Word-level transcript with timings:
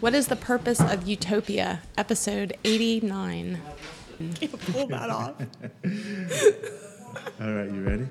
What 0.00 0.14
is 0.14 0.28
the 0.28 0.36
purpose 0.36 0.80
of 0.80 1.06
Utopia? 1.06 1.82
Episode 1.98 2.56
89. 2.64 3.60
Can't 4.34 4.60
pull 4.72 4.86
that 4.88 5.10
off. 5.10 5.34
All 7.40 7.52
right, 7.52 7.70
you 7.70 7.82
ready? 7.82 8.06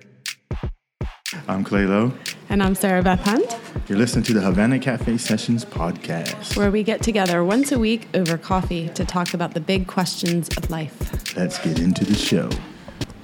I'm 1.47 1.63
Clay 1.63 1.85
Lowe. 1.85 2.11
And 2.49 2.61
I'm 2.63 2.73
Sarah 2.75 3.03
Beth 3.03 3.19
Hunt, 3.21 3.55
You're 3.87 3.97
listening 3.99 4.23
to 4.25 4.33
the 4.33 4.41
Havana 4.41 4.79
Cafe 4.79 5.17
Sessions 5.17 5.63
podcast. 5.65 6.57
where 6.57 6.71
we 6.71 6.81
get 6.83 7.01
together 7.03 7.43
once 7.43 7.71
a 7.71 7.77
week 7.79 8.07
over 8.15 8.37
coffee 8.37 8.89
to 8.89 9.05
talk 9.05 9.33
about 9.35 9.53
the 9.53 9.59
big 9.59 9.85
questions 9.87 10.49
of 10.57 10.69
life. 10.71 11.35
Let's 11.35 11.59
get 11.59 11.79
into 11.79 12.05
the 12.05 12.15
show. 12.15 12.49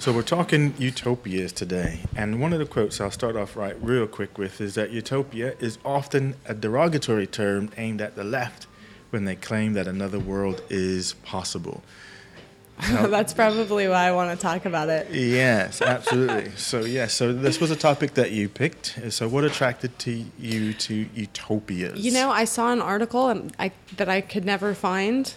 So 0.05 0.13
we're 0.13 0.21
talking 0.21 0.75
utopias 0.77 1.51
today, 1.51 2.01
and 2.15 2.39
one 2.39 2.53
of 2.53 2.59
the 2.59 2.67
quotes 2.67 3.01
I'll 3.01 3.09
start 3.09 3.35
off 3.35 3.55
right 3.55 3.75
real 3.81 4.05
quick 4.05 4.37
with 4.37 4.61
is 4.61 4.75
that 4.75 4.91
utopia 4.91 5.55
is 5.59 5.79
often 5.83 6.35
a 6.45 6.53
derogatory 6.53 7.25
term 7.25 7.71
aimed 7.75 8.01
at 8.01 8.15
the 8.15 8.23
left 8.23 8.67
when 9.09 9.25
they 9.25 9.35
claim 9.35 9.73
that 9.73 9.87
another 9.87 10.19
world 10.19 10.61
is 10.69 11.13
possible. 11.23 11.81
That's 12.91 13.33
probably 13.33 13.87
why 13.87 14.03
I 14.03 14.11
want 14.11 14.37
to 14.37 14.39
talk 14.39 14.65
about 14.65 14.89
it. 14.89 15.09
Yes, 15.09 15.81
absolutely. 15.81 16.51
so 16.55 16.81
yes, 16.81 17.11
so 17.15 17.33
this 17.33 17.59
was 17.59 17.71
a 17.71 17.75
topic 17.75 18.13
that 18.13 18.29
you 18.29 18.47
picked. 18.47 18.99
So 19.09 19.27
what 19.27 19.43
attracted 19.43 19.97
to 19.99 20.23
you 20.37 20.75
to 20.75 21.09
utopias? 21.15 21.99
You 21.99 22.11
know, 22.11 22.29
I 22.29 22.45
saw 22.45 22.71
an 22.71 22.79
article 22.79 23.29
and 23.29 23.55
I, 23.57 23.71
that 23.97 24.07
I 24.07 24.21
could 24.21 24.45
never 24.45 24.75
find 24.75 25.33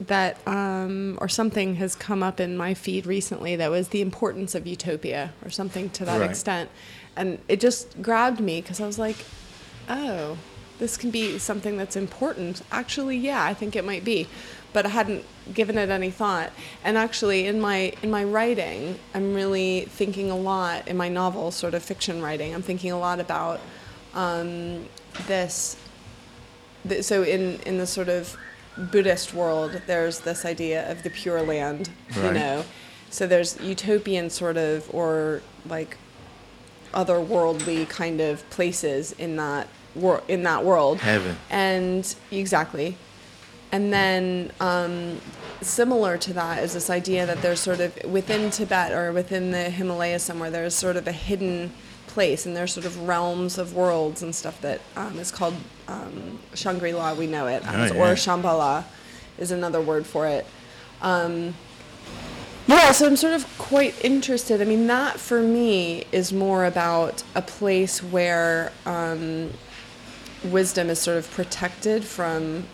that, 0.00 0.38
um, 0.46 1.18
or 1.20 1.28
something 1.28 1.74
has 1.76 1.94
come 1.94 2.22
up 2.22 2.38
in 2.40 2.56
my 2.56 2.72
feed 2.74 3.04
recently 3.06 3.56
that 3.56 3.70
was 3.70 3.88
the 3.88 4.00
importance 4.00 4.54
of 4.54 4.66
utopia 4.66 5.32
or 5.44 5.50
something 5.50 5.90
to 5.90 6.04
that 6.04 6.20
Right. 6.20 6.30
extent. 6.30 6.70
And 7.16 7.38
it 7.48 7.58
just 7.60 8.00
grabbed 8.00 8.40
me 8.40 8.60
because 8.60 8.80
I 8.80 8.86
was 8.86 8.98
like, 8.98 9.16
oh, 9.88 10.38
this 10.78 10.96
can 10.96 11.10
be 11.10 11.38
something 11.38 11.76
that's 11.76 11.96
important. 11.96 12.62
Actually, 12.70 13.16
yeah, 13.16 13.42
I 13.42 13.54
think 13.54 13.74
it 13.74 13.84
might 13.84 14.04
be. 14.04 14.28
But 14.72 14.86
I 14.86 14.90
hadn't 14.90 15.24
given 15.52 15.76
it 15.78 15.88
any 15.90 16.10
thought. 16.10 16.52
And 16.84 16.96
actually 16.96 17.46
in 17.46 17.60
my 17.60 17.92
in 18.02 18.10
my 18.10 18.22
writing, 18.22 18.98
I'm 19.14 19.34
really 19.34 19.86
thinking 19.88 20.30
a 20.30 20.36
lot 20.36 20.86
in 20.86 20.96
my 20.96 21.08
novel, 21.08 21.50
sort 21.50 21.74
of 21.74 21.82
fiction 21.82 22.22
writing, 22.22 22.54
I'm 22.54 22.62
thinking 22.62 22.92
a 22.92 22.98
lot 22.98 23.18
about 23.18 23.60
um, 24.14 24.84
this 25.26 25.76
th- 26.88 27.02
so 27.04 27.22
in 27.22 27.58
in 27.66 27.78
the 27.78 27.86
sort 27.86 28.08
of 28.08 28.36
Buddhist 28.78 29.34
world, 29.34 29.82
there's 29.86 30.20
this 30.20 30.44
idea 30.44 30.90
of 30.90 31.02
the 31.02 31.10
Pure 31.10 31.42
Land, 31.42 31.90
you 32.16 32.32
know. 32.32 32.64
So 33.10 33.26
there's 33.26 33.60
utopian 33.60 34.30
sort 34.30 34.56
of 34.56 34.92
or 34.94 35.42
like 35.66 35.96
otherworldly 36.92 37.88
kind 37.88 38.20
of 38.20 38.48
places 38.50 39.12
in 39.12 39.36
that 39.36 39.68
wor- 39.94 40.22
in 40.28 40.42
that 40.44 40.64
world. 40.64 40.98
Heaven. 41.00 41.36
And 41.50 42.14
exactly. 42.30 42.96
And 43.70 43.92
then 43.92 44.52
um, 44.60 45.20
similar 45.60 46.16
to 46.18 46.32
that 46.34 46.62
is 46.62 46.72
this 46.72 46.88
idea 46.88 47.26
that 47.26 47.42
there's 47.42 47.60
sort 47.60 47.80
of 47.80 47.92
within 48.04 48.50
Tibet 48.50 48.92
or 48.92 49.12
within 49.12 49.50
the 49.50 49.64
Himalayas 49.70 50.22
somewhere, 50.22 50.50
there's 50.50 50.74
sort 50.74 50.96
of 50.96 51.06
a 51.06 51.12
hidden 51.12 51.72
place 52.18 52.46
and 52.46 52.56
there's 52.56 52.72
sort 52.72 52.84
of 52.84 53.06
realms 53.06 53.58
of 53.58 53.74
worlds 53.74 54.24
and 54.24 54.34
stuff 54.34 54.60
that 54.60 54.80
um, 54.96 55.16
is 55.20 55.30
called 55.30 55.54
um, 55.86 56.36
Shangri-La, 56.52 57.14
we 57.14 57.28
know 57.28 57.46
it, 57.46 57.62
Oh, 57.64 57.84
yeah. 57.84 57.92
or 57.92 58.14
Shambhala 58.16 58.82
is 59.38 59.52
another 59.52 59.80
word 59.80 60.04
for 60.04 60.26
it. 60.26 60.44
Um, 61.00 61.54
yeah, 62.66 62.90
so 62.90 63.06
I'm 63.06 63.14
sort 63.14 63.34
of 63.34 63.46
quite 63.56 63.94
interested. 64.04 64.60
I 64.60 64.64
mean, 64.64 64.88
that 64.88 65.20
for 65.20 65.40
me 65.40 66.06
is 66.10 66.32
more 66.32 66.64
about 66.64 67.22
a 67.36 67.40
place 67.40 68.02
where 68.02 68.72
um, 68.84 69.52
wisdom 70.42 70.90
is 70.90 70.98
sort 70.98 71.18
of 71.18 71.30
protected 71.30 72.02
from 72.02 72.66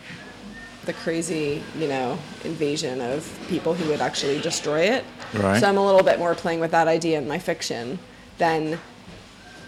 the 0.85 0.93
crazy, 0.93 1.61
you 1.77 1.87
know, 1.87 2.17
invasion 2.43 2.99
of 2.99 3.31
people 3.47 3.75
who 3.75 3.87
would 3.91 4.01
actually 4.01 4.41
destroy 4.41 4.81
it. 4.81 5.05
Right. 5.35 5.59
So 5.59 5.69
I'm 5.69 5.77
a 5.77 5.85
little 5.85 6.03
bit 6.03 6.17
more 6.17 6.33
playing 6.33 6.61
with 6.61 6.71
that 6.71 6.87
idea 6.87 7.19
in 7.19 7.27
my 7.27 7.37
fiction 7.37 7.99
than 8.39 8.79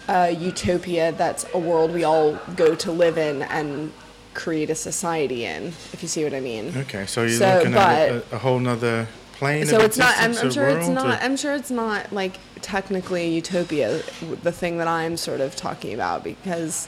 a 0.08 0.32
utopia 0.32 1.12
that's 1.12 1.46
a 1.54 1.60
world 1.60 1.92
we 1.94 2.04
all 2.04 2.36
go 2.56 2.76
to 2.76 2.92
live 2.92 3.18
in 3.18 3.42
and 3.44 3.92
create 4.34 4.70
a 4.70 4.76
society 4.76 5.46
in, 5.46 5.68
if 5.94 6.00
you 6.02 6.08
see 6.08 6.24
what 6.24 6.34
I 6.34 6.40
mean. 6.40 6.72
Okay, 6.78 7.06
so 7.08 7.22
you're 7.24 7.32
So, 7.32 7.58
looking 7.58 7.74
at 7.74 8.10
a, 8.10 8.24
a 8.34 8.38
whole 8.38 8.60
nother 8.60 9.08
plane. 9.34 9.66
So 9.66 9.78
of 9.78 9.84
it's 9.84 9.98
not. 9.98 10.16
I'm, 10.18 10.38
I'm 10.38 10.52
sure 10.52 10.68
it's 10.68 10.88
not. 10.88 11.08
or- 11.20 11.24
I'm 11.24 11.36
sure 11.38 11.54
it's 11.56 11.72
not 11.72 12.14
like 12.14 12.38
technically 12.62 13.24
a 13.24 13.30
utopia. 13.30 14.02
The 14.44 14.52
thing 14.52 14.78
that 14.78 14.88
I'm 14.88 15.18
sort 15.18 15.42
of 15.42 15.56
talking 15.56 15.94
about 15.94 16.24
because, 16.24 16.88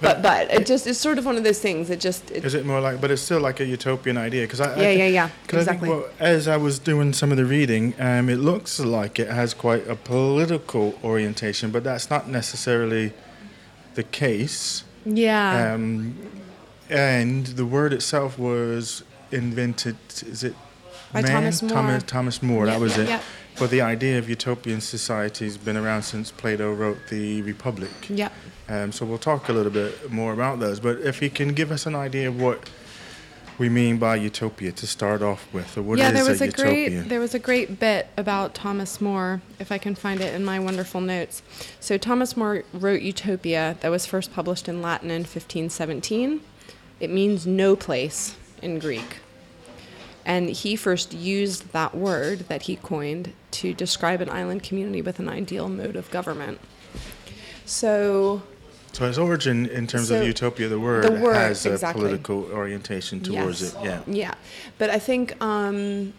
but 0.00 0.22
But- 0.22 0.48
but 0.48 0.60
it 0.60 0.66
just 0.66 0.86
it's 0.86 0.98
sort 0.98 1.18
of 1.18 1.24
one 1.26 1.36
of 1.36 1.44
those 1.44 1.60
things. 1.60 1.88
It 1.90 2.00
just 2.00 2.30
it, 2.30 2.44
Is 2.44 2.54
it 2.54 2.66
more 2.66 2.80
like, 2.80 3.00
but 3.00 3.10
it's 3.10 3.22
still 3.22 3.40
like 3.40 3.60
a 3.60 3.64
utopian 3.64 4.16
idea? 4.16 4.42
Because 4.42 4.60
I, 4.60 4.74
I 4.74 4.80
Yeah, 4.82 4.90
yeah, 4.90 5.06
yeah, 5.06 5.28
'cause 5.46 5.60
exactly. 5.62 5.88
I 5.88 5.92
think, 5.92 6.04
well, 6.04 6.10
as 6.36 6.48
I 6.48 6.56
was 6.56 6.78
doing 6.78 7.12
some 7.12 7.30
of 7.30 7.36
the 7.38 7.44
reading, 7.44 7.94
um, 7.98 8.28
it 8.28 8.36
looks 8.38 8.78
like 8.80 9.18
it 9.18 9.28
has 9.30 9.54
quite 9.54 9.86
a 9.88 9.94
political 9.96 10.98
orientation, 11.04 11.70
but 11.70 11.84
that's 11.84 12.10
not 12.10 12.28
necessarily 12.28 13.12
the 13.94 14.02
case. 14.02 14.84
yeah. 15.04 15.72
Um, 15.74 16.16
and 16.90 17.46
the 17.46 17.64
word 17.64 17.92
itself 17.92 18.38
was 18.38 19.04
invented. 19.32 19.96
Is 20.26 20.44
it 20.44 20.54
By 21.12 21.22
Thomas 21.22 21.62
More. 21.62 21.70
Thomas, 21.70 22.02
Thomas 22.02 22.42
More. 22.42 22.66
Yeah, 22.66 22.72
that 22.72 22.80
was 22.80 22.96
yeah, 22.96 23.02
it. 23.04 23.08
yeah. 23.08 23.20
But 23.58 23.70
the 23.70 23.80
idea 23.80 24.18
of 24.18 24.28
utopian 24.28 24.80
society 24.80 25.44
has 25.44 25.56
been 25.56 25.76
around 25.76 26.02
since 26.02 26.30
Plato 26.30 26.72
wrote 26.72 26.98
the 27.08 27.42
Republic. 27.42 27.90
yeah. 28.08 28.30
Um, 28.68 28.92
so 28.92 29.04
we'll 29.04 29.18
talk 29.18 29.48
a 29.48 29.52
little 29.52 29.70
bit 29.70 30.10
more 30.10 30.32
about 30.32 30.58
those. 30.58 30.80
But 30.80 31.00
if 31.00 31.20
you 31.20 31.28
can 31.28 31.52
give 31.52 31.70
us 31.70 31.84
an 31.86 31.94
idea 31.94 32.28
of 32.28 32.40
what 32.40 32.70
we 33.58 33.68
mean 33.68 33.98
by 33.98 34.16
utopia 34.16 34.72
to 34.72 34.86
start 34.86 35.22
off 35.22 35.46
with, 35.52 35.76
or 35.76 35.82
what 35.82 35.98
is 35.98 36.04
yeah, 36.04 36.10
there 36.10 36.24
was 36.24 36.40
a, 36.40 36.46
a, 36.46 36.50
great 36.50 36.88
there 37.08 37.20
was 37.20 37.34
a 37.34 37.38
great 37.38 37.78
bit 37.78 38.08
about 38.16 38.54
Thomas 38.54 39.00
More, 39.00 39.42
if 39.58 39.70
I 39.70 39.78
can 39.78 39.94
find 39.94 40.20
it 40.20 40.34
in 40.34 40.44
my 40.44 40.58
wonderful 40.58 41.00
notes. 41.00 41.42
So 41.78 41.98
Thomas 41.98 42.36
More 42.36 42.64
wrote 42.72 43.02
Utopia 43.02 43.76
that 43.80 43.90
was 43.90 44.06
first 44.06 44.32
published 44.32 44.68
in 44.68 44.82
Latin 44.82 45.10
in 45.10 45.22
1517. 45.22 46.40
It 47.00 47.10
means 47.10 47.46
no 47.46 47.76
place 47.76 48.34
in 48.62 48.78
Greek. 48.78 49.18
And 50.24 50.48
he 50.48 50.74
first 50.74 51.12
used 51.12 51.72
that 51.72 51.94
word 51.94 52.40
that 52.48 52.62
he 52.62 52.76
coined 52.76 53.34
to 53.54 53.72
describe 53.74 54.20
an 54.20 54.28
island 54.30 54.62
community 54.62 55.02
with 55.02 55.18
an 55.18 55.28
ideal 55.28 55.68
mode 55.68 55.96
of 55.96 56.10
government. 56.10 56.58
So 57.64 58.42
so 58.92 59.04
its 59.06 59.18
origin 59.18 59.66
in 59.66 59.86
terms 59.86 60.08
So 60.08 60.20
of 60.20 60.26
utopia, 60.26 60.68
the 60.68 60.78
word, 60.78 61.04
the 61.04 61.10
word, 61.20 61.34
has 61.34 61.66
a 61.66 61.78
political 61.92 62.44
orientation 62.52 63.20
towards 63.20 63.60
Yes. 63.60 63.74
it. 63.74 63.84
Yeah. 63.84 64.00
Yeah, 64.06 64.34
but 64.78 64.88
I 64.90 65.00
think, 65.00 65.34
um, 65.42 66.12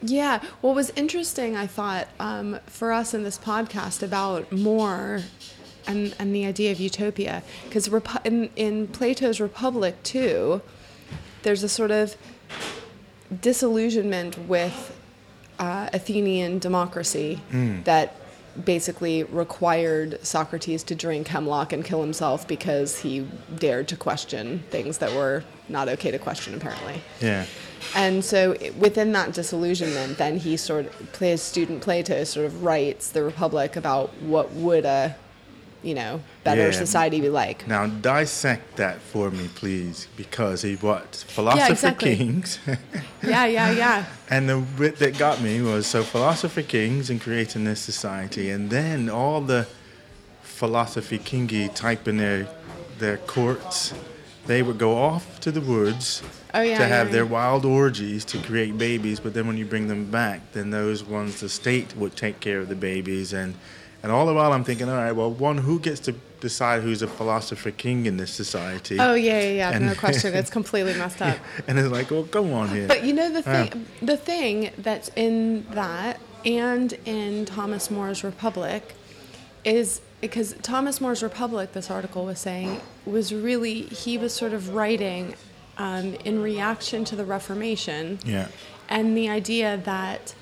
yeah, 0.00 0.38
what 0.60 0.76
was 0.76 0.92
interesting, 0.94 1.56
I 1.56 1.66
thought, 1.66 2.06
um, 2.20 2.60
for 2.66 2.92
us 2.92 3.14
in 3.14 3.24
this 3.24 3.36
podcast 3.36 4.00
about 4.02 4.52
more 4.52 5.22
and, 5.88 6.14
and 6.20 6.32
the 6.32 6.46
idea 6.46 6.70
of 6.70 6.78
utopia, 6.78 7.42
because 7.64 7.88
Repu- 7.88 8.24
in, 8.24 8.50
in 8.54 8.86
Plato's 8.86 9.40
Republic, 9.40 10.00
too, 10.04 10.62
there's 11.42 11.64
a 11.64 11.68
sort 11.68 11.90
of 11.90 12.14
disillusionment 13.40 14.38
with 14.48 14.94
uh, 15.58 15.90
Athenian 15.92 16.58
democracy 16.58 17.40
that 17.84 18.14
basically 18.64 19.22
required 19.24 20.18
Socrates 20.24 20.82
to 20.84 20.94
drink 20.94 21.28
hemlock 21.28 21.72
and 21.72 21.84
kill 21.84 22.00
himself 22.00 22.46
because 22.48 22.98
he 22.98 23.26
dared 23.56 23.88
to 23.88 23.96
question 23.96 24.60
things 24.70 24.98
that 24.98 25.12
were 25.12 25.44
not 25.68 25.88
okay 25.88 26.10
to 26.10 26.18
question, 26.18 26.54
apparently. 26.54 27.00
Yeah. 27.20 27.44
And 27.94 28.24
so 28.24 28.56
within 28.78 29.12
that 29.12 29.32
disillusionment, 29.32 30.18
then 30.18 30.38
he 30.38 30.56
sort 30.56 30.86
of, 30.86 31.16
his 31.16 31.42
student 31.42 31.82
Plato 31.82 32.24
sort 32.24 32.46
of 32.46 32.64
writes 32.64 33.10
the 33.10 33.22
Republic 33.22 33.76
about 33.76 34.12
what 34.22 34.50
would 34.52 34.84
a, 34.84 35.14
you 35.82 35.94
know, 35.94 36.20
better 36.44 36.66
Yeah. 36.66 36.70
society 36.72 37.20
be 37.20 37.28
like. 37.28 37.66
Now 37.68 37.86
dissect 37.86 38.76
that 38.76 39.00
for 39.00 39.30
me, 39.30 39.48
please, 39.54 40.08
because 40.16 40.62
he 40.62 40.74
what 40.76 41.14
philosopher 41.28 41.72
exactly. 41.72 42.16
kings, 42.16 42.58
Yeah, 43.22 43.46
yeah, 43.46 43.70
yeah. 43.70 44.04
and 44.28 44.48
the 44.48 44.58
bit 44.76 44.96
that 44.98 45.18
got 45.18 45.40
me 45.40 45.60
was 45.62 45.86
so 45.86 46.02
philosopher 46.02 46.62
kings 46.62 47.10
in 47.10 47.18
creating 47.20 47.64
this 47.64 47.80
society, 47.80 48.50
and 48.50 48.70
then 48.70 49.08
all 49.08 49.40
the 49.40 49.66
philosophy 50.42 51.18
kingy 51.18 51.72
type 51.74 52.08
in 52.08 52.16
their 52.16 52.48
their 52.98 53.16
courts, 53.18 53.94
they 54.46 54.60
would 54.62 54.78
go 54.78 54.96
off 54.98 55.38
to 55.40 55.52
the 55.52 55.60
woods 55.60 56.22
Oh, 56.54 56.62
yeah, 56.62 56.78
to 56.78 56.82
yeah, 56.84 56.88
have 56.88 57.12
their 57.12 57.26
wild 57.26 57.64
orgies 57.64 58.24
to 58.24 58.38
create 58.38 58.76
babies. 58.78 59.20
But 59.20 59.34
then 59.34 59.46
when 59.46 59.56
you 59.58 59.66
bring 59.66 59.86
them 59.86 60.10
back, 60.10 60.40
then 60.52 60.70
those 60.70 61.04
ones 61.04 61.40
the 61.40 61.48
state 61.48 61.94
would 61.96 62.16
take 62.16 62.40
care 62.40 62.58
of 62.58 62.68
the 62.68 62.74
babies 62.74 63.32
and. 63.32 63.54
And 64.02 64.12
all 64.12 64.26
the 64.26 64.34
while, 64.34 64.52
I'm 64.52 64.64
thinking, 64.64 64.88
all 64.88 64.94
right, 64.96 65.12
well, 65.12 65.30
one, 65.30 65.58
who 65.58 65.80
gets 65.80 66.00
to 66.00 66.12
decide 66.40 66.82
who's 66.82 67.02
a 67.02 67.08
philosopher 67.08 67.72
king 67.72 68.06
in 68.06 68.16
this 68.16 68.30
society? 68.30 68.96
Oh, 69.00 69.14
yeah, 69.14 69.40
yeah, 69.40 69.50
yeah. 69.50 69.70
And- 69.72 69.86
no 69.86 69.94
question. 69.94 70.34
It's 70.34 70.50
completely 70.58 70.94
messed 70.94 71.20
up. 71.20 71.36
and 71.66 71.78
it's 71.78 71.88
like, 71.90 72.10
well, 72.10 72.22
come 72.24 72.52
on 72.52 72.68
here. 72.68 72.86
But 72.86 73.04
you 73.04 73.12
know 73.12 73.32
the 73.32 73.42
thing, 73.42 73.86
the 74.00 74.16
thing 74.16 74.70
that's 74.78 75.10
in 75.16 75.66
that 75.70 76.20
and 76.44 76.92
in 77.04 77.44
Thomas 77.44 77.90
More's 77.90 78.22
Republic 78.22 78.94
is 79.64 80.00
because 80.20 80.54
Thomas 80.62 81.00
More's 81.00 81.22
Republic, 81.22 81.72
this 81.72 81.90
article 81.90 82.24
was 82.24 82.38
saying, 82.38 82.80
was 83.04 83.32
really 83.34 83.82
he 83.82 84.16
was 84.16 84.32
sort 84.32 84.52
of 84.52 84.74
writing 84.74 85.34
um, 85.76 86.14
in 86.24 86.40
reaction 86.42 87.04
to 87.06 87.16
the 87.16 87.24
Reformation, 87.24 88.18
Yeah. 88.24 88.48
and 88.88 89.16
the 89.16 89.28
idea 89.28 89.76
that 89.84 90.34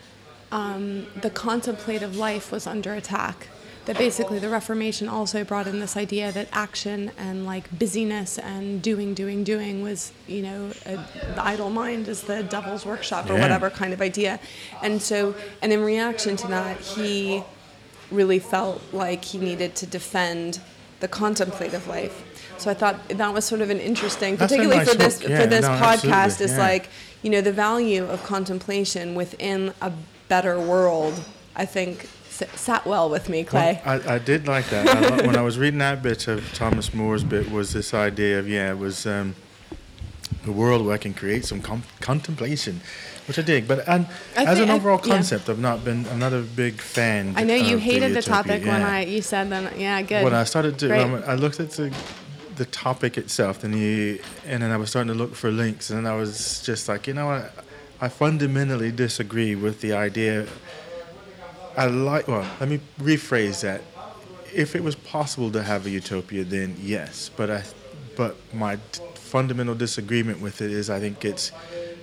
um, 0.53 1.07
the 1.21 1.31
contemplative 1.31 2.17
life 2.17 2.53
was 2.53 2.67
under 2.67 2.93
attack. 2.95 3.49
That 3.87 3.99
basically 3.99 4.41
the 4.41 4.49
Reformation 4.49 5.09
also 5.09 5.45
brought 5.45 5.69
in 5.69 5.79
this 5.79 5.97
idea 5.97 6.33
that 6.33 6.49
action 6.51 7.13
and 7.17 7.47
like 7.47 7.71
busyness 7.79 8.37
and 8.37 8.83
doing, 8.83 9.15
doing, 9.15 9.45
doing 9.45 9.81
was, 9.81 10.11
you 10.27 10.43
know, 10.43 10.73
a, 10.87 10.97
the 11.37 11.45
idle 11.45 11.71
mind 11.71 12.09
is 12.09 12.23
the 12.23 12.43
devil's 12.43 12.85
workshop 12.85 13.31
or 13.31 13.35
Yeah. 13.35 13.43
whatever 13.43 13.71
kind 13.71 13.93
of 13.93 14.01
idea. 14.03 14.41
And 14.83 15.01
so, 15.01 15.37
and 15.63 15.73
in 15.73 15.85
reaction 15.85 16.35
to 16.37 16.49
that, 16.49 16.81
he 16.81 17.45
really 18.11 18.41
felt 18.41 18.83
like 18.93 19.25
he 19.25 19.39
needed 19.39 19.77
to 19.77 19.87
defend 19.87 20.59
the 20.99 21.07
contemplative 21.07 21.87
life. 21.87 22.25
So 22.59 22.71
I 22.71 22.75
thought 22.75 23.09
that 23.09 23.33
was 23.35 23.45
sort 23.45 23.61
of 23.61 23.71
an 23.71 23.79
interesting, 23.79 24.35
That's 24.35 24.51
particularly 24.51 24.79
nice 24.79 24.91
for 24.91 24.99
this. 24.99 25.23
Yeah, 25.23 25.43
for 25.43 25.47
this 25.47 25.63
no, 25.63 25.69
podcast, 25.69 26.41
is 26.41 26.53
yeah. 26.53 26.59
like 26.59 26.89
you 27.23 27.31
know 27.31 27.41
the 27.41 27.53
value 27.53 28.05
of 28.05 28.25
contemplation 28.25 29.15
within 29.15 29.75
a 29.81 29.93
better 30.29 30.59
world. 30.61 31.23
I 31.55 31.65
think 31.67 32.09
s- 32.29 32.43
sat 32.61 32.85
well 32.87 33.09
with 33.09 33.29
me, 33.29 33.45
Clay. 33.45 33.81
Well, 33.85 34.03
I, 34.09 34.15
I 34.15 34.19
did 34.19 34.47
like 34.47 34.67
that. 34.71 34.87
I, 34.89 35.27
when 35.27 35.37
I 35.37 35.43
was 35.43 35.59
reading 35.59 35.79
that 35.79 36.03
bit 36.03 36.29
of 36.29 36.53
Thomas 36.55 36.93
More's 36.93 37.25
bit, 37.25 37.51
was 37.51 37.73
this 37.73 37.95
idea 37.95 38.39
of 38.39 38.49
yeah, 38.49 38.71
it 38.71 38.79
was 38.79 39.07
um, 39.07 39.35
a 40.47 40.51
world 40.53 40.85
where 40.85 40.95
I 40.95 40.99
can 40.99 41.15
create 41.15 41.45
some 41.45 41.61
com- 41.63 41.83
contemplation, 42.01 42.81
which 43.27 43.39
I 43.39 43.43
dig. 43.43 43.67
But 43.67 43.89
and 43.89 44.07
I 44.37 44.45
as 44.45 44.61
an 44.61 44.71
I- 44.71 44.75
overall 44.75 45.01
yeah. 45.05 45.15
concept, 45.15 45.49
I've 45.49 45.59
not 45.59 45.85
been. 45.85 46.07
I'm 46.09 46.19
not 46.19 46.33
a 46.33 46.43
big 46.43 46.75
fan. 46.75 47.33
I 47.37 47.45
know 47.45 47.55
you 47.55 47.79
hated 47.79 48.13
the 48.13 48.17
utopia, 48.21 48.33
topic 48.59 48.65
when. 48.67 48.83
I 48.83 49.05
you 49.05 49.23
said 49.23 49.49
that. 49.51 49.79
Yeah, 49.79 50.03
good. 50.03 50.25
when 50.25 50.35
I 50.35 50.45
started 50.45 50.79
to, 50.81 51.03
um, 51.03 51.23
I 51.27 51.35
looked 51.35 51.59
at 51.61 51.71
the, 51.71 51.93
the 52.57 52.67
topic 52.67 53.17
itself, 53.19 53.65
and 53.65 53.75
you, 53.75 54.21
and 54.47 54.63
then 54.63 54.71
I 54.71 54.77
was 54.77 54.91
starting 54.91 55.13
to 55.13 55.19
look 55.19 55.35
for 55.35 55.51
links, 55.51 55.91
and 55.91 55.99
then 56.05 56.13
I 56.13 56.17
was 56.17 56.63
just 56.63 56.89
like, 56.89 57.07
you 57.07 57.15
know 57.15 57.27
what, 57.27 57.53
I 58.01 58.09
fundamentally 58.09 58.93
disagree 58.93 59.55
with 59.55 59.81
the 59.81 59.93
idea. 59.95 60.47
I 61.77 61.87
like. 61.87 62.29
Well, 62.29 62.47
let 62.61 62.69
me 62.69 62.81
rephrase 63.01 63.63
that. 63.63 63.83
If 64.55 64.75
it 64.75 64.83
was 64.83 64.95
possible 64.97 65.51
to 65.53 65.63
have 65.63 65.87
a 65.87 65.91
utopia, 65.91 66.45
then 66.45 66.77
yes. 66.81 67.31
But 67.37 67.51
I, 67.51 67.63
but 68.17 68.37
my 68.55 68.77
t- 68.93 69.03
fundamental 69.15 69.75
disagreement 69.75 70.41
with 70.41 70.61
it 70.63 70.71
is, 70.71 70.89
I 70.89 71.01
think 71.01 71.25
it's 71.25 71.53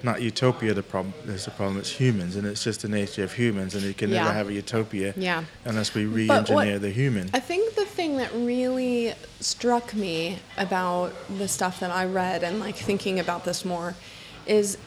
not 0.03 0.21
utopia. 0.21 0.73
The 0.73 0.83
problem 0.83 1.13
is 1.25 1.45
the 1.45 1.51
problem. 1.51 1.77
It's 1.77 1.89
humans, 1.89 2.35
and 2.35 2.45
it's 2.45 2.63
just 2.63 2.81
the 2.81 2.89
nature 2.89 3.23
of 3.23 3.33
humans, 3.33 3.73
and 3.73 3.83
you 3.83 3.93
can 3.93 4.09
Yeah. 4.09 4.23
never 4.23 4.33
have 4.33 4.49
a 4.49 4.53
utopia 4.53 5.13
Yeah. 5.17 5.45
unless 5.65 5.93
we 5.95 6.05
re-engineer 6.05 6.77
the 6.79 6.91
human. 6.91 7.29
I 7.33 7.39
think 7.39 7.75
the 7.75 7.85
thing 7.85 8.17
that 8.17 8.31
really 8.33 9.13
struck 9.39 9.93
me 9.95 10.39
about 10.57 11.13
the 11.37 11.47
stuff 11.47 11.79
that 11.79 11.89
I 11.91 12.05
read 12.05 12.43
and 12.43 12.59
like 12.59 12.75
thinking 12.75 13.19
about 13.19 13.45
this 13.45 13.63
more 13.65 13.95
is 14.45 14.77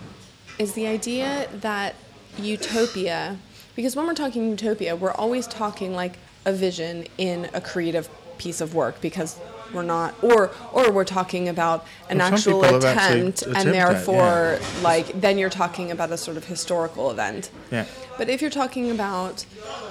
is 0.58 0.73
the 0.75 0.87
idea 0.87 1.49
that 1.61 1.94
utopia 2.38 3.37
because 3.75 3.97
when 3.97 4.06
we're 4.06 4.14
talking 4.14 4.50
utopia 4.50 4.94
we're 4.94 5.12
always 5.12 5.47
talking 5.47 5.94
like 5.94 6.19
a 6.44 6.53
vision 6.53 7.05
in 7.19 7.49
a 7.55 7.61
creative 7.61 8.08
piece 8.38 8.61
of 8.61 8.75
work 8.75 9.00
because 9.00 9.38
we're 9.73 9.82
not 9.82 10.14
or 10.23 10.50
or 10.73 10.93
we're 10.93 11.05
talking 11.05 11.49
about 11.49 11.85
an 12.08 12.19
Well, 12.19 12.32
actual 12.35 12.62
attempt 12.64 13.43
and 13.43 13.73
therefore 13.73 14.58
like 14.82 15.20
then 15.20 15.38
you're 15.38 15.50
talking 15.50 15.91
about 15.91 16.11
a 16.12 16.17
sort 16.17 16.37
of 16.37 16.44
historical 16.44 17.11
event 17.11 17.50
Yeah. 17.73 17.87
but 18.19 18.29
if 18.29 18.41
you're 18.41 18.50
talking 18.50 18.91
about 18.91 19.44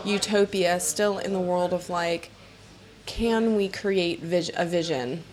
utopia 0.05 0.79
still 0.79 1.17
in 1.17 1.33
the 1.33 1.39
world 1.39 1.73
of 1.73 1.89
like, 1.89 2.29
can 3.05 3.55
we 3.55 3.67
create 3.67 4.21
vis- 4.21 4.51
a 4.55 4.65
vision? 4.65 5.23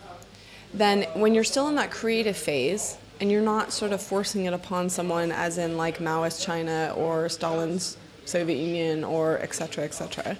Then 0.73 1.03
when 1.13 1.33
you're 1.35 1.43
still 1.43 1.67
in 1.69 1.75
that 1.75 1.91
creative 1.91 2.35
phase 2.35 2.97
and 3.19 3.31
you're 3.31 3.41
not 3.41 3.71
sort 3.71 3.91
of 3.93 4.01
forcing 4.01 4.45
it 4.45 4.53
upon 4.53 4.89
someone 4.89 5.31
as 5.31 5.57
in 5.57 5.77
like 5.77 5.99
Maoist 5.99 6.43
China 6.45 6.93
or 6.97 7.29
Stalin's 7.29 7.97
Soviet 8.25 8.57
Union 8.57 9.03
or 9.03 9.39
et 9.39 9.53
cetera, 9.53 9.83
et 9.83 9.93
cetera. 9.93 10.37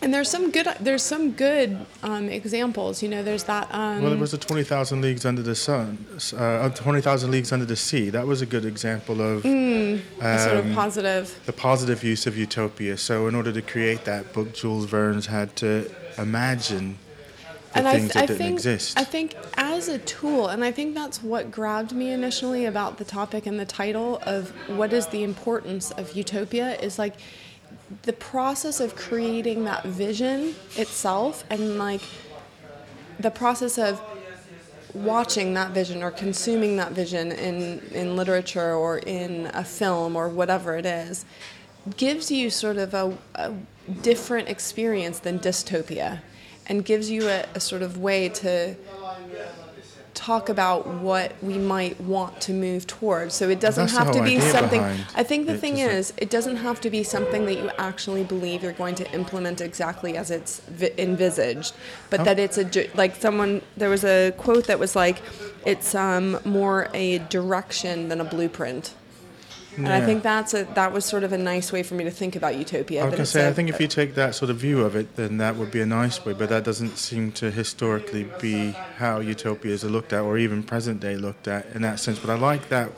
And 0.00 0.14
there's 0.14 0.30
some 0.30 0.52
good 0.52 0.68
there's 0.78 1.02
some 1.02 1.32
good 1.32 1.76
um, 2.04 2.28
examples. 2.28 3.02
You 3.02 3.08
know, 3.08 3.24
there's 3.24 3.42
that. 3.44 3.66
Um, 3.72 4.00
Well, 4.00 4.10
there 4.10 4.18
was 4.20 4.30
the 4.30 4.38
20,000 4.38 5.00
Leagues 5.00 5.26
Under 5.26 5.42
the 5.42 5.56
Sun, 5.56 6.06
uh, 6.36 6.68
20,000 6.68 7.30
Leagues 7.32 7.50
Under 7.50 7.64
the 7.64 7.74
Sea. 7.74 8.08
That 8.10 8.24
was 8.24 8.40
a 8.40 8.46
good 8.46 8.64
example 8.64 9.20
of 9.20 9.44
a 9.44 9.98
sort 10.38 10.56
of 10.58 10.66
um, 10.66 10.74
positive. 10.74 11.36
the 11.46 11.52
positive 11.52 12.04
use 12.04 12.28
of 12.28 12.38
utopia. 12.38 12.96
So, 12.96 13.26
in 13.26 13.34
order 13.34 13.52
to 13.52 13.60
create 13.60 14.04
that 14.04 14.32
book, 14.32 14.54
Jules 14.54 14.84
Verne's 14.84 15.26
had 15.26 15.56
to 15.56 15.90
imagine 16.16 16.98
and 17.74 17.86
I, 17.86 17.98
things 17.98 18.12
th- 18.12 18.22
I 18.22 18.26
didn't 18.26 18.38
think 18.38 18.54
exist. 18.54 18.98
I 18.98 19.04
think 19.04 19.36
as 19.56 19.88
a 19.88 19.98
tool, 19.98 20.48
and 20.48 20.64
I 20.64 20.72
think 20.72 20.94
that's 20.94 21.22
what 21.22 21.50
grabbed 21.50 21.92
me 21.92 22.10
initially 22.10 22.64
about 22.64 22.98
the 22.98 23.04
topic 23.04 23.46
and 23.46 23.58
the 23.58 23.66
title 23.66 24.18
of 24.22 24.50
what 24.68 24.92
is 24.92 25.06
the 25.08 25.22
importance 25.22 25.90
of 25.92 26.14
utopia 26.14 26.78
is 26.80 26.98
like 26.98 27.14
the 28.02 28.12
process 28.12 28.80
of 28.80 28.96
creating 28.96 29.64
that 29.64 29.84
vision 29.84 30.54
itself 30.76 31.44
and 31.50 31.78
like 31.78 32.02
the 33.20 33.30
process 33.30 33.78
of 33.78 34.00
watching 34.94 35.54
that 35.54 35.72
vision 35.72 36.02
or 36.02 36.10
consuming 36.10 36.76
that 36.76 36.92
vision 36.92 37.30
in, 37.32 37.80
in 37.92 38.16
literature 38.16 38.74
or 38.74 38.98
in 38.98 39.50
a 39.54 39.64
film 39.64 40.16
or 40.16 40.28
whatever 40.28 40.76
it 40.76 40.86
is 40.86 41.24
gives 41.96 42.30
you 42.30 42.50
sort 42.50 42.76
of 42.76 42.94
a, 42.94 43.16
a 43.34 43.52
different 44.02 44.48
experience 44.48 45.20
than 45.20 45.38
dystopia 45.38 46.20
and 46.68 46.84
gives 46.84 47.10
you 47.10 47.28
a, 47.28 47.44
a 47.54 47.60
sort 47.60 47.82
of 47.82 47.98
way 47.98 48.28
to 48.28 48.74
talk 50.14 50.48
about 50.48 50.84
what 50.86 51.32
we 51.42 51.56
might 51.58 51.98
want 52.00 52.40
to 52.40 52.52
move 52.52 52.86
towards. 52.88 53.34
So 53.34 53.48
it 53.48 53.60
doesn't 53.60 53.90
have 53.90 54.10
to 54.12 54.22
be 54.22 54.40
something. 54.40 54.80
I 55.14 55.22
think 55.22 55.46
the 55.46 55.56
thing 55.56 55.78
is, 55.78 56.12
it 56.16 56.28
doesn't 56.28 56.56
have 56.56 56.80
to 56.80 56.90
be 56.90 57.04
something 57.04 57.46
that 57.46 57.54
you 57.54 57.70
actually 57.78 58.24
believe 58.24 58.64
you're 58.64 58.72
going 58.72 58.96
to 58.96 59.08
implement 59.12 59.60
exactly 59.60 60.16
as 60.16 60.30
it's 60.32 60.58
vi- 60.60 60.92
envisaged, 60.98 61.72
but 62.10 62.20
Oh. 62.20 62.24
that 62.24 62.38
it's 62.40 62.58
a 62.58 62.68
like 62.96 63.14
someone. 63.16 63.62
There 63.76 63.90
was 63.90 64.04
a 64.04 64.32
quote 64.36 64.66
that 64.66 64.80
was 64.80 64.96
like, 64.96 65.22
"It's 65.64 65.94
um, 65.94 66.40
more 66.44 66.88
a 66.94 67.18
direction 67.18 68.08
than 68.08 68.20
a 68.20 68.24
blueprint." 68.24 68.94
And 69.86 69.94
I 69.94 70.04
think 70.04 70.22
that's 70.22 70.54
a 70.54 70.64
that 70.74 70.92
was 70.92 71.04
sort 71.04 71.24
of 71.24 71.32
a 71.32 71.38
nice 71.38 71.72
way 71.72 71.82
for 71.82 71.94
me 71.94 72.04
to 72.04 72.10
think 72.10 72.36
about 72.36 72.56
utopia. 72.56 73.02
I 73.02 73.04
was 73.04 73.12
going 73.12 73.22
to 73.22 73.26
say, 73.26 73.44
a- 73.44 73.50
I 73.50 73.52
think 73.52 73.68
if 73.68 73.80
you 73.80 73.86
take 73.88 74.14
that 74.14 74.34
sort 74.34 74.50
of 74.50 74.56
view 74.56 74.80
of 74.82 74.96
it, 74.96 75.16
then 75.16 75.38
that 75.38 75.56
would 75.56 75.70
be 75.70 75.80
a 75.80 75.86
nice 75.86 76.24
way, 76.24 76.32
but 76.32 76.48
that 76.48 76.64
doesn't 76.64 76.96
seem 76.98 77.32
to 77.32 77.50
historically 77.50 78.28
be 78.40 78.70
how 78.96 79.20
utopias 79.20 79.84
are 79.84 79.88
looked 79.88 80.12
at, 80.12 80.22
or 80.22 80.38
even 80.38 80.62
present 80.62 81.00
day 81.00 81.16
looked 81.16 81.48
at 81.48 81.66
in 81.74 81.82
that 81.82 82.00
sense. 82.00 82.18
But 82.18 82.30
I 82.30 82.34
like 82.38 82.68
that 82.68 82.90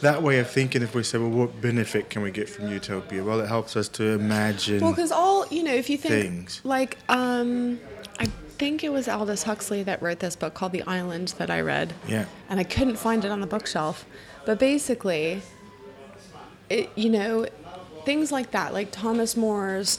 that 0.00 0.22
way 0.22 0.38
of 0.38 0.48
thinking. 0.48 0.82
If 0.82 0.94
we 0.94 1.02
say, 1.02 1.18
well, 1.18 1.30
what 1.30 1.60
benefit 1.60 2.10
can 2.10 2.22
we 2.22 2.30
get 2.30 2.48
from 2.48 2.68
utopia? 2.68 3.24
Well, 3.24 3.40
it 3.40 3.48
helps 3.48 3.76
us 3.76 3.88
to 3.90 4.04
imagine. 4.12 4.80
Well, 4.80 4.92
because 4.92 5.12
all 5.12 5.46
you 5.48 5.62
know, 5.62 5.74
if 5.74 5.90
you 5.90 5.98
think 5.98 6.14
things. 6.14 6.60
like, 6.64 6.98
um, 7.08 7.80
I 8.18 8.26
think 8.58 8.84
it 8.84 8.92
was 8.92 9.08
Aldous 9.08 9.42
Huxley 9.42 9.82
that 9.82 10.00
wrote 10.00 10.20
this 10.20 10.36
book 10.36 10.54
called 10.54 10.72
The 10.72 10.82
Island 10.82 11.34
that 11.38 11.50
I 11.50 11.60
read. 11.60 11.92
Yeah. 12.06 12.26
And 12.48 12.60
I 12.60 12.64
couldn't 12.64 12.96
find 12.96 13.24
it 13.24 13.30
on 13.30 13.40
the 13.40 13.46
bookshelf, 13.46 14.06
but 14.46 14.58
basically, 14.58 15.42
it 16.70 16.90
you 16.94 17.10
know, 17.10 17.46
things 18.04 18.32
like 18.32 18.50
that, 18.52 18.72
like 18.72 18.90
Thomas 18.90 19.36
More's 19.36 19.98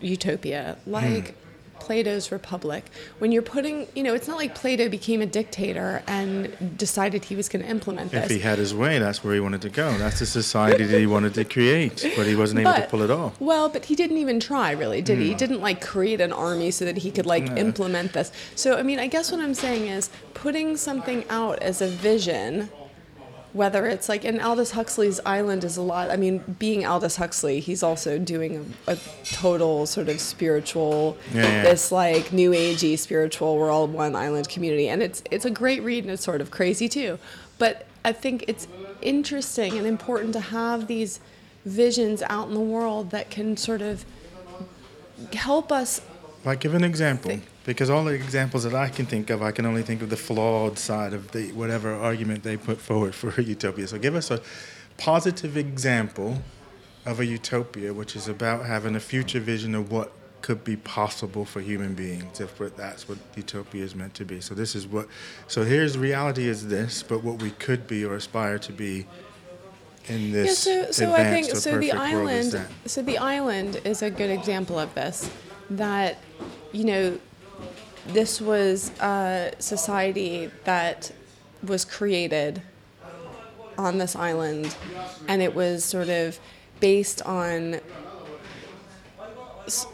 Utopia, 0.00 0.76
like. 0.86 1.28
Hmm. 1.28 1.38
Plato's 1.84 2.32
Republic. 2.32 2.86
When 3.18 3.30
you're 3.30 3.42
putting, 3.42 3.86
you 3.94 4.02
know, 4.02 4.14
it's 4.14 4.26
not 4.26 4.38
like 4.38 4.54
Plato 4.54 4.88
became 4.88 5.20
a 5.20 5.26
dictator 5.26 6.02
and 6.06 6.78
decided 6.78 7.26
he 7.26 7.36
was 7.36 7.50
going 7.50 7.62
to 7.62 7.70
implement 7.70 8.10
this. 8.10 8.24
if 8.24 8.30
he 8.30 8.38
had 8.38 8.58
his 8.58 8.74
way, 8.74 8.98
that's 8.98 9.22
where 9.22 9.34
he 9.34 9.40
wanted 9.40 9.60
to 9.62 9.68
go. 9.68 9.92
That's 9.98 10.20
the 10.20 10.26
society 10.26 10.84
that 10.84 10.98
he 10.98 11.06
wanted 11.06 11.34
to 11.34 11.44
create, 11.44 12.10
but 12.16 12.26
he 12.26 12.36
wasn't 12.36 12.60
able 12.60 12.72
to 12.72 12.86
pull 12.88 13.02
it 13.02 13.10
off. 13.10 13.38
Well, 13.38 13.68
but 13.68 13.84
he 13.84 13.94
didn't 13.94 14.16
even 14.16 14.40
try, 14.40 14.70
really, 14.70 15.02
did 15.02 15.18
he? 15.18 15.26
He 15.26 15.32
hmm. 15.32 15.36
didn't 15.36 15.60
like 15.60 15.82
create 15.82 16.22
an 16.22 16.32
army 16.32 16.70
so 16.70 16.86
that 16.86 16.96
he 16.96 17.10
could 17.10 17.26
like 17.26 17.44
No. 17.44 17.56
implement 17.56 18.14
this. 18.14 18.32
So, 18.54 18.78
I 18.78 18.82
mean, 18.82 18.98
I 18.98 19.06
guess 19.06 19.30
what 19.30 19.42
I'm 19.42 19.54
saying 19.54 19.86
is 19.86 20.08
putting 20.32 20.78
something 20.78 21.24
out 21.28 21.58
as 21.58 21.82
a 21.82 21.88
vision, 21.88 22.70
whether 23.54 23.86
it's 23.86 24.08
like, 24.08 24.24
and 24.24 24.40
Aldous 24.40 24.72
Huxley's 24.72 25.20
Island 25.24 25.64
is 25.64 25.76
a 25.78 25.82
lot. 25.82 26.10
I 26.10 26.16
mean, 26.16 26.38
being 26.58 26.84
Aldous 26.84 27.16
Huxley, 27.16 27.60
he's 27.60 27.82
also 27.82 28.18
doing 28.18 28.74
a, 28.86 28.92
a 28.92 28.98
total 29.32 29.86
sort 29.86 30.08
of 30.10 30.20
spiritual, 30.20 31.16
Yeah, 31.32 31.42
yeah. 31.42 31.62
this 31.62 31.90
like 31.90 32.32
new 32.32 32.50
agey 32.50 32.98
spiritual. 32.98 33.56
We're 33.56 33.70
all 33.70 33.86
one 33.86 34.14
island 34.14 34.48
community, 34.50 34.88
and 34.88 35.02
it's 35.02 35.22
it's 35.30 35.46
a 35.46 35.50
great 35.50 35.82
read 35.82 36.04
and 36.04 36.12
it's 36.12 36.24
sort 36.24 36.40
of 36.42 36.50
crazy 36.50 36.88
too. 36.88 37.18
But 37.58 37.86
I 38.04 38.12
think 38.12 38.44
it's 38.48 38.66
interesting 39.00 39.78
and 39.78 39.86
important 39.86 40.32
to 40.34 40.40
have 40.40 40.86
these 40.88 41.20
visions 41.64 42.22
out 42.28 42.48
in 42.48 42.54
the 42.54 42.60
world 42.60 43.10
that 43.10 43.30
can 43.30 43.56
sort 43.56 43.80
of 43.80 44.04
help 45.32 45.72
us 45.72 46.00
Like, 46.44 46.60
give 46.60 46.74
an 46.74 46.84
example, 46.84 47.30
Think- 47.30 47.44
because 47.64 47.90
all 47.90 48.04
the 48.04 48.12
examples 48.12 48.64
that 48.64 48.74
I 48.74 48.88
can 48.88 49.06
think 49.06 49.30
of, 49.30 49.42
I 49.42 49.50
can 49.52 49.66
only 49.66 49.82
think 49.82 50.02
of 50.02 50.10
the 50.10 50.16
flawed 50.16 50.78
side 50.78 51.12
of 51.12 51.32
the 51.32 51.52
whatever 51.52 51.92
argument 51.94 52.42
they 52.42 52.56
put 52.56 52.78
forward 52.78 53.14
for 53.14 53.30
a 53.40 53.42
utopia. 53.42 53.86
So, 53.86 53.98
give 53.98 54.14
us 54.14 54.30
a 54.30 54.40
positive 54.96 55.56
example 55.56 56.42
of 57.06 57.20
a 57.20 57.26
utopia, 57.26 57.92
which 57.92 58.16
is 58.16 58.28
about 58.28 58.66
having 58.66 58.96
a 58.96 59.00
future 59.00 59.40
vision 59.40 59.74
of 59.74 59.90
what 59.90 60.12
could 60.44 60.62
be 60.62 60.76
possible 60.76 61.46
for 61.46 61.62
human 61.62 61.94
beings 61.94 62.38
if 62.38 62.58
that's 62.76 63.08
what 63.08 63.16
utopia 63.34 63.82
is 63.82 63.94
meant 63.94 64.12
to 64.12 64.26
be. 64.26 64.42
So 64.42 64.54
this 64.54 64.74
is 64.74 64.86
what. 64.86 65.08
So 65.48 65.64
here's 65.64 65.96
reality 65.96 66.48
is 66.48 66.68
this, 66.68 67.02
but 67.02 67.24
what 67.24 67.40
we 67.40 67.50
could 67.52 67.86
be 67.86 68.04
or 68.04 68.14
aspire 68.14 68.58
to 68.58 68.72
be 68.72 69.06
in 70.06 70.32
this 70.32 70.66
yeah, 70.66 70.84
so, 70.84 70.92
so 70.92 71.12
I 71.14 71.24
think 71.24 71.46
so. 71.46 71.78
The 71.78 71.92
island, 71.92 72.60
so 72.84 73.00
the 73.00 73.16
island 73.16 73.80
is 73.84 74.02
a 74.02 74.10
good 74.10 74.28
example 74.28 74.78
of 74.78 74.94
this. 74.94 75.30
That 75.70 76.18
you 76.72 76.84
know, 76.84 77.18
this 78.08 78.40
was 78.40 78.90
a 79.00 79.52
society 79.58 80.50
that 80.64 81.12
was 81.62 81.84
created 81.84 82.62
on 83.78 83.98
this 83.98 84.14
island, 84.14 84.76
and 85.28 85.42
it 85.42 85.54
was 85.54 85.84
sort 85.84 86.08
of 86.08 86.38
based 86.80 87.22
on 87.22 87.80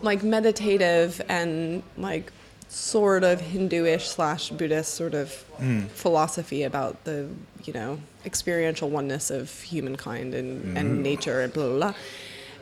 like 0.03 0.23
meditative 0.23 1.23
and 1.29 1.83
like 1.97 2.33
sort 2.69 3.25
of 3.25 3.41
Hinduish 3.41 4.09
slash 4.09 4.51
Buddhist 4.51 4.95
sort 4.95 5.15
of 5.15 5.33
hmm. 5.59 5.83
philosophy 5.87 6.63
about 6.63 7.05
the 7.05 7.29
you 7.65 7.73
know 7.73 8.01
experiential 8.25 8.91
oneness 8.91 9.31
of 9.31 9.61
humankind 9.63 10.35
and, 10.35 10.77
and 10.77 10.97
hmm. 10.97 11.03
nature 11.03 11.41
and 11.41 11.53
blah 11.53 11.67
blah 11.69 11.77
blah. 11.77 11.95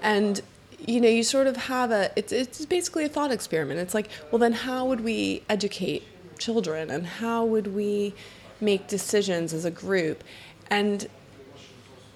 And 0.02 0.40
you 0.86 1.00
know, 1.00 1.08
you 1.08 1.22
sort 1.22 1.46
of 1.46 1.56
have 1.56 1.90
a 1.90 2.10
it's 2.16 2.32
it's 2.32 2.64
basically 2.66 3.04
a 3.04 3.08
thought 3.08 3.32
experiment. 3.32 3.80
It's 3.80 3.94
like, 3.94 4.08
well 4.30 4.38
then 4.38 4.52
how 4.52 4.84
would 4.86 5.00
we 5.00 5.42
educate 5.48 6.02
children 6.38 6.90
and 6.90 7.06
how 7.06 7.44
would 7.44 7.74
we 7.74 8.14
make 8.60 8.86
decisions 8.86 9.52
as 9.52 9.64
a 9.64 9.70
group? 9.70 10.22
And 10.70 11.08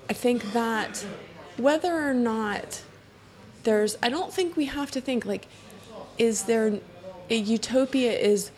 I 0.08 0.12
think 0.12 0.52
that 0.52 1.04
whether 1.56 2.08
or 2.08 2.14
not 2.14 2.82
there's 3.64 3.96
I 4.02 4.08
don't 4.08 4.32
think 4.32 4.56
we 4.56 4.66
have 4.66 4.90
to 4.92 5.00
think 5.00 5.24
like 5.24 5.46
is 6.18 6.44
there 6.44 6.78
a 7.30 7.36
utopia 7.36 8.12
is 8.12 8.50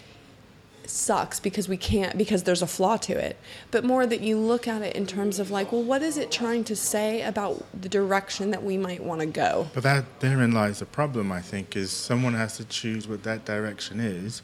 sucks 0.91 1.41
because 1.41 1.69
we 1.69 1.77
can't 1.77 2.17
because 2.19 2.43
there's 2.43 2.63
a 2.63 2.67
flaw 2.67 2.97
to 2.97 3.13
it 3.13 3.37
but 3.71 3.85
more 3.85 4.07
that 4.07 4.21
you 4.21 4.37
look 4.39 4.69
at 4.69 4.83
it 4.83 4.95
in 4.97 5.07
terms 5.07 5.39
of 5.39 5.51
like 5.51 5.73
well 5.73 5.83
what 5.83 6.03
is 6.03 6.17
it 6.17 6.31
trying 6.31 6.63
to 6.65 6.77
say 6.77 7.23
about 7.23 7.65
the 7.81 7.89
direction 7.89 8.51
that 8.51 8.63
we 8.63 8.77
might 8.77 9.03
want 9.03 9.21
to 9.21 9.27
go 9.27 9.69
But 9.75 9.83
that 9.85 10.05
therein 10.21 10.53
lies 10.53 10.79
the 10.81 10.87
problem. 10.87 11.33
I 11.33 11.41
think 11.41 11.77
is 11.77 11.91
someone 11.91 12.35
has 12.35 12.57
to 12.59 12.65
choose 12.65 13.09
what 13.09 13.23
that 13.25 13.45
direction 13.45 14.01
is. 14.01 14.43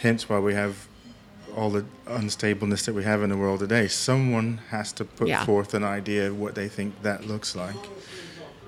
Hence, 0.00 0.28
why 0.28 0.38
we 0.38 0.54
have 0.54 0.86
all 1.56 1.70
the 1.70 1.84
unstableness 2.06 2.84
that 2.84 2.94
we 2.94 3.02
have 3.04 3.22
in 3.22 3.30
the 3.30 3.36
world 3.36 3.60
today. 3.60 3.88
Someone 3.88 4.60
has 4.70 4.92
to 4.92 5.04
put 5.04 5.28
Yeah. 5.28 5.44
forth 5.44 5.74
an 5.74 5.82
idea 5.82 6.28
of 6.28 6.38
what 6.38 6.54
they 6.54 6.68
think 6.68 7.02
that 7.02 7.26
looks 7.26 7.56
like. 7.56 7.74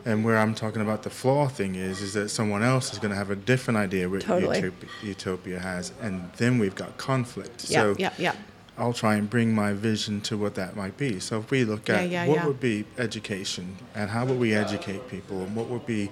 And 0.04 0.25
where 0.25 0.38
I'm 0.38 0.54
talking 0.54 0.80
about 0.83 1.02
the 1.02 1.11
flaw 1.11 1.47
thing 1.49 1.75
is, 1.75 2.00
is 2.00 2.14
that 2.14 2.30
someone 2.30 2.62
else 2.62 2.92
is 2.92 2.99
going 2.99 3.11
to 3.11 3.16
have 3.16 3.30
a 3.30 3.37
different 3.37 3.76
idea 3.78 4.09
what 4.09 4.23
Totally. 4.23 4.57
utopia, 4.59 4.88
utopia 5.02 5.59
has, 5.59 5.92
and 6.00 6.30
then 6.38 6.59
we've 6.59 6.75
got 6.75 6.97
conflict. 6.97 7.69
yeah 7.69 7.80
so 7.83 7.97
yeah 7.99 8.12
yeah 8.19 8.35
I'll 8.78 8.95
try 8.95 9.16
and 9.16 9.28
bring 9.28 9.54
my 9.54 9.75
vision 9.75 10.23
to 10.23 10.38
what 10.38 10.54
that 10.54 10.75
might 10.75 10.97
be. 10.97 11.21
So 11.21 11.38
if 11.40 11.50
we 11.50 11.64
look 11.64 11.88
Yeah, 11.88 11.97
at 11.97 12.09
yeah, 12.09 12.26
what 12.26 12.37
yeah. 12.37 12.47
would 12.47 12.61
be 12.61 12.87
education 12.97 13.76
and 13.95 14.09
how 14.09 14.25
would 14.25 14.38
we 14.38 14.54
educate 14.54 15.07
people 15.11 15.42
and 15.42 15.54
what 15.54 15.69
would 15.69 15.85
be 15.85 16.09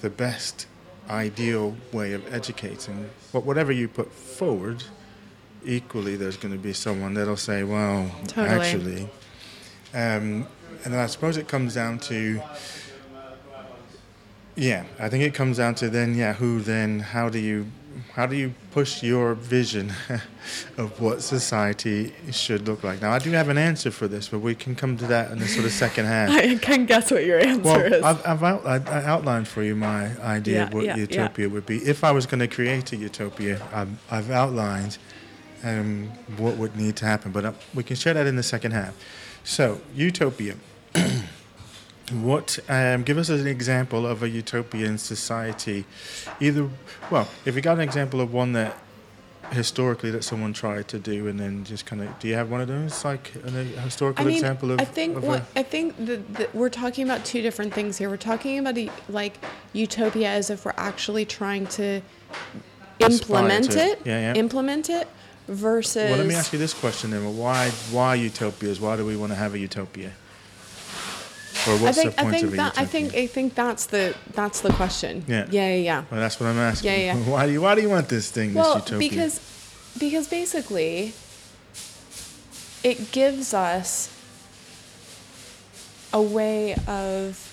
the 0.00 0.10
best 0.10 0.68
ideal 1.10 1.74
way 1.92 2.12
of 2.12 2.32
educating, 2.32 3.10
but 3.32 3.44
whatever 3.44 3.72
you 3.72 3.88
put 3.88 4.12
forward, 4.12 4.84
equally 5.64 6.14
there's 6.14 6.36
going 6.36 6.52
to 6.54 6.58
be 6.60 6.72
someone 6.72 7.14
that'll 7.14 7.36
say, 7.36 7.64
well, 7.64 8.08
Totally. 8.28 8.48
actually, 8.48 9.02
um, 9.92 10.46
and 10.84 10.92
then 10.92 11.00
I 11.00 11.06
suppose 11.06 11.36
it 11.36 11.48
comes 11.48 11.74
down 11.74 11.98
to, 12.00 12.40
yeah, 14.56 14.84
I 14.98 15.08
think 15.08 15.24
it 15.24 15.34
comes 15.34 15.56
down 15.58 15.74
to 15.76 15.88
then, 15.88 16.14
yeah, 16.14 16.32
who 16.34 16.60
then, 16.60 17.00
how 17.00 17.28
do 17.28 17.38
you, 17.38 17.66
how 18.14 18.26
do 18.26 18.36
you 18.36 18.54
push 18.70 19.02
your 19.02 19.34
vision 19.34 19.92
of 20.78 21.00
what 21.00 21.22
society 21.22 22.12
should 22.30 22.66
look 22.68 22.84
like? 22.84 23.02
Now, 23.02 23.10
I 23.12 23.18
do 23.18 23.30
have 23.32 23.48
an 23.48 23.58
answer 23.58 23.90
for 23.90 24.06
this, 24.06 24.28
but 24.28 24.38
we 24.40 24.54
can 24.54 24.74
come 24.76 24.96
to 24.98 25.06
that 25.06 25.32
in 25.32 25.38
the 25.38 25.48
sort 25.48 25.66
of 25.66 25.72
second 25.72 26.06
half. 26.06 26.30
i 26.32 26.54
can 26.56 26.86
guess 26.86 27.10
what 27.10 27.24
your 27.24 27.40
answer 27.40 27.62
Well, 27.62 27.80
is 27.92 28.02
I've, 28.02 28.26
I've 28.26 28.42
out, 28.42 28.66
I, 28.66 28.76
I 28.76 29.04
outlined 29.04 29.48
for 29.48 29.62
you 29.62 29.74
my 29.74 30.16
idea 30.20 30.58
Yeah, 30.60 30.66
of 30.66 30.74
what 30.74 30.84
yeah, 30.84 30.94
yeah. 30.96 31.02
utopia 31.02 31.48
would 31.48 31.66
be. 31.66 31.78
If 31.78 32.04
I 32.04 32.12
was 32.12 32.26
going 32.26 32.40
to 32.40 32.48
create 32.48 32.92
a 32.92 32.96
utopia, 32.96 33.60
I've, 33.72 33.90
I've 34.10 34.30
outlined 34.30 34.98
um, 35.64 36.12
what 36.36 36.56
would 36.56 36.76
need 36.76 36.94
to 36.96 37.06
happen, 37.06 37.32
but 37.32 37.44
uh, 37.44 37.52
we 37.74 37.82
can 37.82 37.96
share 37.96 38.14
that 38.14 38.26
in 38.26 38.36
the 38.36 38.42
second 38.42 38.72
half. 38.72 38.94
So, 39.42 39.80
utopia. 39.94 40.54
what? 42.12 42.58
Um, 42.68 43.02
give 43.02 43.18
us 43.18 43.28
an 43.28 43.46
example 43.46 44.06
of 44.06 44.22
a 44.22 44.28
utopian 44.28 44.98
society. 44.98 45.84
Either, 46.40 46.68
well, 47.10 47.28
if 47.44 47.54
you 47.54 47.60
got 47.60 47.74
an 47.74 47.82
example 47.82 48.20
of 48.20 48.32
one 48.32 48.52
that 48.52 48.76
historically 49.52 50.10
that 50.10 50.24
someone 50.24 50.52
tried 50.52 50.88
to 50.88 50.98
do, 50.98 51.28
and 51.28 51.38
then 51.38 51.64
just 51.64 51.86
kind 51.86 52.02
of, 52.02 52.18
do 52.18 52.28
you 52.28 52.34
have 52.34 52.50
one 52.50 52.60
of 52.60 52.68
those, 52.68 53.04
like 53.04 53.34
an, 53.44 53.56
a 53.56 53.64
historical 53.80 54.24
I 54.24 54.28
mean, 54.28 54.36
example 54.36 54.70
of? 54.72 54.80
I 54.80 54.84
think 54.84 55.16
of 55.16 55.24
what 55.24 55.40
a, 55.40 55.60
I 55.60 55.62
think 55.62 55.94
that 56.06 56.54
we're 56.54 56.68
talking 56.68 57.04
about 57.04 57.24
two 57.24 57.42
different 57.42 57.72
things 57.72 57.98
here. 57.98 58.10
We're 58.10 58.16
talking 58.16 58.58
about 58.58 58.76
a, 58.76 58.90
like 59.08 59.38
utopia 59.72 60.28
as 60.28 60.50
if 60.50 60.64
we're 60.64 60.72
actually 60.76 61.24
trying 61.24 61.66
to 61.68 62.00
implement 63.00 63.72
to 63.72 63.78
it. 63.78 63.98
it, 64.00 64.06
Yeah, 64.06 64.32
yeah. 64.32 64.34
implement 64.34 64.90
it, 64.90 65.08
versus. 65.48 66.10
Well, 66.10 66.18
let 66.18 66.26
me 66.26 66.34
ask 66.34 66.52
you 66.52 66.58
this 66.58 66.74
question 66.74 67.10
then. 67.10 67.36
Why, 67.36 67.70
why 67.90 68.14
utopias? 68.14 68.80
Why 68.80 68.96
do 68.96 69.04
we 69.04 69.16
want 69.16 69.32
to 69.32 69.36
have 69.36 69.54
a 69.54 69.58
utopia? 69.58 70.12
Or 71.66 71.72
I 71.72 71.76
what's 71.76 71.96
think 71.96 72.16
the 72.16 72.26
I 72.26 72.30
think 72.30 72.44
of 72.44 72.52
that? 72.52 72.78
I 72.78 72.84
think 72.84 73.14
I 73.14 73.26
think 73.26 73.54
that's 73.54 73.86
the 73.86 74.14
that's 74.32 74.60
the 74.60 74.72
question. 74.72 75.24
Yeah. 75.26 75.46
Yeah. 75.50 75.68
Yeah. 75.68 75.74
yeah. 75.74 76.04
Well, 76.10 76.20
that's 76.20 76.38
what 76.38 76.48
I'm 76.48 76.58
asking. 76.58 76.90
Yeah, 76.90 77.14
yeah. 77.14 77.16
Why 77.30 77.46
do 77.46 77.52
you 77.52 77.62
Why 77.62 77.74
do 77.74 77.80
you 77.80 77.90
want 77.90 78.08
this 78.08 78.30
thing, 78.30 78.54
well, 78.54 78.74
this 78.74 78.90
utopia? 78.90 79.08
because 79.08 79.94
because 79.98 80.28
basically 80.28 81.12
it 82.82 83.12
gives 83.12 83.54
us 83.54 84.10
a 86.12 86.20
way 86.20 86.74
of 86.86 87.50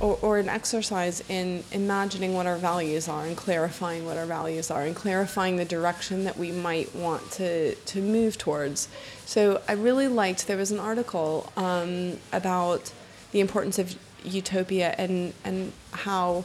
or, 0.00 0.18
or 0.22 0.38
an 0.38 0.48
exercise 0.48 1.22
in 1.28 1.62
imagining 1.72 2.32
what 2.32 2.46
our 2.46 2.56
values 2.56 3.06
are 3.06 3.26
and 3.26 3.36
clarifying 3.36 4.06
what 4.06 4.16
our 4.16 4.26
values 4.26 4.70
are 4.70 4.82
and 4.82 4.96
clarifying 4.96 5.56
the 5.56 5.64
direction 5.64 6.24
that 6.24 6.38
we 6.38 6.50
might 6.50 6.94
want 6.94 7.30
to, 7.32 7.74
to 7.74 8.00
move 8.00 8.38
towards. 8.38 8.88
So 9.26 9.60
I 9.68 9.72
really 9.72 10.08
liked 10.08 10.46
there 10.46 10.56
was 10.56 10.72
an 10.72 10.78
article 10.78 11.52
um, 11.56 12.16
about 12.32 12.92
the 13.32 13.40
importance 13.40 13.78
of 13.78 13.96
utopia 14.24 14.94
and, 14.98 15.32
and 15.44 15.72
how 15.92 16.44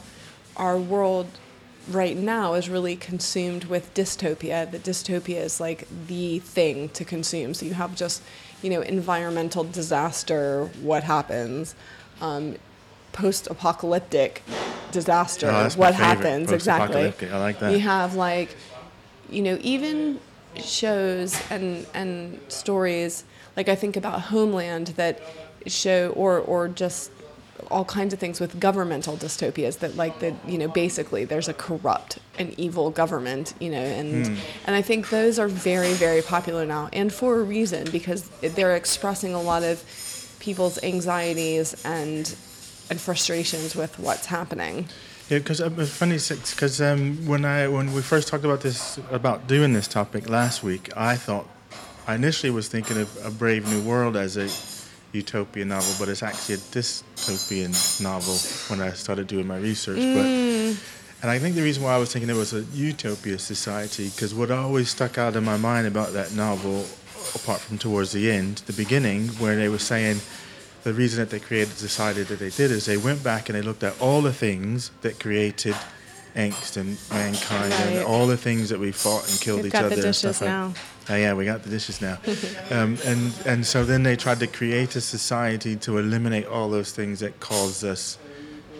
our 0.56 0.78
world 0.78 1.26
right 1.88 2.16
now 2.16 2.54
is 2.54 2.68
really 2.68 2.96
consumed 2.96 3.64
with 3.64 3.92
dystopia. 3.94 4.70
That 4.70 4.82
dystopia 4.82 5.36
is 5.36 5.60
like 5.60 5.86
the 6.06 6.40
thing 6.40 6.88
to 6.90 7.04
consume. 7.04 7.54
So 7.54 7.66
you 7.66 7.74
have 7.74 7.94
just, 7.94 8.22
you 8.62 8.70
know, 8.70 8.80
environmental 8.80 9.64
disaster, 9.64 10.70
what 10.80 11.04
happens, 11.04 11.74
um, 12.20 12.56
post-apocalyptic 13.12 14.42
disaster, 14.92 15.48
Oh, 15.50 15.68
what 15.76 15.94
happens 15.94 16.50
exactly. 16.50 17.12
I 17.30 17.38
like 17.38 17.58
that. 17.60 17.72
You 17.72 17.78
have 17.80 18.14
like, 18.14 18.56
you 19.30 19.42
know, 19.42 19.58
even 19.60 20.20
shows 20.62 21.38
and 21.50 21.86
and 21.92 22.40
stories 22.48 23.24
like 23.56 23.68
I 23.68 23.74
think 23.74 23.96
about 23.96 24.22
Homeland 24.22 24.88
that 24.88 25.20
show 25.66 26.10
or 26.10 26.38
or 26.38 26.68
just 26.68 27.10
all 27.70 27.84
kinds 27.84 28.12
of 28.12 28.20
things 28.20 28.38
with 28.38 28.60
governmental 28.60 29.16
dystopias 29.16 29.78
that 29.78 29.96
like 29.96 30.18
that 30.20 30.34
you 30.46 30.58
know 30.58 30.68
basically 30.68 31.24
there's 31.24 31.48
a 31.48 31.54
corrupt 31.54 32.18
and 32.38 32.56
evil 32.58 32.90
government 32.90 33.54
you 33.60 33.70
know 33.70 33.78
and 33.78 34.38
and 34.66 34.76
I 34.76 34.82
think 34.82 35.10
those 35.10 35.38
are 35.38 35.48
very 35.48 35.94
very 35.94 36.22
popular 36.22 36.66
now 36.66 36.88
and 36.92 37.12
for 37.12 37.40
a 37.40 37.42
reason 37.42 37.90
because 37.90 38.28
they're 38.40 38.76
expressing 38.76 39.34
a 39.34 39.40
lot 39.40 39.62
of 39.62 39.82
people's 40.38 40.82
anxieties 40.82 41.74
and 41.84 42.36
and 42.90 43.00
frustrations 43.00 43.74
with 43.74 43.98
what's 43.98 44.26
happening. 44.26 44.86
Yeah, 45.28 45.38
because 45.38 45.60
uh, 45.60 45.70
it's 45.76 45.90
funny 45.90 46.18
because 46.18 46.80
um, 46.80 47.26
when 47.26 47.44
I 47.44 47.66
when 47.66 47.92
we 47.92 48.00
first 48.00 48.28
talked 48.28 48.44
about 48.44 48.60
this 48.60 48.98
about 49.10 49.48
doing 49.48 49.72
this 49.72 49.88
topic 49.88 50.28
last 50.28 50.62
week, 50.62 50.96
I 50.96 51.16
thought 51.16 51.48
I 52.06 52.14
initially 52.14 52.50
was 52.50 52.68
thinking 52.68 52.98
of 52.98 53.08
a 53.24 53.30
Brave 53.30 53.68
New 53.68 53.82
World 53.82 54.16
as 54.16 54.36
a 54.36 54.48
utopian 55.12 55.68
novel, 55.68 55.94
but 55.98 56.08
it's 56.08 56.22
actually 56.22 56.56
a 56.56 56.58
dystopian 56.58 58.02
novel 58.02 58.34
when 58.68 58.86
I 58.86 58.92
started 58.92 59.26
doing 59.26 59.46
my 59.46 59.58
research. 59.58 59.96
But 59.96 60.26
mm. 60.26 60.76
and 61.22 61.30
I 61.30 61.38
think 61.38 61.54
the 61.54 61.62
reason 61.62 61.82
why 61.82 61.94
I 61.94 61.98
was 61.98 62.12
thinking 62.12 62.30
it 62.30 62.36
was 62.36 62.52
a 62.52 62.62
utopia 62.74 63.38
society 63.38 64.08
because 64.10 64.34
what 64.34 64.50
always 64.50 64.90
stuck 64.90 65.18
out 65.18 65.36
in 65.36 65.44
my 65.44 65.56
mind 65.56 65.86
about 65.86 66.12
that 66.12 66.32
novel, 66.32 66.84
apart 67.34 67.60
from 67.60 67.78
towards 67.78 68.12
the 68.12 68.30
end, 68.30 68.58
the 68.66 68.72
beginning, 68.72 69.28
where 69.38 69.56
they 69.56 69.68
were 69.68 69.78
saying 69.78 70.20
the 70.84 70.92
reason 70.92 71.18
that 71.18 71.30
they 71.30 71.40
created 71.40 71.74
society 71.74 72.22
that 72.22 72.38
they 72.38 72.50
did 72.50 72.70
is 72.70 72.86
they 72.86 72.96
went 72.96 73.22
back 73.24 73.48
and 73.48 73.58
they 73.58 73.62
looked 73.62 73.82
at 73.82 74.00
all 74.00 74.22
the 74.22 74.32
things 74.32 74.92
that 75.00 75.18
created 75.18 75.74
angst 76.36 76.76
in 76.76 76.96
mankind 77.10 77.72
and 77.72 78.04
all 78.04 78.26
the 78.26 78.36
things 78.36 78.68
that 78.68 78.78
we 78.78 78.92
fought 78.92 79.28
and 79.28 79.40
killed 79.40 79.62
We've 79.62 79.66
each 79.66 79.74
other 79.74 79.96
the 79.96 80.06
and 80.06 80.14
stuff 80.14 80.40
like 80.42 80.50
now. 80.50 80.74
Oh 81.08 81.14
yeah, 81.14 81.34
we 81.34 81.44
got 81.44 81.62
the 81.62 81.70
dishes 81.70 82.00
now. 82.00 82.18
um, 82.70 82.98
and 83.04 83.32
and 83.46 83.66
so 83.66 83.84
then 83.84 84.02
they 84.02 84.16
tried 84.16 84.40
to 84.40 84.46
create 84.46 84.96
a 84.96 85.00
society 85.00 85.76
to 85.76 85.98
eliminate 85.98 86.46
all 86.46 86.68
those 86.68 86.92
things 86.92 87.20
that 87.20 87.38
cause 87.40 87.84
us 87.84 88.18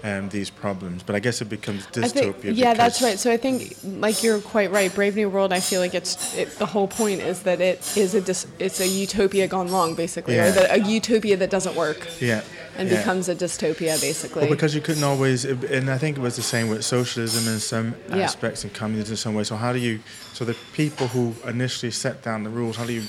um, 0.03 0.29
these 0.29 0.51
problems. 0.51 1.03
But 1.03 1.17
I 1.17 1.21
guess 1.21 1.41
it 1.41 1.47
becomes 1.49 1.87
dystopia. 1.87 2.35
think, 2.35 2.57
yeah, 2.57 2.75
that's 2.75 3.03
right. 3.03 3.19
So 3.19 3.31
I 3.31 3.37
think, 3.37 3.77
like 3.85 4.23
you're 4.23 4.41
quite 4.41 4.71
right. 4.71 4.95
Brave 4.95 5.17
New 5.17 5.29
World. 5.29 5.53
I 5.53 5.61
feel 5.61 5.81
like 5.81 5.95
it's 5.95 6.35
it, 6.37 6.51
the 6.59 6.67
whole 6.67 6.89
point 6.89 7.21
is 7.21 7.43
that 7.43 7.61
it 7.61 7.97
is 7.97 8.15
a 8.15 8.21
dis, 8.21 8.47
it's 8.59 8.81
a 8.81 8.87
utopia 8.87 9.47
gone 9.49 9.71
wrong, 9.71 9.95
basically, 9.95 10.37
Yeah. 10.37 10.49
or 10.49 10.53
that 10.53 10.79
a 10.79 10.81
utopia 10.81 11.37
that 11.39 11.51
doesn't 11.51 11.77
work 11.77 12.07
Yeah. 12.21 12.43
And 12.79 12.89
yeah. 12.89 12.99
becomes 12.99 13.29
a 13.29 13.35
dystopia, 13.35 14.01
basically. 14.01 14.43
Well, 14.43 14.51
because 14.51 14.75
you 14.75 14.81
couldn't 14.81 15.05
always, 15.05 15.45
and 15.45 15.91
I 15.91 15.99
think 15.99 16.17
it 16.19 16.21
was 16.21 16.37
the 16.37 16.43
same 16.43 16.69
with 16.69 16.85
socialism 16.85 17.53
in 17.53 17.61
some 17.61 17.95
Yeah. 18.09 18.19
aspects 18.19 18.65
and 18.65 18.73
communism 18.73 19.13
in 19.13 19.17
some 19.17 19.35
way. 19.35 19.45
So 19.45 19.57
how 19.57 19.73
do 19.73 19.79
you, 19.79 20.01
so 20.33 20.45
the 20.45 20.57
people 20.73 21.09
who 21.09 21.35
initially 21.49 21.93
set 21.93 22.23
down 22.23 22.45
the 22.45 22.51
rules, 22.51 22.77
how 22.77 22.85
do 22.85 22.93
you 22.93 23.05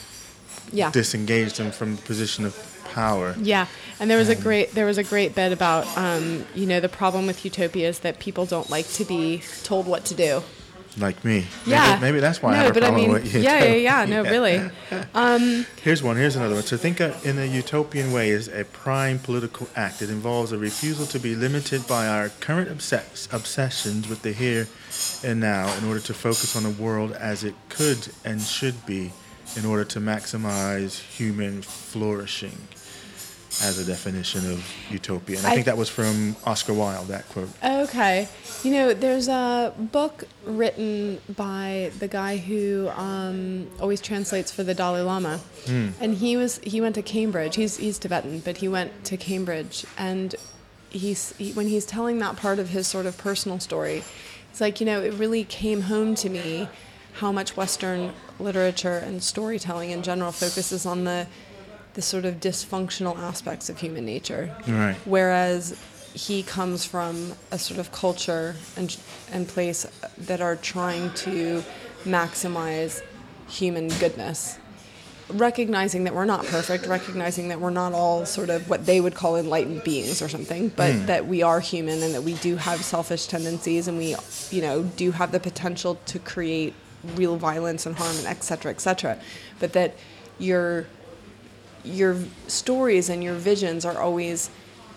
yeah. 0.72 0.92
disengage 0.92 1.54
them 1.54 1.72
from 1.72 1.96
the 1.96 2.02
position 2.02 2.46
of 2.46 2.56
power? 2.94 3.36
Yeah, 3.40 3.68
and 4.00 4.10
there 4.10 4.18
was 4.18 4.30
a 4.30 4.36
great 4.36 4.74
there 4.74 4.86
was 4.86 4.98
a 4.98 5.04
great 5.04 5.36
bit 5.36 5.52
about 5.52 5.86
um, 5.98 6.46
you 6.56 6.66
know 6.66 6.80
the 6.80 6.90
problem 6.90 7.28
with 7.28 7.44
utopia 7.46 7.88
is 7.90 8.00
that 8.00 8.20
people 8.20 8.46
don't 8.46 8.70
like 8.70 8.88
to 8.94 9.06
be 9.06 9.42
told 9.64 9.88
what 9.88 10.06
to 10.06 10.16
do. 10.16 10.44
Like 10.98 11.24
me. 11.24 11.46
Yeah, 11.66 11.92
Maybe, 11.92 12.02
maybe 12.02 12.20
that's 12.20 12.42
why 12.42 12.54
no, 12.54 12.60
I 12.60 12.64
have 12.64 12.76
a 12.76 12.80
problem 12.80 12.96
I 12.96 13.04
mean, 13.04 13.12
with 13.14 13.34
you. 13.34 13.42
yeah, 13.42 13.64
yeah, 13.66 13.74
yeah, 13.76 14.06
no, 14.06 14.24
really. 14.36 14.60
Um, 15.14 15.66
here's 15.84 16.02
one. 16.02 16.16
Here's 16.18 16.36
another 16.36 16.56
one. 16.56 16.64
To 16.64 16.78
think 16.78 17.00
of, 17.00 17.24
in 17.26 17.38
a 17.38 17.46
utopian 17.46 18.12
way 18.12 18.32
is 18.32 18.48
a 18.48 18.64
prime 18.66 19.20
political 19.20 19.70
act. 19.76 20.02
It 20.02 20.10
involves 20.10 20.52
a 20.52 20.58
refusal 20.58 21.06
to 21.08 21.20
be 21.20 21.36
limited 21.36 21.86
by 21.88 22.08
our 22.08 22.30
current 22.40 22.72
obsess- 22.72 23.28
obsessions 23.32 24.10
with 24.10 24.24
the 24.24 24.32
here 24.34 24.68
and 25.24 25.40
now 25.40 25.72
in 25.78 25.86
order 25.86 26.00
to 26.00 26.14
focus 26.16 26.56
on 26.56 26.64
the 26.64 26.72
world 26.72 27.12
as 27.12 27.44
it 27.44 27.54
could 27.70 28.08
and 28.26 28.42
should 28.42 28.84
be 28.88 29.12
in 29.56 29.66
order 29.66 29.84
to 29.86 30.00
maximize 30.00 31.00
human 31.00 31.62
flourishing 31.62 32.58
as 33.64 33.80
a 33.80 33.86
definition 33.86 34.50
of 34.52 34.64
utopia. 34.92 35.38
And 35.38 35.48
I, 35.48 35.52
I- 35.52 35.54
think 35.54 35.66
that 35.66 35.78
was 35.78 35.90
from 35.90 36.36
Oscar 36.46 36.74
Wilde, 36.74 37.08
that 37.08 37.28
quote. 37.30 37.50
Okay, 37.64 38.28
you 38.64 38.72
know, 38.72 38.94
there's 38.94 39.28
a 39.28 39.74
book 39.78 40.26
written 40.46 41.20
by 41.36 41.92
the 42.00 42.08
guy 42.08 42.38
who 42.38 42.90
um, 42.90 43.68
always 43.80 44.02
translates 44.02 44.52
for 44.52 44.64
the 44.64 44.74
Dalai 44.74 45.02
Lama, 45.02 45.40
and 45.68 46.16
he 46.16 46.38
was 46.38 46.60
he 46.64 46.82
went 46.82 46.96
to 46.96 47.02
Cambridge. 47.02 47.56
He's 47.56 47.78
he's 47.78 47.98
Tibetan, 48.00 48.40
but 48.40 48.58
he 48.58 48.68
went 48.68 49.04
to 49.06 49.18
Cambridge, 49.18 49.86
and 49.98 50.36
he's 50.90 51.34
he, 51.38 51.52
when 51.54 51.68
he's 51.68 51.86
telling 51.86 52.20
that 52.20 52.36
part 52.38 52.60
of 52.60 52.70
his 52.70 52.88
sort 52.88 53.06
of 53.06 53.18
personal 53.18 53.60
story, 53.60 54.04
it's 54.52 54.62
like 54.62 54.80
you 54.80 54.86
know 54.86 55.02
it 55.02 55.14
really 55.14 55.44
came 55.44 55.82
home 55.82 56.16
to 56.16 56.30
me 56.30 56.68
how 57.14 57.32
much 57.32 57.58
Western 57.58 58.14
literature 58.40 58.98
and 58.98 59.24
storytelling 59.24 59.90
in 59.90 60.04
general 60.04 60.32
focuses 60.32 60.86
on 60.86 61.04
the 61.04 61.26
the 61.98 62.02
sort 62.04 62.26
of 62.26 62.36
dysfunctional 62.36 63.18
aspects 63.18 63.70
of 63.70 63.80
human 63.80 64.06
nature. 64.06 64.56
Right. 64.68 64.96
Whereas 65.06 65.76
he 66.14 66.44
comes 66.44 66.86
from 66.86 67.34
a 67.50 67.58
sort 67.58 67.80
of 67.80 67.92
culture 67.92 68.56
and, 68.76 68.96
and 69.32 69.48
place 69.48 69.84
that 70.16 70.40
are 70.40 70.56
trying 70.56 71.12
to 71.26 71.64
maximize 72.04 73.02
human 73.50 73.88
goodness. 73.98 74.60
Recognizing 75.28 76.04
that 76.04 76.14
we're 76.14 76.26
not 76.26 76.46
perfect, 76.46 76.86
recognizing 76.86 77.48
that 77.48 77.60
we're 77.60 77.72
not 77.72 77.94
all 77.94 78.28
sort 78.28 78.52
of 78.52 78.70
what 78.70 78.86
they 78.86 79.02
would 79.02 79.16
call 79.16 79.36
enlightened 79.36 79.84
beings 79.84 80.22
or 80.22 80.30
something, 80.30 80.70
but 80.70 80.94
hmm. 80.94 81.06
that 81.08 81.26
we 81.26 81.42
are 81.42 81.60
human 81.60 82.04
and 82.04 82.14
that 82.14 82.22
we 82.22 82.36
do 82.36 82.58
have 82.58 82.86
selfish 82.86 83.26
tendencies 83.26 83.88
and 83.88 83.98
we, 83.98 84.16
you 84.52 84.62
know, 84.62 84.84
do 84.84 85.10
have 85.10 85.32
the 85.32 85.40
potential 85.40 85.98
to 86.06 86.20
create 86.20 86.76
real 87.16 87.38
violence 87.38 87.88
and 87.88 87.96
harm 87.96 88.16
and 88.18 88.28
et 88.28 88.44
cetera, 88.44 88.70
et 88.70 88.82
cetera. 88.82 89.20
But 89.60 89.74
that 89.74 89.96
your 90.38 90.86
your 91.88 92.18
stories 92.48 93.10
and 93.10 93.24
your 93.24 93.36
visions 93.36 93.86
are 93.86 94.00
always 94.00 94.50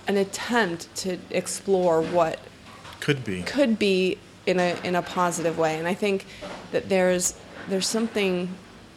an 0.09 0.16
attempt 0.16 0.94
to 0.97 1.18
explore 1.30 2.02
what 2.02 2.38
Could 3.00 3.25
be. 3.25 3.42
could 3.42 3.78
be 3.78 4.18
in 4.47 4.59
a 4.59 4.78
in 4.82 4.94
a 4.97 5.02
positive 5.02 5.59
way. 5.59 5.78
And 5.78 5.87
i 5.87 5.94
think 5.94 6.26
that 6.73 6.88
there's 6.88 7.35
there's 7.68 7.87
something 7.87 8.54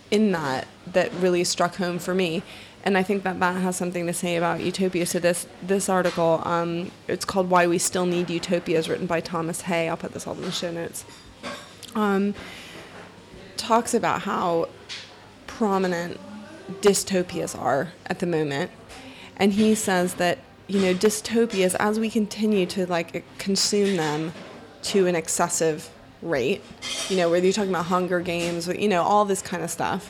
in 0.10 0.32
that 0.32 0.68
that 0.88 1.12
really 1.14 1.44
struck 1.44 1.76
home 1.76 2.00
for 2.00 2.14
me. 2.16 2.42
And 2.86 2.98
i 2.98 3.04
think 3.04 3.24
that 3.24 3.40
that 3.40 3.62
has 3.62 3.76
something 3.76 4.08
to 4.08 4.14
say 4.14 4.36
about 4.38 4.62
utopia. 4.62 5.06
So 5.06 5.20
this 5.20 5.46
this 5.62 5.90
article 5.90 6.42
um, 6.46 6.92
it's 7.08 7.26
called 7.26 7.50
why 7.50 7.68
we 7.68 7.78
still 7.78 8.06
need 8.06 8.30
utopias 8.30 8.90
written 8.90 9.06
by 9.08 9.20
thomas 9.22 9.62
hay. 9.62 9.90
I'll 9.90 9.98
put 9.98 10.14
this 10.14 10.26
all 10.28 10.34
in 10.36 10.42
the 10.42 10.52
show 10.52 10.72
notes. 10.72 11.06
Um, 11.96 12.34
talks 13.58 13.94
about 13.94 14.22
how 14.24 14.68
prominent 15.48 16.20
dystopias 16.82 17.58
are 17.60 17.92
at 18.08 18.20
the 18.20 18.26
moment. 18.26 18.72
And 19.38 19.54
he 19.54 19.76
says 19.76 20.16
that 20.16 20.40
you 20.68 20.80
know 20.80 20.94
dystopias 20.94 21.76
as 21.80 22.00
we 22.00 22.10
continue 22.10 22.66
to 22.68 22.86
like 22.86 23.24
consume 23.38 23.98
them 23.98 24.32
to 24.82 25.08
an 25.08 25.16
excessive 25.16 25.90
rate 26.22 26.62
you 27.10 27.18
know 27.18 27.30
whether 27.30 27.46
you're 27.46 27.52
talking 27.52 27.70
about 27.70 27.88
hunger 27.88 28.22
games 28.22 28.66
you 28.70 28.88
know 28.88 29.02
all 29.04 29.26
this 29.26 29.42
kind 29.42 29.62
of 29.62 29.70
stuff 29.70 30.10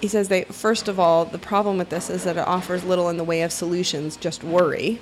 he 0.00 0.08
says 0.08 0.28
they, 0.28 0.44
first 0.44 0.88
of 0.88 1.00
all 1.00 1.24
the 1.24 1.38
problem 1.38 1.78
with 1.78 1.88
this 1.88 2.10
is 2.10 2.24
that 2.24 2.36
it 2.36 2.46
offers 2.46 2.84
little 2.84 3.08
in 3.08 3.16
the 3.16 3.24
way 3.24 3.40
of 3.40 3.50
solutions 3.50 4.16
just 4.18 4.44
worry. 4.44 4.98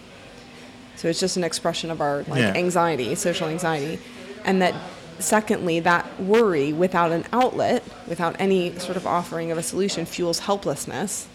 So 0.94 1.08
it's 1.08 1.18
just 1.18 1.36
an 1.36 1.42
expression 1.42 1.90
of 1.90 2.00
our 2.00 2.18
like 2.28 2.38
Yeah. 2.38 2.52
anxiety 2.54 3.14
social 3.16 3.48
anxiety. 3.48 3.98
And 4.44 4.62
that 4.62 4.74
secondly 5.18 5.80
that 5.80 6.20
worry 6.20 6.72
without 6.72 7.12
an 7.12 7.24
outlet 7.32 7.84
without 8.08 8.36
any 8.38 8.78
sort 8.78 8.96
of 8.96 9.06
offering 9.06 9.50
of 9.50 9.58
a 9.58 9.62
solution 9.62 10.04
fuels 10.04 10.40
helplessness. 10.40 11.28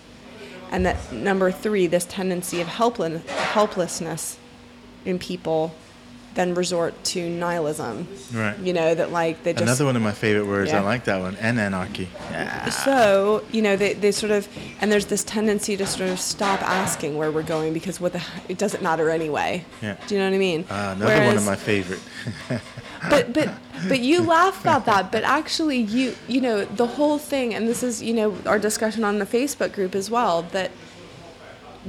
And 0.72 0.86
that 0.86 1.12
number 1.12 1.52
three 1.52 1.88
this 1.88 2.06
tendency 2.06 2.60
of 2.62 2.68
helpless, 2.68 3.26
helplessness 3.30 4.38
in 5.06 5.20
people 5.20 5.74
then 6.38 6.54
resort 6.54 6.94
to 7.04 7.20
nihilism 7.30 8.08
Right. 8.32 8.58
you 8.60 8.72
know 8.72 8.94
that 8.96 9.12
like 9.12 9.42
they 9.44 9.52
just 9.54 9.64
Another 9.64 9.86
one 9.86 9.96
of 9.96 10.02
my 10.04 10.12
favorite 10.12 10.46
words. 10.46 10.70
Yeah. 10.72 10.80
I 10.82 10.84
like 10.84 11.04
that 11.06 11.20
one. 11.20 11.36
And 11.48 11.60
anarchy. 11.60 12.08
Yeah. 12.32 12.70
so 12.70 13.44
you 13.52 13.62
know 13.66 13.76
they, 13.76 13.94
they 13.94 14.12
sort 14.12 14.32
of 14.32 14.48
and 14.80 14.92
there's 14.92 15.08
this 15.08 15.24
tendency 15.24 15.76
to 15.78 15.86
sort 15.86 16.10
of 16.10 16.20
stop 16.20 16.62
asking 16.62 17.18
where 17.18 17.32
we're 17.32 17.50
going 17.58 17.74
because 17.74 18.00
what 18.00 18.14
the 18.14 18.24
it 18.48 18.58
doesn't 18.58 18.84
matter 18.84 19.10
anyway 19.10 19.66
Yeah. 19.82 19.98
do 20.08 20.14
you 20.16 20.22
know 20.22 20.30
what 20.30 20.36
i 20.36 20.40
mean 20.50 20.62
Uh, 20.70 20.94
another 20.96 21.26
one 21.26 21.38
of 21.38 21.46
my 21.46 21.56
favorite. 21.56 22.00
but 23.10 23.34
but 23.34 23.50
but 23.88 24.00
you 24.00 24.22
laugh 24.22 24.62
about 24.62 24.86
that 24.86 25.12
but 25.12 25.24
actually 25.24 25.78
you 25.80 26.16
you 26.28 26.40
know 26.42 26.66
the 26.66 26.88
whole 26.98 27.18
thing 27.18 27.54
and 27.56 27.68
this 27.68 27.82
is 27.84 28.02
you 28.02 28.14
know 28.14 28.36
our 28.46 28.60
discussion 28.60 29.04
on 29.04 29.20
the 29.20 29.26
facebook 29.26 29.72
group 29.74 29.94
as 29.96 30.10
well 30.10 30.42
that 30.58 30.70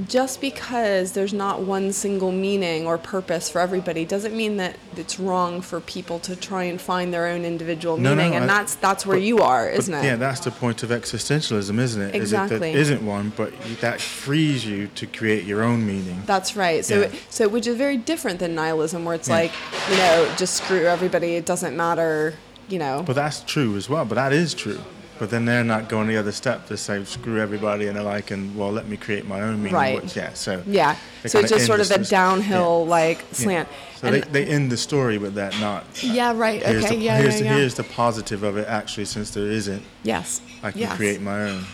just 0.07 0.39
because 0.39 1.11
there's 1.11 1.33
not 1.33 1.61
one 1.61 1.91
single 1.91 2.31
meaning 2.31 2.85
or 2.87 2.97
purpose 2.97 3.49
for 3.49 3.59
everybody 3.59 4.05
doesn't 4.05 4.35
mean 4.35 4.57
that 4.57 4.77
it's 4.95 5.19
wrong 5.19 5.61
for 5.61 5.81
people 5.81 6.19
to 6.19 6.35
try 6.35 6.63
and 6.63 6.79
find 6.79 7.13
their 7.13 7.27
own 7.27 7.43
individual 7.43 7.97
No, 7.97 8.11
no, 8.11 8.15
meaning 8.15 8.35
and 8.35 8.45
I- 8.45 8.47
that's 8.47 8.75
that's 8.75 9.05
where 9.05 9.17
but- 9.17 9.23
you 9.23 9.39
are 9.39 9.69
isn't 9.69 9.93
it 9.93 10.03
Yeah, 10.03 10.15
that's 10.15 10.39
the 10.41 10.51
point 10.51 10.83
of 10.83 10.89
existentialism, 10.89 11.77
isn't 11.79 12.01
it? 12.01 12.09
Is 12.09 12.13
it 12.15 12.17
Exactly. 12.21 12.71
that 12.73 12.79
isn't 12.79 13.05
one, 13.05 13.33
but 13.35 13.51
that 13.81 13.99
frees 13.99 14.65
you 14.65 14.87
to 14.95 15.05
create 15.05 15.43
your 15.45 15.63
own 15.63 15.85
meaning. 15.85 16.23
That's 16.25 16.55
right. 16.55 16.85
So, 16.85 17.01
Yeah. 17.01 17.07
so 17.29 17.47
which 17.47 17.67
is 17.67 17.75
very 17.75 17.97
different 17.97 18.39
than 18.39 18.55
nihilism, 18.55 19.03
where 19.05 19.15
it's 19.15 19.27
Yeah. 19.27 19.35
like, 19.35 19.51
you 19.89 19.97
know, 19.97 20.27
just 20.37 20.55
screw 20.55 20.85
everybody. 20.85 21.35
It 21.35 21.45
doesn't 21.45 21.75
matter. 21.75 22.35
You 22.69 22.77
know. 22.77 23.03
But 23.03 23.15
that's 23.15 23.39
true 23.41 23.75
as 23.77 23.89
well. 23.89 24.05
But 24.05 24.15
that 24.15 24.31
is 24.31 24.53
true. 24.53 24.79
But 25.19 25.29
then 25.29 25.43
they're 25.43 25.65
not 25.65 25.89
going 25.89 26.07
the 26.07 26.15
other 26.15 26.31
step 26.31 26.65
to 26.67 26.77
say 26.77 27.03
screw 27.03 27.41
everybody, 27.41 27.87
and 27.87 27.97
they're 27.97 28.03
like, 28.03 28.31
and 28.31 28.55
well, 28.55 28.71
let 28.71 28.87
me 28.87 28.95
create 28.95 29.27
my 29.27 29.41
own 29.41 29.57
meaning. 29.57 29.73
Right. 29.73 30.01
Which, 30.01 30.15
yeah. 30.15 30.33
So. 30.33 30.63
yeah. 30.65 30.95
So 31.25 31.39
it's 31.39 31.49
just 31.49 31.65
sort 31.65 31.81
of 31.81 31.91
a 31.91 31.99
this- 31.99 32.09
downhill 32.09 32.85
like 32.85 33.19
yeah. 33.19 33.33
slant. 33.33 33.69
So 33.97 34.07
and 34.07 34.15
they, 34.15 34.45
they 34.45 34.45
end 34.45 34.71
the 34.71 34.77
story 34.77 35.17
with 35.17 35.33
that, 35.35 35.59
not. 35.59 36.01
yeah, 36.01 36.31
right. 36.33 36.63
Here's 36.63 36.85
okay. 36.85 36.95
the, 36.95 37.01
yeah. 37.01 37.17
here's, 37.17 37.33
yeah, 37.33 37.39
the, 37.39 37.45
yeah. 37.45 37.57
here's 37.57 37.75
the 37.75 37.83
positive 37.83 38.43
of 38.43 38.55
it, 38.55 38.65
actually, 38.69 39.03
since 39.03 39.31
there 39.31 39.51
isn't, 39.51 39.83
yes. 40.03 40.39
I 40.63 40.71
can 40.71 40.79
yes. 40.79 40.95
create 40.95 41.19
my 41.19 41.49
own. 41.49 41.65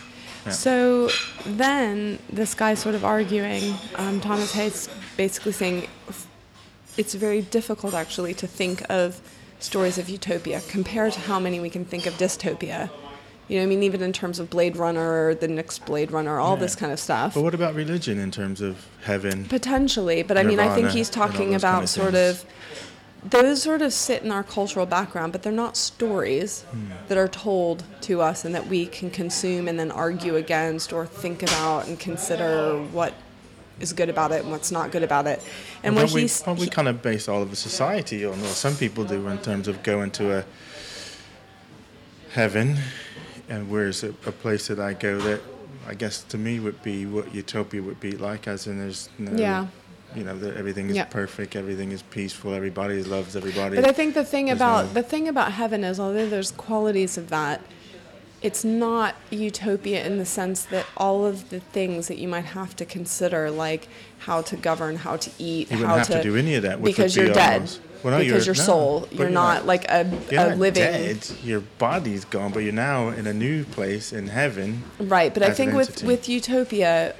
Yeah. 0.44 0.50
So 0.50 1.10
then 1.44 2.18
this 2.28 2.54
guy's 2.54 2.80
sort 2.80 2.96
of 2.96 3.04
arguing. 3.04 3.74
Um, 3.94 4.20
Thomas 4.20 4.52
Hayes 4.54 4.88
basically 5.16 5.52
saying 5.52 5.86
it's 6.96 7.14
very 7.14 7.42
difficult 7.42 7.94
actually 7.94 8.34
to 8.34 8.46
think 8.48 8.82
of 8.90 9.20
stories 9.58 9.98
of 9.98 10.08
utopia 10.08 10.62
compared 10.68 11.12
to 11.12 11.20
how 11.20 11.38
many 11.38 11.60
we 11.60 11.70
can 11.70 11.84
think 11.84 12.06
of 12.06 12.14
dystopia. 12.14 12.90
You 13.48 13.58
know, 13.58 13.62
I 13.62 13.66
mean, 13.66 13.82
even 13.84 14.02
in 14.02 14.12
terms 14.12 14.38
of 14.40 14.50
Blade 14.50 14.76
Runner, 14.76 15.34
the 15.34 15.46
next 15.46 15.86
Blade 15.86 16.10
Runner, 16.10 16.40
all 16.40 16.54
Yeah. 16.56 16.60
this 16.62 16.74
kind 16.74 16.92
of 16.92 16.98
stuff. 16.98 17.34
But 17.34 17.42
what 17.42 17.54
about 17.54 17.74
religion 17.76 18.18
in 18.18 18.30
terms 18.32 18.60
of 18.60 18.86
heaven? 19.04 19.44
Potentially, 19.44 20.22
but 20.24 20.36
I 20.36 20.42
mean, 20.42 20.58
I 20.58 20.74
think 20.74 20.88
he's 20.90 21.08
talking 21.08 21.54
about 21.54 21.72
kind 21.74 21.84
of 21.84 21.88
sort 21.90 22.12
things. 22.14 22.42
of 22.42 23.30
those 23.30 23.62
sort 23.62 23.82
of 23.82 23.92
sit 23.92 24.22
in 24.22 24.30
our 24.32 24.42
cultural 24.42 24.84
background, 24.86 25.32
but 25.32 25.42
they're 25.42 25.52
not 25.52 25.76
stories 25.76 26.62
Hmm. 26.72 26.90
that 27.08 27.16
are 27.18 27.28
told 27.28 27.84
to 28.02 28.20
us 28.20 28.44
and 28.44 28.54
that 28.54 28.66
we 28.68 28.86
can 28.86 29.10
consume 29.10 29.68
and 29.68 29.78
then 29.78 29.90
argue 29.92 30.34
against 30.36 30.92
or 30.92 31.06
think 31.06 31.42
about 31.42 31.86
and 31.86 31.98
consider 32.00 32.78
what 32.92 33.14
is 33.78 33.92
good 33.92 34.08
about 34.08 34.32
it 34.32 34.42
and 34.42 34.50
what's 34.50 34.70
not 34.72 34.90
good 34.90 35.02
about 35.04 35.26
it. 35.26 35.40
And 35.84 35.94
Well, 35.94 36.06
when 36.06 36.14
we, 36.14 36.20
he's 36.22 36.42
we 36.46 36.54
he- 36.54 36.66
kind 36.68 36.88
of 36.88 37.00
base 37.02 37.28
all 37.28 37.42
of 37.42 37.52
a 37.52 37.56
society 37.56 38.24
on, 38.24 38.40
or 38.40 38.46
some 38.48 38.74
people 38.76 39.04
do, 39.04 39.26
in 39.28 39.38
terms 39.38 39.68
of 39.68 39.82
going 39.84 40.10
to 40.12 40.38
a 40.38 40.44
heaven, 42.30 42.78
and 43.48 43.70
where's 43.70 44.02
a, 44.02 44.08
a 44.26 44.32
place 44.32 44.66
that 44.68 44.78
I 44.80 44.92
go 44.94 45.18
that 45.20 45.40
I 45.88 45.94
guess 45.94 46.22
to 46.24 46.38
me 46.38 46.58
would 46.60 46.82
be 46.82 47.06
what 47.06 47.32
utopia 47.34 47.82
would 47.82 48.00
be 48.00 48.12
like, 48.12 48.48
as 48.48 48.66
in 48.66 48.78
there's 48.78 49.08
no 49.18 49.32
Yeah. 49.32 49.66
you 50.14 50.24
know 50.24 50.36
everything 50.56 50.88
is 50.90 50.96
Yeah. 50.96 51.04
perfect, 51.04 51.54
everything 51.56 51.92
is 51.92 52.02
peaceful, 52.02 52.54
everybody 52.54 53.02
loves 53.04 53.36
everybody. 53.36 53.76
But 53.76 53.84
I 53.84 53.92
think 53.92 54.14
the 54.14 54.24
thing 54.24 54.46
There's 54.46 54.58
about 54.58 54.86
no- 54.86 54.92
the 54.94 55.02
thing 55.02 55.28
about 55.28 55.52
heaven 55.52 55.84
is 55.84 56.00
although 56.00 56.28
there's 56.28 56.50
qualities 56.52 57.16
of 57.18 57.28
that, 57.30 57.60
it's 58.46 58.64
not 58.64 59.16
utopia 59.30 60.06
in 60.06 60.18
the 60.18 60.24
sense 60.24 60.62
that 60.66 60.86
all 60.96 61.26
of 61.26 61.50
the 61.50 61.58
things 61.58 62.06
that 62.06 62.16
you 62.16 62.28
might 62.28 62.44
have 62.44 62.76
to 62.76 62.84
consider, 62.84 63.50
like 63.50 63.88
how 64.20 64.40
to 64.42 64.54
govern, 64.56 64.94
how 64.94 65.16
to 65.16 65.30
eat, 65.38 65.68
You 65.70 65.84
how 65.84 65.96
have 65.96 66.06
to 66.08 66.22
do 66.22 66.36
any 66.36 66.54
of 66.54 66.62
that, 66.62 66.80
because 66.82 67.16
be 67.16 67.22
you're 67.22 67.34
dead. 67.34 67.62
Well, 68.04 68.12
no, 68.12 68.18
because 68.24 68.46
you're- 68.46 68.46
your 68.46 68.54
soul, 68.54 69.00
but 69.10 69.18
you're, 69.18 69.30
not, 69.30 69.54
not- 69.56 69.66
like 69.66 69.84
a, 69.90 70.08
you're 70.30 70.52
a 70.52 70.54
living. 70.54 70.82
dead. 70.84 71.28
Your 71.42 71.60
body's 71.78 72.24
gone, 72.24 72.52
but 72.52 72.60
you're 72.60 72.72
now 72.72 73.08
in 73.08 73.26
a 73.26 73.34
new 73.34 73.64
place 73.64 74.12
in 74.12 74.28
heaven. 74.28 74.84
Right, 75.00 75.34
but 75.34 75.42
I 75.42 75.50
think 75.52 75.74
with 75.74 75.88
entity. 75.88 76.06
with 76.06 76.28
utopia, 76.28 77.14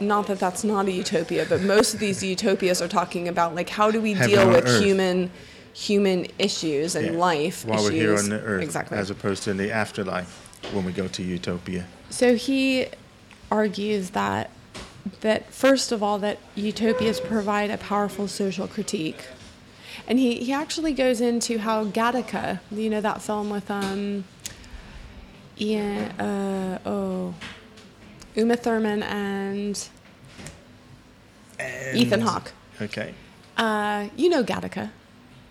not 0.00 0.26
that 0.28 0.38
that's 0.38 0.64
not 0.64 0.86
a 0.86 0.92
utopia, 0.92 1.44
but 1.46 1.60
most 1.60 1.92
of 1.92 2.00
these 2.00 2.22
utopias 2.22 2.80
are 2.80 2.88
talking 2.88 3.28
about 3.28 3.54
like 3.54 3.68
how 3.68 3.90
do 3.90 4.00
we 4.00 4.14
Heaven 4.14 4.30
deal 4.30 4.48
with 4.48 4.66
earth. 4.66 4.82
human 4.82 5.30
human 5.72 6.26
issues 6.38 6.94
and 6.94 7.06
Yeah, 7.14 7.20
life 7.20 7.64
while 7.64 7.78
issues. 7.78 7.90
we're 7.90 7.96
here 7.96 8.18
on 8.18 8.28
the 8.28 8.40
earth, 8.40 8.62
exactly. 8.62 8.98
as 8.98 9.10
opposed 9.10 9.44
to 9.44 9.50
in 9.50 9.56
the 9.56 9.70
afterlife 9.70 10.44
when 10.72 10.84
we 10.84 10.92
go 10.92 11.08
to 11.08 11.22
utopia. 11.22 11.86
So 12.10 12.34
he 12.34 12.86
argues 13.50 14.10
that 14.10 14.50
that 15.20 15.52
first 15.52 15.92
of 15.92 16.02
all 16.02 16.18
that 16.18 16.38
utopias 16.54 17.20
provide 17.20 17.70
a 17.70 17.78
powerful 17.78 18.28
social 18.28 18.66
critique. 18.68 19.24
And 20.06 20.18
he, 20.18 20.36
he 20.36 20.52
actually 20.52 20.92
goes 20.94 21.20
into 21.20 21.58
how 21.58 21.84
Gattaca, 21.84 22.60
you 22.70 22.88
know 22.88 23.00
that 23.00 23.20
film 23.20 23.50
with 23.50 23.70
um, 23.70 24.24
Ian, 25.60 26.10
uh, 26.20 26.78
oh, 26.86 27.34
Uma 28.34 28.56
Thurman 28.56 29.02
and 29.02 29.88
Ethan 31.94 32.20
Hawke. 32.20 32.52
Okay. 32.80 33.14
Uh, 33.56 34.08
you 34.16 34.28
know 34.28 34.42
Gattaca. 34.42 34.90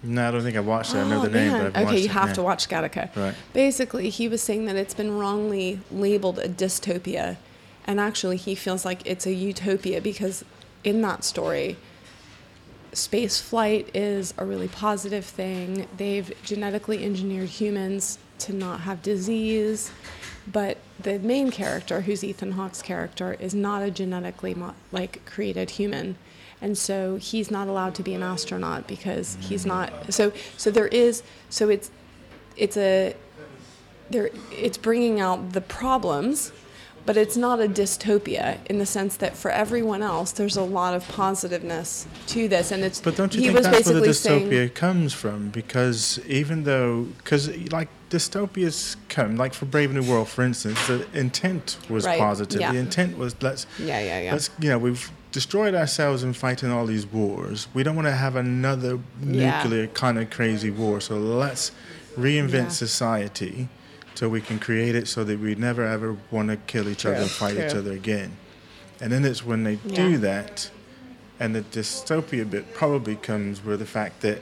No, 0.04 0.28
I 0.28 0.32
don't 0.32 0.42
think 0.44 0.56
I've 0.56 0.66
watched 0.66 0.94
it. 0.94 1.00
I 1.00 1.10
know 1.10 1.20
Oh, 1.22 1.24
the 1.24 1.30
name, 1.30 1.52
but 1.52 1.62
I've 1.62 1.76
okay, 1.76 1.84
watched 1.86 2.00
you 2.04 2.10
have 2.10 2.34
to 2.34 2.44
watch 2.44 2.70
Gattaca. 2.70 3.16
Right. 3.16 3.34
Basically, 3.54 4.10
he 4.10 4.28
was 4.28 4.42
saying 4.42 4.66
that 4.66 4.76
it's 4.76 4.94
been 4.94 5.18
wrongly 5.18 5.80
labeled 5.92 6.40
a 6.40 6.48
dystopia, 6.48 7.38
and 7.86 8.00
actually, 8.00 8.38
he 8.38 8.54
feels 8.56 8.86
like 8.86 9.06
it's 9.06 9.26
a 9.26 9.34
utopia 9.34 10.00
because 10.02 10.46
in 10.84 11.02
that 11.02 11.24
story, 11.24 11.78
space 12.94 13.40
flight 13.40 13.90
is 13.94 14.34
a 14.38 14.46
really 14.46 14.68
positive 14.68 15.26
thing. 15.26 15.88
They've 15.98 16.32
genetically 16.44 17.04
engineered 17.04 17.50
humans 17.50 18.20
to 18.40 18.54
not 18.54 18.82
have 18.82 19.02
disease, 19.02 19.92
but 20.52 20.78
the 21.00 21.20
main 21.20 21.50
character, 21.52 22.02
who's 22.02 22.24
Ethan 22.24 22.54
Hawke's 22.54 22.82
character, 22.82 23.36
is 23.40 23.54
not 23.56 23.82
a 23.82 23.90
genetically 23.92 24.54
mo- 24.54 24.76
like 24.92 25.26
created 25.26 25.72
human. 25.72 26.18
And 26.62 26.78
so 26.78 27.18
he's 27.18 27.52
not 27.52 27.68
allowed 27.68 27.94
to 27.96 28.04
be 28.04 28.14
an 28.14 28.24
astronaut 28.24 28.88
because 28.88 29.38
he's 29.42 29.66
not. 29.66 30.14
So 30.14 30.32
so 30.58 30.72
there 30.72 30.88
is. 30.88 31.24
So 31.50 31.70
it's 31.70 31.92
it's 32.56 32.78
a 32.78 33.16
there 34.10 34.30
it's 34.52 34.78
bringing 34.78 35.20
out 35.20 35.52
the 35.54 35.62
problems 35.62 36.52
but 37.06 37.16
it's 37.16 37.38
not 37.38 37.62
a 37.62 37.68
dystopia 37.68 38.58
in 38.66 38.80
the 38.80 38.86
sense 38.86 39.16
that 39.18 39.36
for 39.36 39.50
everyone 39.50 40.04
else 40.04 40.32
there's 40.34 40.58
a 40.58 40.62
lot 40.62 40.94
of 40.94 41.08
positiveness 41.08 42.06
to 42.28 42.48
this 42.50 42.72
and 42.72 42.84
it's 42.84 43.00
But 43.00 43.16
don't 43.16 43.34
you 43.34 43.54
think 43.54 43.64
that's 43.64 43.88
where 43.90 44.02
the 44.02 44.08
dystopia 44.08 44.74
comes 44.74 45.14
from? 45.14 45.50
Because 45.50 46.20
even 46.28 46.64
though, 46.66 47.04
because 47.18 47.50
like 47.72 47.88
dystopias 48.10 48.98
come, 49.08 49.38
like 49.38 49.54
for 49.54 49.66
Brave 49.66 49.94
New 49.94 50.04
World, 50.04 50.28
for 50.28 50.44
instance, 50.44 50.86
the 50.88 51.08
intent 51.14 51.78
was 51.90 52.06
Right, 52.06 52.20
positive. 52.20 52.60
yeah. 52.60 52.74
The 52.74 52.78
intent 52.80 53.18
was 53.18 53.42
let's 53.42 53.68
yeah 53.80 54.00
yeah 54.02 54.22
yeah 54.22 54.32
let's 54.34 54.50
you 54.60 54.70
know 54.70 54.78
we've 54.78 55.10
destroyed 55.32 55.76
ourselves 55.76 56.24
in 56.24 56.34
fighting 56.34 56.72
all 56.72 56.86
these 56.86 57.06
wars. 57.06 57.68
We 57.74 57.84
don't 57.84 57.96
want 57.96 58.08
to 58.08 58.12
have 58.16 58.36
another 58.36 59.00
Yeah. 59.22 59.62
nuclear 59.64 59.88
kind 59.88 60.18
of 60.18 60.30
crazy 60.30 60.70
war. 60.70 61.02
So 61.02 61.18
let's 61.18 61.72
reinvent 62.18 62.52
Yeah. 62.54 62.68
society 62.70 63.70
so 64.16 64.30
we 64.30 64.42
can 64.42 64.58
create 64.60 64.96
it 64.96 65.08
so 65.08 65.24
that 65.24 65.40
we 65.40 65.54
never 65.56 65.86
ever 65.86 66.16
want 66.32 66.50
to 66.50 66.58
kill 66.58 66.90
each 66.90 67.06
other 67.06 67.18
and 67.18 67.30
fight 67.30 67.56
each 67.58 67.76
other 67.76 67.92
again. 67.92 68.32
And 69.00 69.12
then 69.12 69.26
it's 69.26 69.46
when 69.46 69.64
they 69.64 69.78
Yeah. 69.86 69.96
do 69.96 70.18
that, 70.20 70.72
and 71.40 71.54
the 71.54 71.62
dystopia 71.62 72.50
bit 72.50 72.74
probably 72.74 73.16
comes 73.16 73.64
with 73.64 73.80
the 73.80 73.86
fact 73.86 74.22
that 74.22 74.42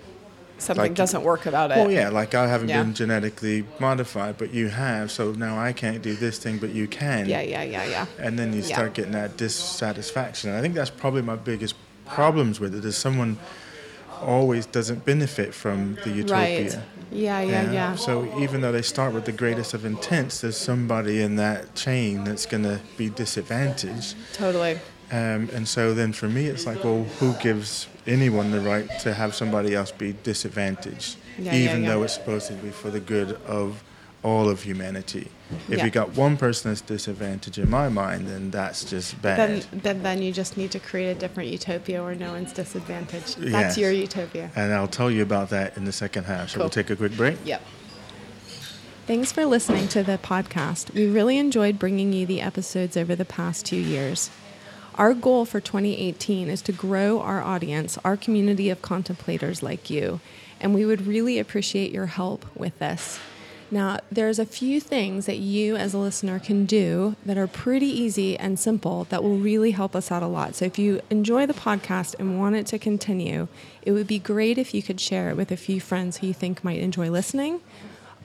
something 0.57 0.83
like- 0.83 0.93
doesn't 0.95 1.23
work 1.23 1.45
about 1.45 1.71
it 1.71 1.77
well, 1.77 1.91
yeah, 1.91 2.09
like 2.09 2.33
I 2.33 2.47
haven't 2.47 2.69
Yeah. 2.69 2.81
been 2.83 2.93
genetically 2.93 3.65
modified, 3.79 4.37
but 4.37 4.53
you 4.53 4.69
have, 4.69 5.11
so 5.11 5.31
now 5.33 5.57
I 5.59 5.73
can't 5.73 6.01
do 6.01 6.15
this 6.15 6.37
thing, 6.37 6.57
but 6.57 6.69
you 6.71 6.87
can. 6.87 7.27
yeah 7.27 7.41
yeah 7.41 7.63
yeah 7.63 7.85
yeah 7.85 8.05
And 8.19 8.37
then 8.39 8.53
you 8.53 8.59
Yeah. 8.61 8.75
start 8.75 8.93
getting 8.93 9.11
that 9.13 9.37
dissatisfaction. 9.37 10.49
And 10.49 10.57
I 10.59 10.61
think 10.61 10.73
that's 10.75 10.89
probably 10.89 11.21
my 11.21 11.35
biggest 11.35 11.75
problems 12.05 12.59
with 12.59 12.73
it 12.75 12.85
is 12.85 12.95
someone 12.95 13.37
always 14.21 14.65
doesn't 14.65 15.03
benefit 15.05 15.53
from 15.53 15.97
the 16.03 16.09
utopia. 16.09 16.35
right 16.35 16.79
yeah 17.11 17.41
yeah 17.41 17.71
yeah 17.71 17.95
So 17.95 18.33
even 18.39 18.61
though 18.61 18.71
they 18.71 18.81
start 18.81 19.13
with 19.13 19.25
the 19.25 19.31
greatest 19.31 19.73
of 19.73 19.85
intents, 19.85 20.41
there's 20.41 20.57
somebody 20.57 21.21
in 21.21 21.35
that 21.35 21.75
chain 21.75 22.23
that's 22.23 22.45
going 22.45 22.63
to 22.63 22.79
be 22.97 23.09
disadvantaged. 23.09 24.15
totally 24.33 24.79
Um, 25.11 25.49
and 25.53 25.67
so 25.67 25.93
then 25.93 26.13
for 26.13 26.27
me, 26.27 26.47
it's 26.47 26.65
like, 26.65 26.83
well, 26.83 27.03
who 27.19 27.33
gives 27.33 27.87
anyone 28.07 28.51
the 28.51 28.59
right 28.61 28.87
to 28.99 29.13
have 29.13 29.33
somebody 29.35 29.73
else 29.75 29.91
be 29.91 30.15
disadvantaged, 30.23 31.17
Yeah, 31.37 31.53
yeah, 31.53 31.69
even 31.69 31.83
yeah. 31.83 31.89
though 31.89 32.03
it's 32.03 32.13
supposed 32.13 32.47
to 32.47 32.53
be 32.53 32.69
for 32.69 32.89
the 32.89 32.99
good 32.99 33.39
of 33.47 33.83
all 34.23 34.49
of 34.49 34.63
humanity? 34.63 35.29
If 35.69 35.77
Yeah. 35.77 35.85
you 35.85 35.91
got 35.91 36.15
one 36.15 36.35
person 36.37 36.71
that's 36.71 36.81
disadvantaged 36.81 37.59
in 37.59 37.69
my 37.69 37.89
mind, 37.89 38.27
then 38.27 38.49
that's 38.49 38.83
just 38.83 39.21
bad. 39.21 39.37
Then, 39.37 39.81
then, 39.83 40.03
then 40.03 40.21
you 40.23 40.31
just 40.31 40.57
need 40.57 40.71
to 40.71 40.79
create 40.79 41.11
a 41.11 41.19
different 41.19 41.49
utopia 41.49 42.01
where 42.03 42.15
no 42.15 42.31
one's 42.31 42.51
disadvantaged. 42.51 43.37
That's 43.39 43.75
Yes. 43.75 43.77
your 43.77 43.91
utopia. 43.91 44.49
and 44.55 44.73
I'll 44.73 44.87
tell 44.87 45.11
you 45.11 45.21
about 45.21 45.49
that 45.51 45.77
in 45.77 45.85
the 45.85 45.91
second 45.91 46.23
half. 46.23 46.49
So 46.51 46.59
we'll 46.59 46.69
take 46.69 46.89
a 46.89 46.95
quick 46.95 47.15
break. 47.15 47.37
yep 47.45 47.61
Thanks 49.07 49.31
for 49.31 49.45
listening 49.45 49.87
to 49.89 50.01
the 50.01 50.17
podcast. 50.17 50.91
We 50.95 51.05
really 51.07 51.37
enjoyed 51.37 51.77
bringing 51.77 52.11
you 52.11 52.25
the 52.25 52.41
episodes 52.41 52.97
over 52.97 53.15
the 53.15 53.23
past 53.25 53.63
two 53.63 53.75
years. 53.77 54.31
Our 54.97 55.13
goal 55.13 55.43
for 55.43 55.59
2018 55.59 56.47
is 56.47 56.61
to 56.61 56.71
grow 56.71 57.19
our 57.19 57.41
audience, 57.41 57.97
our 58.05 58.15
community 58.15 58.69
of 58.69 58.81
contemplators 58.81 59.61
like 59.61 59.89
you, 59.89 60.21
and 60.61 60.73
we 60.73 60.85
would 60.85 61.05
really 61.05 61.37
appreciate 61.37 61.91
your 61.91 62.05
help 62.05 62.45
with 62.55 62.79
this. 62.79 63.19
Now, 63.69 63.99
there's 64.09 64.39
a 64.39 64.45
few 64.45 64.79
things 64.79 65.25
that 65.25 65.37
you 65.37 65.75
as 65.75 65.93
a 65.93 65.97
listener 65.97 66.39
can 66.39 66.65
do 66.65 67.17
that 67.25 67.37
are 67.37 67.47
pretty 67.47 67.87
easy 67.87 68.37
and 68.37 68.57
simple 68.57 69.03
that 69.09 69.21
will 69.21 69.37
really 69.37 69.71
help 69.71 69.97
us 69.97 70.13
out 70.13 70.23
a 70.23 70.27
lot. 70.27 70.55
So 70.55 70.63
if 70.63 70.79
you 70.79 71.01
enjoy 71.09 71.45
the 71.45 71.53
podcast 71.53 72.15
and 72.17 72.39
want 72.39 72.55
it 72.55 72.65
to 72.67 72.79
continue, 72.79 73.49
it 73.81 73.91
would 73.91 74.07
be 74.07 74.19
great 74.19 74.57
if 74.57 74.73
you 74.73 74.81
could 74.81 75.01
share 75.01 75.29
it 75.29 75.35
with 75.35 75.51
a 75.51 75.57
few 75.57 75.81
friends 75.81 76.17
who 76.17 76.27
you 76.27 76.33
think 76.33 76.63
might 76.63 76.79
enjoy 76.79 77.09
listening 77.09 77.59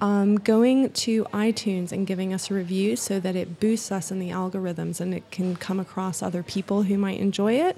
um, 0.00 0.36
going 0.36 0.90
to 0.90 1.24
iTunes 1.26 1.92
and 1.92 2.06
giving 2.06 2.32
us 2.32 2.50
a 2.50 2.54
review 2.54 2.96
so 2.96 3.20
that 3.20 3.36
it 3.36 3.60
boosts 3.60 3.92
us 3.92 4.10
in 4.10 4.18
the 4.18 4.30
algorithms 4.30 5.00
and 5.00 5.14
it 5.14 5.30
can 5.30 5.56
come 5.56 5.78
across 5.78 6.22
other 6.22 6.42
people 6.42 6.84
who 6.84 6.96
might 6.96 7.20
enjoy 7.20 7.54
it. 7.54 7.76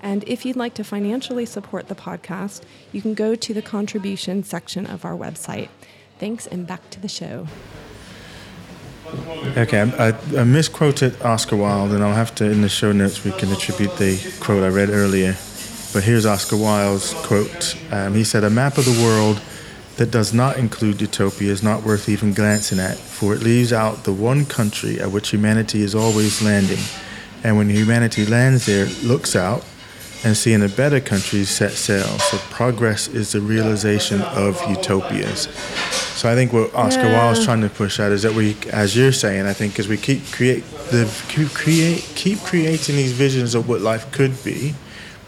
And 0.00 0.24
if 0.26 0.46
you'd 0.46 0.56
like 0.56 0.74
to 0.74 0.84
financially 0.84 1.44
support 1.44 1.88
the 1.88 1.94
podcast, 1.94 2.62
you 2.92 3.02
can 3.02 3.14
go 3.14 3.34
to 3.34 3.52
the 3.52 3.62
contribution 3.62 4.44
section 4.44 4.86
of 4.86 5.04
our 5.04 5.14
website. 5.14 5.68
Thanks, 6.18 6.46
and 6.46 6.66
back 6.66 6.88
to 6.90 7.00
the 7.00 7.08
show. 7.08 7.46
Okay, 9.56 9.80
I, 9.80 10.14
I 10.38 10.44
misquoted 10.44 11.20
Oscar 11.22 11.56
Wilde, 11.56 11.92
and 11.92 12.04
I'll 12.04 12.14
have 12.14 12.34
to, 12.36 12.44
in 12.44 12.62
the 12.62 12.68
show 12.68 12.92
notes, 12.92 13.24
we 13.24 13.32
can 13.32 13.50
attribute 13.50 13.96
the 13.96 14.20
quote 14.40 14.62
I 14.62 14.68
read 14.68 14.90
earlier. 14.90 15.36
But 15.92 16.04
here's 16.04 16.26
Oscar 16.26 16.56
Wilde's 16.56 17.14
quote. 17.14 17.76
Um, 17.90 18.14
he 18.14 18.22
said, 18.22 18.44
A 18.44 18.50
map 18.50 18.76
of 18.76 18.84
the 18.84 19.02
world 19.02 19.40
that 19.98 20.10
does 20.10 20.32
not 20.32 20.56
include 20.56 21.00
utopia 21.00 21.50
is 21.50 21.62
not 21.62 21.82
worth 21.82 22.08
even 22.08 22.32
glancing 22.32 22.78
at, 22.78 22.96
for 22.96 23.34
it 23.34 23.42
leaves 23.42 23.72
out 23.72 24.04
the 24.04 24.12
one 24.12 24.46
country 24.46 25.00
at 25.00 25.10
which 25.10 25.30
humanity 25.30 25.82
is 25.82 25.94
always 25.94 26.40
landing. 26.40 26.78
And 27.44 27.56
when 27.56 27.68
humanity 27.68 28.24
lands 28.24 28.66
there, 28.66 28.86
looks 29.02 29.36
out 29.36 29.64
and 30.24 30.36
seeing 30.36 30.62
a 30.62 30.68
better 30.68 31.00
country 31.00 31.44
set 31.44 31.72
sail. 31.72 32.06
So 32.18 32.38
progress 32.50 33.08
is 33.08 33.32
the 33.32 33.40
realization 33.40 34.20
of 34.22 34.60
utopias. 34.68 35.48
So 36.16 36.30
I 36.30 36.34
think 36.34 36.52
what 36.52 36.74
Oscar 36.74 37.02
Yeah. 37.04 37.12
Wilde's 37.12 37.44
trying 37.44 37.60
to 37.60 37.68
push 37.68 38.00
at 38.00 38.10
is 38.10 38.22
that 38.22 38.34
we, 38.34 38.56
as 38.72 38.96
you're 38.96 39.12
saying, 39.12 39.46
I 39.46 39.52
think, 39.52 39.78
as 39.78 39.88
we 39.88 39.96
keep 39.96 40.30
create 40.32 40.64
the 40.90 41.08
keep 41.28 41.50
create 41.54 42.10
keep 42.14 42.40
creating 42.40 42.96
these 42.96 43.12
visions 43.12 43.54
of 43.54 43.68
what 43.68 43.80
life 43.80 44.10
could 44.10 44.42
be, 44.42 44.74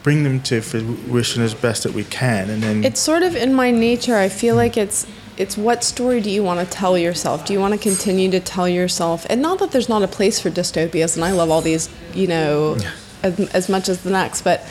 bring 0.02 0.22
them 0.24 0.40
to 0.40 0.60
fruition 0.60 1.42
as 1.42 1.54
best 1.54 1.82
that 1.82 1.92
we 1.92 2.04
can, 2.04 2.50
and 2.50 2.62
then 2.62 2.84
it's 2.84 3.00
sort 3.00 3.22
of 3.22 3.36
in 3.36 3.52
my 3.52 3.70
nature 3.70 4.16
i 4.16 4.28
feel 4.28 4.56
like 4.56 4.76
it's 4.76 5.06
it's 5.40 5.56
what 5.56 5.82
story 5.82 6.20
do 6.20 6.28
you 6.28 6.42
want 6.42 6.60
to 6.60 6.66
tell 6.66 6.98
yourself? 6.98 7.46
Do 7.46 7.54
you 7.54 7.60
want 7.60 7.72
to 7.72 7.80
continue 7.80 8.30
to 8.30 8.40
tell 8.40 8.68
yourself? 8.68 9.24
And 9.30 9.40
not 9.40 9.58
that 9.60 9.70
there's 9.70 9.88
not 9.88 10.02
a 10.02 10.06
place 10.06 10.38
for 10.38 10.50
dystopias 10.50 11.16
and 11.16 11.24
i 11.24 11.32
love 11.32 11.50
all 11.50 11.62
these 11.62 11.88
you 12.14 12.26
know 12.26 12.76
as, 13.22 13.40
as 13.50 13.68
much 13.68 13.88
as 13.88 14.02
the 14.02 14.10
next 14.10 14.42
but 14.42 14.66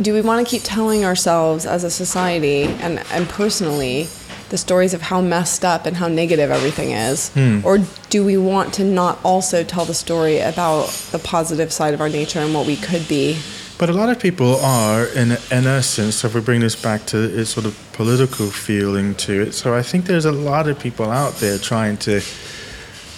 do 0.00 0.12
we 0.14 0.20
want 0.20 0.46
to 0.46 0.50
keep 0.50 0.62
telling 0.64 1.04
ourselves 1.04 1.66
as 1.66 1.84
a 1.84 1.90
society 1.90 2.64
and, 2.64 2.98
and 3.12 3.28
personally 3.28 4.04
the 4.52 4.58
stories 4.58 4.92
of 4.92 5.00
how 5.00 5.20
messed 5.20 5.64
up 5.64 5.86
and 5.86 5.96
how 5.96 6.06
negative 6.06 6.50
everything 6.50 6.90
is? 6.90 7.30
Hmm. 7.30 7.60
Or 7.64 7.78
do 8.10 8.24
we 8.24 8.36
want 8.36 8.74
to 8.74 8.84
not 8.84 9.18
also 9.24 9.64
tell 9.64 9.86
the 9.86 9.94
story 9.94 10.38
about 10.38 10.88
the 11.10 11.18
positive 11.18 11.72
side 11.72 11.94
of 11.94 12.00
our 12.02 12.10
nature 12.10 12.38
and 12.38 12.54
what 12.54 12.66
we 12.66 12.76
could 12.76 13.08
be? 13.08 13.38
But 13.78 13.88
a 13.88 13.94
lot 13.94 14.10
of 14.10 14.20
people 14.20 14.56
are, 14.56 15.06
in 15.06 15.32
in 15.50 15.66
essence, 15.66 16.16
so 16.16 16.28
if 16.28 16.34
we 16.34 16.40
bring 16.42 16.60
this 16.60 16.76
back 16.80 17.06
to 17.06 17.18
its 17.18 17.50
sort 17.50 17.66
of 17.66 17.74
political 17.94 18.46
feeling 18.50 19.14
to 19.26 19.40
it, 19.40 19.52
so 19.54 19.74
I 19.74 19.82
think 19.82 20.04
there's 20.04 20.26
a 20.26 20.32
lot 20.50 20.68
of 20.68 20.78
people 20.78 21.10
out 21.10 21.36
there 21.36 21.58
trying 21.58 21.96
to 22.08 22.20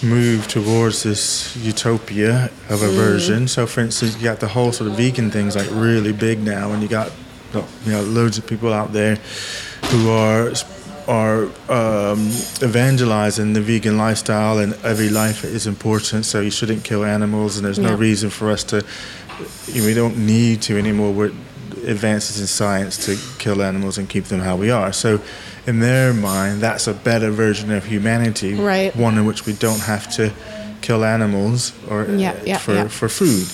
move 0.01 0.47
towards 0.47 1.03
this 1.03 1.55
utopia 1.57 2.49
of 2.69 2.81
a 2.81 2.89
version. 2.89 3.47
So, 3.47 3.67
for 3.67 3.81
instance, 3.81 4.17
you 4.17 4.23
got 4.23 4.39
the 4.39 4.47
whole 4.47 4.71
sort 4.71 4.89
of 4.89 4.97
vegan 4.97 5.31
things 5.31 5.55
like 5.55 5.69
really 5.71 6.13
big 6.13 6.39
now, 6.39 6.71
and 6.71 6.81
you 6.81 6.87
got 6.87 7.11
you 7.53 7.91
know 7.91 8.01
loads 8.01 8.37
of 8.37 8.47
people 8.47 8.73
out 8.73 8.93
there 8.93 9.15
who 9.91 10.09
are 10.09 10.53
are 11.07 11.43
um, 11.69 12.29
evangelizing 12.63 13.53
the 13.53 13.61
vegan 13.61 13.97
lifestyle 13.97 14.57
and 14.59 14.73
every 14.83 15.09
life 15.09 15.43
is 15.43 15.67
important. 15.67 16.25
So 16.25 16.41
you 16.41 16.51
shouldn't 16.51 16.83
kill 16.83 17.03
animals, 17.05 17.57
and 17.57 17.65
there's 17.65 17.79
no 17.79 17.89
Yeah. 17.91 17.97
reason 17.99 18.29
for 18.29 18.49
us 18.51 18.63
to. 18.65 18.83
You 19.67 19.81
know, 19.81 19.87
we 19.87 19.93
don't 19.93 20.17
need 20.17 20.61
to 20.63 20.77
anymore. 20.77 21.11
We're 21.13 21.31
advances 21.85 22.39
in 22.39 22.47
science 22.47 23.05
to 23.05 23.15
kill 23.37 23.61
animals 23.61 23.97
and 23.97 24.09
keep 24.09 24.25
them 24.25 24.39
how 24.39 24.55
we 24.55 24.71
are. 24.71 24.91
So, 24.93 25.19
in 25.67 25.79
their 25.81 26.13
mind, 26.13 26.61
that's 26.61 26.87
a 26.87 26.93
better 26.93 27.29
version 27.31 27.69
of 27.71 27.85
humanity, 27.85 28.53
Right. 28.53 28.95
One 28.95 29.17
in 29.17 29.25
which 29.25 29.45
we 29.45 29.53
don't 29.53 29.81
have 29.81 30.09
to 30.15 30.31
kill 30.81 31.03
animals 31.03 31.73
or 31.89 32.05
Yeah, 32.05 32.33
yeah, 32.45 32.57
for 32.59 32.87
for 32.89 33.09
food, 33.09 33.45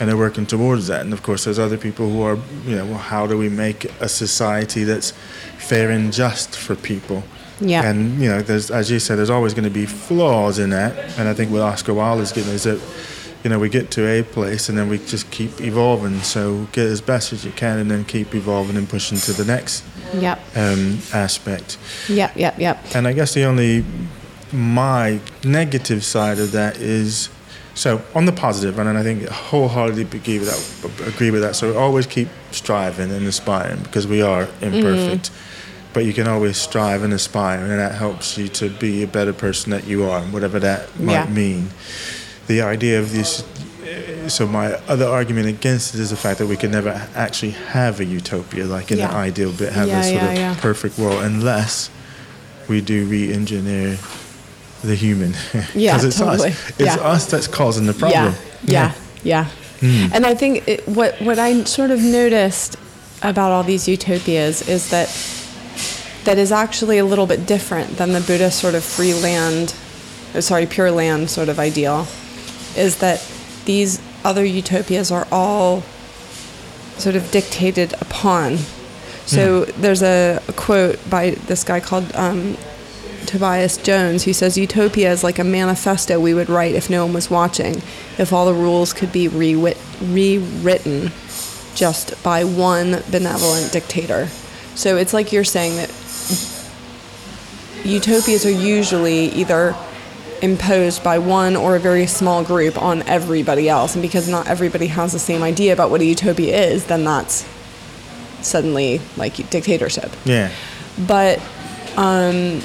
and 0.00 0.08
they're 0.08 0.16
working 0.16 0.46
towards 0.46 0.86
that. 0.86 1.00
And 1.00 1.12
of 1.12 1.22
course, 1.22 1.44
there's 1.44 1.58
other 1.58 1.76
people 1.76 2.08
who 2.10 2.22
are, 2.22 2.38
you 2.64 2.76
know, 2.76 2.86
well, 2.86 2.98
how 2.98 3.26
do 3.26 3.36
we 3.36 3.48
make 3.48 3.84
a 4.00 4.08
society 4.08 4.84
that's 4.84 5.10
fair 5.58 5.90
and 5.90 6.12
just 6.12 6.56
for 6.56 6.74
people? 6.76 7.22
Yeah. 7.60 7.82
And 7.88 8.20
you 8.20 8.28
know, 8.28 8.40
there's 8.40 8.70
as 8.70 8.90
you 8.90 8.98
said, 9.00 9.16
there's 9.16 9.30
always 9.30 9.54
going 9.54 9.64
to 9.64 9.70
be 9.70 9.86
flaws 9.86 10.58
in 10.58 10.70
that. 10.70 11.18
And 11.18 11.28
I 11.28 11.34
think 11.34 11.50
what 11.50 11.62
Oscar 11.62 11.92
Wilde 11.94 12.20
is 12.20 12.30
getting 12.32 12.52
is 12.52 12.62
that, 12.62 12.80
you 13.42 13.50
know, 13.50 13.58
we 13.58 13.68
get 13.68 13.90
to 13.92 14.06
a 14.06 14.22
place 14.22 14.68
and 14.68 14.78
then 14.78 14.88
we 14.88 14.98
just 14.98 15.30
keep 15.32 15.60
evolving. 15.60 16.20
So 16.20 16.68
get 16.72 16.86
as 16.86 17.00
best 17.00 17.32
as 17.32 17.44
you 17.44 17.50
can, 17.52 17.78
and 17.78 17.90
then 17.90 18.04
keep 18.04 18.34
evolving 18.34 18.76
and 18.76 18.88
pushing 18.88 19.18
to 19.18 19.32
the 19.32 19.44
next 19.44 19.84
Yep. 20.14 20.38
um, 20.56 21.00
aspect. 21.12 21.76
Yep. 22.08 22.36
Yep. 22.36 22.58
Yep. 22.58 22.84
And 22.94 23.06
I 23.08 23.12
guess 23.12 23.34
the 23.34 23.44
only 23.44 23.84
my 24.52 25.20
negative 25.44 26.04
side 26.04 26.38
of 26.38 26.52
that 26.52 26.76
is 26.78 27.28
so 27.78 28.02
on 28.12 28.24
the 28.24 28.32
positive, 28.32 28.76
and 28.80 28.98
I 28.98 29.04
think 29.04 29.28
wholeheartedly 29.28 30.02
agree 30.02 30.40
with 30.40 30.48
that. 30.50 31.14
Agree 31.14 31.30
with 31.30 31.42
that. 31.42 31.54
So 31.54 31.78
always 31.78 32.06
keep 32.06 32.28
striving 32.50 33.12
and 33.12 33.24
aspiring 33.24 33.80
because 33.84 34.04
we 34.08 34.20
are 34.20 34.48
imperfect, 34.60 35.30
mm-hmm. 35.30 35.92
but 35.92 36.04
you 36.04 36.12
can 36.12 36.26
always 36.26 36.56
strive 36.56 37.04
and 37.04 37.12
aspire, 37.12 37.60
and 37.60 37.78
that 37.78 37.94
helps 37.94 38.36
you 38.36 38.48
to 38.48 38.68
be 38.68 39.04
a 39.04 39.06
better 39.06 39.32
person 39.32 39.70
that 39.70 39.86
you 39.86 40.10
are, 40.10 40.22
whatever 40.22 40.58
that 40.58 40.98
might 40.98 41.12
Yeah. 41.12 41.30
mean. 41.30 41.70
The 42.48 42.62
idea 42.62 42.98
of 42.98 43.12
this. 43.12 43.44
So 44.26 44.46
my 44.46 44.72
other 44.88 45.06
argument 45.06 45.46
against 45.46 45.94
it 45.94 46.00
is 46.00 46.10
the 46.10 46.16
fact 46.16 46.40
that 46.40 46.46
we 46.48 46.56
can 46.56 46.72
never 46.72 47.08
actually 47.14 47.52
have 47.52 48.00
a 48.00 48.04
utopia, 48.04 48.64
like 48.66 48.90
in 48.90 48.98
Yeah. 48.98 49.10
an 49.10 49.14
ideal 49.14 49.52
bit, 49.52 49.72
have 49.72 49.86
Yeah, 49.88 50.00
a 50.00 50.04
sort 50.04 50.38
of 50.38 50.60
perfect 50.60 50.98
world, 50.98 51.22
unless 51.22 51.90
we 52.66 52.80
do 52.80 53.04
re-engineer 53.06 53.98
the 54.82 54.94
human. 54.94 55.34
Yeah, 55.74 55.92
'Cause 55.92 56.04
it's 56.04 56.18
totally. 56.18 56.50
us. 56.50 56.70
It's 56.70 56.80
Yeah. 56.80 56.94
us 56.96 57.26
that's 57.26 57.46
causing 57.48 57.86
the 57.86 57.94
problem. 57.94 58.34
Yeah, 58.64 58.64
yeah, 58.64 58.92
yeah. 59.22 59.44
Hmm. 59.80 60.12
And 60.12 60.26
I 60.26 60.34
think 60.34 60.66
it, 60.68 60.88
what 60.88 61.20
what 61.22 61.38
I 61.38 61.64
sort 61.64 61.90
of 61.90 62.00
noticed 62.02 62.76
about 63.22 63.50
all 63.52 63.64
these 63.64 63.88
utopias 63.88 64.68
is 64.68 64.90
that 64.90 65.08
that 66.24 66.38
is 66.38 66.52
actually 66.52 66.98
a 66.98 67.04
little 67.04 67.26
bit 67.26 67.46
different 67.46 67.96
than 67.96 68.12
the 68.12 68.20
Buddhist 68.20 68.58
sort 68.60 68.74
of 68.74 68.84
free 68.84 69.14
land, 69.14 69.74
uh, 70.34 70.40
sorry, 70.40 70.66
pure 70.66 70.90
land 70.90 71.30
sort 71.30 71.48
of 71.48 71.58
ideal. 71.58 72.06
Is 72.76 72.96
that 72.98 73.20
these 73.64 74.00
other 74.24 74.44
utopias 74.44 75.10
are 75.10 75.26
all 75.32 75.82
sort 76.98 77.14
of 77.16 77.30
dictated 77.30 77.92
upon. 78.00 78.58
So 79.26 79.64
there's 79.66 80.02
a, 80.02 80.40
a 80.48 80.52
quote 80.54 80.98
by 81.10 81.30
this 81.48 81.62
guy 81.62 81.80
called 81.80 82.10
um, 82.14 82.56
Tobias 83.28 83.76
Jones, 83.76 84.24
who 84.24 84.32
says 84.32 84.56
Utopia 84.58 85.12
is 85.12 85.22
like 85.22 85.38
a 85.38 85.44
manifesto 85.44 86.18
we 86.18 86.34
would 86.34 86.48
write 86.48 86.74
if 86.74 86.88
no 86.90 87.04
one 87.04 87.14
was 87.14 87.30
watching, 87.30 87.76
if 88.18 88.32
all 88.32 88.46
the 88.46 88.54
rules 88.54 88.92
could 88.92 89.12
be 89.12 89.28
rewrit- 89.28 89.76
rewritten 90.12 91.12
just 91.74 92.20
by 92.24 92.42
one 92.42 93.02
benevolent 93.10 93.70
dictator. 93.70 94.26
So 94.74 94.96
it's 94.96 95.12
like 95.12 95.30
you're 95.32 95.44
saying 95.44 95.76
that 95.76 95.90
utopias 97.84 98.44
are 98.46 98.50
usually 98.50 99.26
either 99.32 99.76
imposed 100.42 101.02
by 101.04 101.18
one 101.18 101.54
or 101.56 101.76
a 101.76 101.80
very 101.80 102.06
small 102.06 102.42
group 102.44 102.80
on 102.80 103.02
everybody 103.02 103.68
else. 103.68 103.94
And 103.94 104.02
because 104.02 104.28
not 104.28 104.46
everybody 104.46 104.86
has 104.86 105.12
the 105.12 105.18
same 105.18 105.42
idea 105.42 105.72
about 105.72 105.90
what 105.90 106.00
a 106.00 106.04
utopia 106.04 106.56
is, 106.56 106.86
then 106.86 107.04
that's 107.04 107.46
suddenly 108.40 109.00
like 109.16 109.34
dictatorship 109.50 110.12
Yeah. 110.24 110.50
but 111.08 111.40
um, 111.96 112.60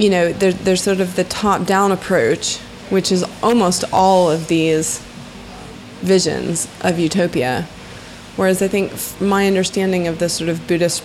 you 0.00 0.08
know 0.08 0.32
there, 0.32 0.52
there's 0.52 0.82
sort 0.82 1.00
of 1.00 1.16
the 1.16 1.24
top-down 1.24 1.92
approach 1.92 2.58
which 2.88 3.12
is 3.12 3.24
almost 3.42 3.84
all 3.92 4.30
of 4.30 4.48
these 4.48 4.98
visions 6.00 6.66
of 6.80 6.98
utopia. 6.98 7.68
Whereas 8.36 8.62
i 8.62 8.68
think 8.68 8.92
my 9.20 9.46
understanding 9.46 10.06
of 10.08 10.18
this 10.18 10.34
sort 10.34 10.48
of 10.48 10.66
buddhist 10.66 11.02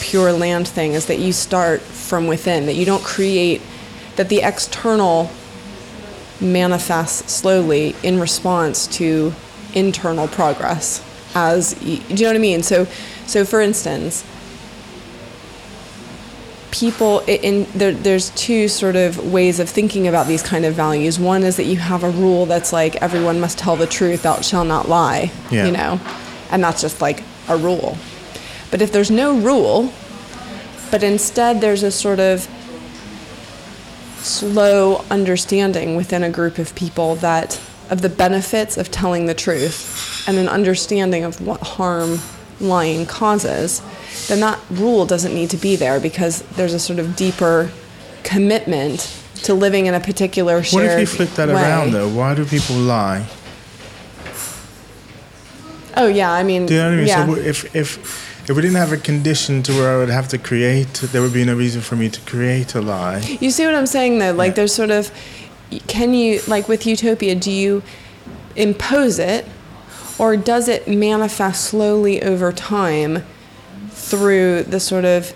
pure 0.00 0.32
land 0.32 0.68
thing 0.68 0.92
is 0.92 1.06
that 1.06 1.18
you 1.18 1.32
start 1.32 1.80
from 1.80 2.26
within 2.26 2.66
that 2.66 2.74
you 2.74 2.84
don't 2.84 3.04
create 3.04 3.62
that 4.16 4.28
the 4.28 4.42
external 4.42 5.30
manifests 6.40 7.32
slowly 7.32 7.94
in 8.02 8.20
response 8.20 8.86
to 8.86 9.32
internal 9.74 10.28
progress 10.28 11.02
as 11.34 11.72
do 11.74 11.92
you 11.92 12.24
know 12.24 12.28
what 12.28 12.36
i 12.36 12.38
mean? 12.38 12.62
So 12.62 12.84
so 13.26 13.46
for 13.46 13.62
instance 13.62 14.24
people 16.72 17.20
in 17.20 17.66
there, 17.74 17.92
there's 17.92 18.30
two 18.30 18.66
sort 18.66 18.96
of 18.96 19.32
ways 19.32 19.60
of 19.60 19.68
thinking 19.68 20.08
about 20.08 20.26
these 20.26 20.42
kind 20.42 20.64
of 20.64 20.74
values. 20.74 21.20
One 21.20 21.44
is 21.44 21.56
that 21.58 21.64
you 21.66 21.76
have 21.76 22.02
a 22.02 22.10
rule 22.10 22.46
that's 22.46 22.72
like 22.72 22.96
everyone 22.96 23.38
must 23.38 23.58
tell 23.58 23.76
the 23.76 23.86
truth 23.86 24.22
thou 24.22 24.40
shalt 24.40 24.66
not 24.66 24.88
lie 24.88 25.30
Yeah. 25.50 25.66
you 25.66 25.72
know? 25.72 26.00
And 26.50 26.64
that's 26.64 26.80
just 26.80 27.00
like 27.00 27.22
a 27.48 27.56
rule. 27.56 27.96
But 28.70 28.82
if 28.82 28.90
there's 28.90 29.10
no 29.10 29.38
rule 29.38 29.92
but 30.90 31.02
instead 31.02 31.60
there's 31.62 31.82
a 31.82 31.90
sort 31.90 32.20
of 32.20 32.46
slow 34.18 35.04
understanding 35.10 35.96
within 35.96 36.22
a 36.22 36.30
group 36.30 36.58
of 36.58 36.74
people 36.74 37.16
that 37.16 37.60
of 37.90 38.02
the 38.02 38.08
benefits 38.08 38.76
of 38.76 38.90
telling 38.90 39.26
the 39.26 39.34
truth 39.34 40.22
and 40.28 40.36
an 40.38 40.48
understanding 40.48 41.24
of 41.24 41.40
what 41.46 41.60
harm 41.60 42.18
lying 42.62 43.04
causes, 43.06 43.82
then 44.28 44.40
that 44.40 44.58
rule 44.70 45.04
doesn't 45.04 45.34
need 45.34 45.50
to 45.50 45.56
be 45.56 45.76
there 45.76 45.98
because 46.00 46.42
there's 46.56 46.72
a 46.74 46.78
sort 46.78 46.98
of 46.98 47.16
deeper 47.16 47.70
commitment 48.22 49.18
to 49.42 49.52
living 49.54 49.86
in 49.86 49.94
a 49.94 50.00
particular 50.00 50.62
What 50.62 50.84
if 50.84 51.00
you 51.00 51.06
flip 51.06 51.30
that 51.30 51.48
way. 51.48 51.54
around 51.54 51.90
though? 51.92 52.08
Why 52.08 52.34
do 52.34 52.44
people 52.44 52.76
lie? 52.76 53.26
Oh 55.96 56.06
yeah, 56.06 56.32
I 56.32 56.42
mean, 56.42 56.66
Do 56.66 56.74
you 56.74 56.80
know 56.80 56.86
what 56.86 56.92
I 56.94 56.96
mean? 56.96 57.06
yeah. 57.06 57.26
So 57.26 57.34
if 57.36 57.76
if 57.76 58.48
if 58.48 58.56
we 58.56 58.62
didn't 58.62 58.76
have 58.76 58.92
a 58.92 58.96
condition 58.96 59.62
to 59.64 59.72
where 59.72 59.94
I 59.94 59.98
would 59.98 60.08
have 60.08 60.28
to 60.28 60.38
create, 60.38 60.94
there 61.12 61.20
would 61.22 61.32
be 61.34 61.44
no 61.44 61.54
reason 61.54 61.80
for 61.80 61.96
me 61.96 62.08
to 62.08 62.20
create 62.22 62.74
a 62.74 62.80
lie. 62.80 63.18
You 63.40 63.50
see 63.50 63.66
what 63.66 63.74
I'm 63.74 63.86
saying 63.86 64.18
though? 64.18 64.32
Like 64.32 64.50
Yeah. 64.50 64.54
there's 64.54 64.74
sort 64.74 64.90
of 64.90 65.10
can 65.86 66.12
you 66.14 66.40
like 66.46 66.68
with 66.68 66.86
utopia 66.86 67.34
do 67.34 67.50
you 67.50 67.82
impose 68.56 69.18
it 69.18 69.46
or 70.22 70.36
does 70.36 70.68
it 70.68 70.86
manifest 70.86 71.64
slowly 71.64 72.22
over 72.22 72.52
time 72.52 73.24
through 73.90 74.62
the 74.62 74.78
sort 74.78 75.04
of 75.04 75.34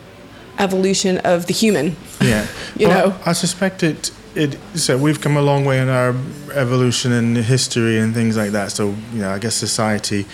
evolution 0.59 1.18
of 1.18 1.46
the 1.46 1.53
human? 1.53 1.96
Yeah. 2.20 2.46
You 2.79 2.88
Well, 2.88 3.09
know. 3.09 3.16
I 3.25 3.33
suspect 3.33 3.83
it. 3.83 4.11
It 4.35 4.59
so 4.75 4.99
we've 4.99 5.20
come 5.20 5.37
a 5.38 5.42
long 5.42 5.64
way 5.64 5.81
in 5.81 5.88
our 5.88 6.14
evolution 6.53 7.11
and 7.12 7.37
history 7.38 7.99
and 7.99 8.14
things 8.14 8.37
like 8.37 8.53
that. 8.53 8.70
So 8.70 8.94
you 9.14 9.20
know, 9.22 9.31
I 9.31 9.38
guess 9.38 9.55
society, 9.55 10.25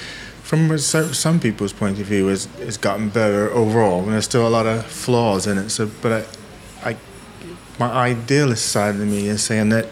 from 0.43 0.77
some 0.79 1.39
people's 1.39 1.73
point 1.73 2.01
of 2.01 2.07
view, 2.07 2.27
has 2.27 2.49
has 2.59 2.77
gotten 2.77 3.09
better 3.11 3.49
overall. 3.53 4.03
And 4.03 4.13
there's 4.13 4.25
still 4.25 4.47
a 4.47 4.51
lot 4.59 4.67
of 4.67 4.85
flaws 4.87 5.47
in 5.47 5.57
it. 5.57 5.71
So, 5.71 5.89
but 6.03 6.13
I, 6.85 6.91
I, 6.91 6.97
my 7.79 7.91
idealist 8.11 8.67
side 8.73 8.97
of 8.97 9.07
me 9.07 9.29
is 9.29 9.41
saying 9.43 9.69
that 9.71 9.87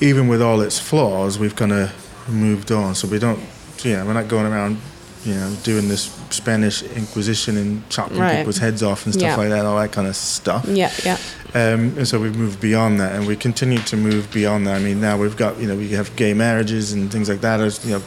even 0.00 0.26
with 0.28 0.42
all 0.42 0.60
its 0.60 0.78
flaws, 0.80 1.38
we've 1.38 1.54
kind 1.56 1.72
of 1.72 1.90
moved 2.28 2.70
on. 2.72 2.94
So 2.94 3.06
we 3.08 3.18
don't, 3.20 3.38
know, 3.84 4.04
we're 4.06 4.12
not 4.12 4.28
going 4.28 4.46
around, 4.46 4.78
you 5.24 5.34
know, 5.34 5.52
doing 5.62 5.88
this 5.88 6.10
Spanish 6.30 6.82
Inquisition 6.82 7.56
and 7.56 7.88
chopping 7.88 8.18
Right. 8.18 8.38
people's 8.38 8.58
heads 8.58 8.82
off 8.82 9.04
and 9.06 9.14
stuff 9.14 9.22
Yeah. 9.30 9.36
like 9.36 9.48
that, 9.50 9.64
all 9.64 9.78
that 9.78 9.92
kind 9.92 10.06
of 10.06 10.14
stuff. 10.16 10.64
Yeah, 10.68 10.90
yeah. 11.04 11.16
Um, 11.54 11.94
and 11.96 12.06
so 12.06 12.20
we've 12.20 12.36
moved 12.36 12.60
beyond 12.60 13.00
that, 13.00 13.12
and 13.14 13.26
we 13.26 13.34
continue 13.34 13.78
to 13.78 13.96
move 13.96 14.30
beyond 14.30 14.66
that. 14.66 14.76
I 14.76 14.78
mean, 14.80 15.00
now 15.00 15.16
we've 15.16 15.36
got, 15.36 15.58
you 15.58 15.66
know, 15.66 15.76
we 15.76 15.88
have 15.90 16.14
gay 16.16 16.34
marriages 16.34 16.92
and 16.92 17.10
things 17.10 17.28
like 17.28 17.40
that. 17.40 17.60
As, 17.60 17.82
you 17.86 17.92
know, 17.92 18.02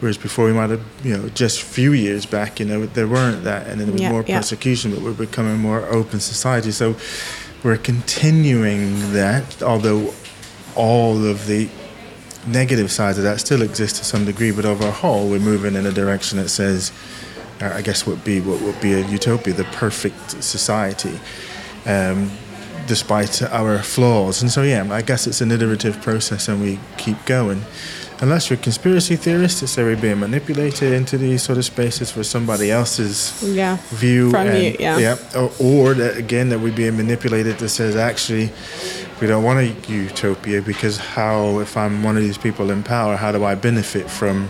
whereas 0.00 0.18
before 0.18 0.44
we 0.44 0.52
might 0.52 0.68
have, 0.70 0.82
you 1.02 1.16
know, 1.16 1.28
just 1.30 1.62
a 1.62 1.64
few 1.64 1.92
years 1.94 2.26
back, 2.26 2.60
you 2.60 2.66
know, 2.66 2.84
there 2.86 3.08
weren't 3.08 3.44
that, 3.44 3.66
and 3.66 3.80
then 3.80 3.86
there 3.86 3.92
was 3.94 4.02
Yeah, 4.02 4.12
more 4.12 4.24
yeah. 4.26 4.36
persecution, 4.38 4.90
but 4.92 5.00
we're 5.02 5.12
becoming 5.12 5.54
a 5.54 5.58
more 5.58 5.86
open 5.86 6.20
society. 6.20 6.70
So 6.70 6.96
we're 7.64 7.78
continuing 7.78 9.12
that, 9.14 9.62
although 9.62 10.12
all 10.74 11.24
of 11.24 11.46
the 11.46 11.68
negative 12.46 12.90
sides 12.90 13.18
of 13.18 13.24
that 13.24 13.40
still 13.40 13.62
exist 13.62 13.96
to 13.96 14.04
some 14.04 14.24
degree, 14.24 14.50
but 14.50 14.64
overall, 14.64 15.28
we're 15.28 15.38
moving 15.38 15.74
in 15.74 15.86
a 15.86 15.92
direction 15.92 16.38
that 16.38 16.48
says, 16.48 16.92
uh, 17.60 17.72
I 17.74 17.82
guess, 17.82 18.06
would 18.06 18.22
be 18.24 18.40
what 18.40 18.60
would 18.62 18.80
be 18.80 18.92
a 18.92 19.06
utopia, 19.06 19.54
the 19.54 19.64
perfect 19.64 20.42
society, 20.42 21.18
um, 21.86 22.30
despite 22.86 23.42
our 23.42 23.78
flaws. 23.82 24.42
And 24.42 24.50
so, 24.50 24.62
yeah, 24.62 24.86
I 24.92 25.02
guess 25.02 25.26
it's 25.26 25.40
an 25.40 25.50
iterative 25.50 26.00
process, 26.02 26.48
and 26.48 26.60
we 26.60 26.78
keep 26.96 27.24
going. 27.24 27.62
Unless 28.20 28.48
you're 28.48 28.58
a 28.58 28.62
conspiracy 28.62 29.14
theorist, 29.16 29.62
it's 29.62 29.76
we're 29.76 29.94
being 29.94 30.20
manipulated 30.20 30.92
into 30.92 31.18
these 31.18 31.42
sort 31.42 31.58
of 31.58 31.66
spaces 31.66 32.10
for 32.10 32.24
somebody 32.24 32.70
else's 32.70 33.42
Yeah. 33.42 33.76
view 33.90 34.30
From 34.30 34.46
and, 34.46 34.64
you, 34.64 34.76
yeah. 34.78 35.16
or, 35.34 35.50
or 35.60 35.94
that 35.94 36.16
again 36.16 36.48
that 36.48 36.60
we're 36.60 36.74
being 36.74 36.96
manipulated 36.96 37.58
that 37.58 37.68
says 37.68 37.94
actually 37.94 38.50
we 39.20 39.26
don't 39.26 39.44
want 39.44 39.58
a 39.60 39.92
utopia 39.92 40.62
because 40.62 40.96
how 40.98 41.58
if 41.60 41.76
I'm 41.76 42.02
one 42.02 42.16
of 42.16 42.22
these 42.22 42.38
people 42.38 42.70
in 42.70 42.82
power 42.82 43.16
how 43.16 43.32
do 43.32 43.44
I 43.44 43.54
benefit 43.54 44.10
from 44.10 44.48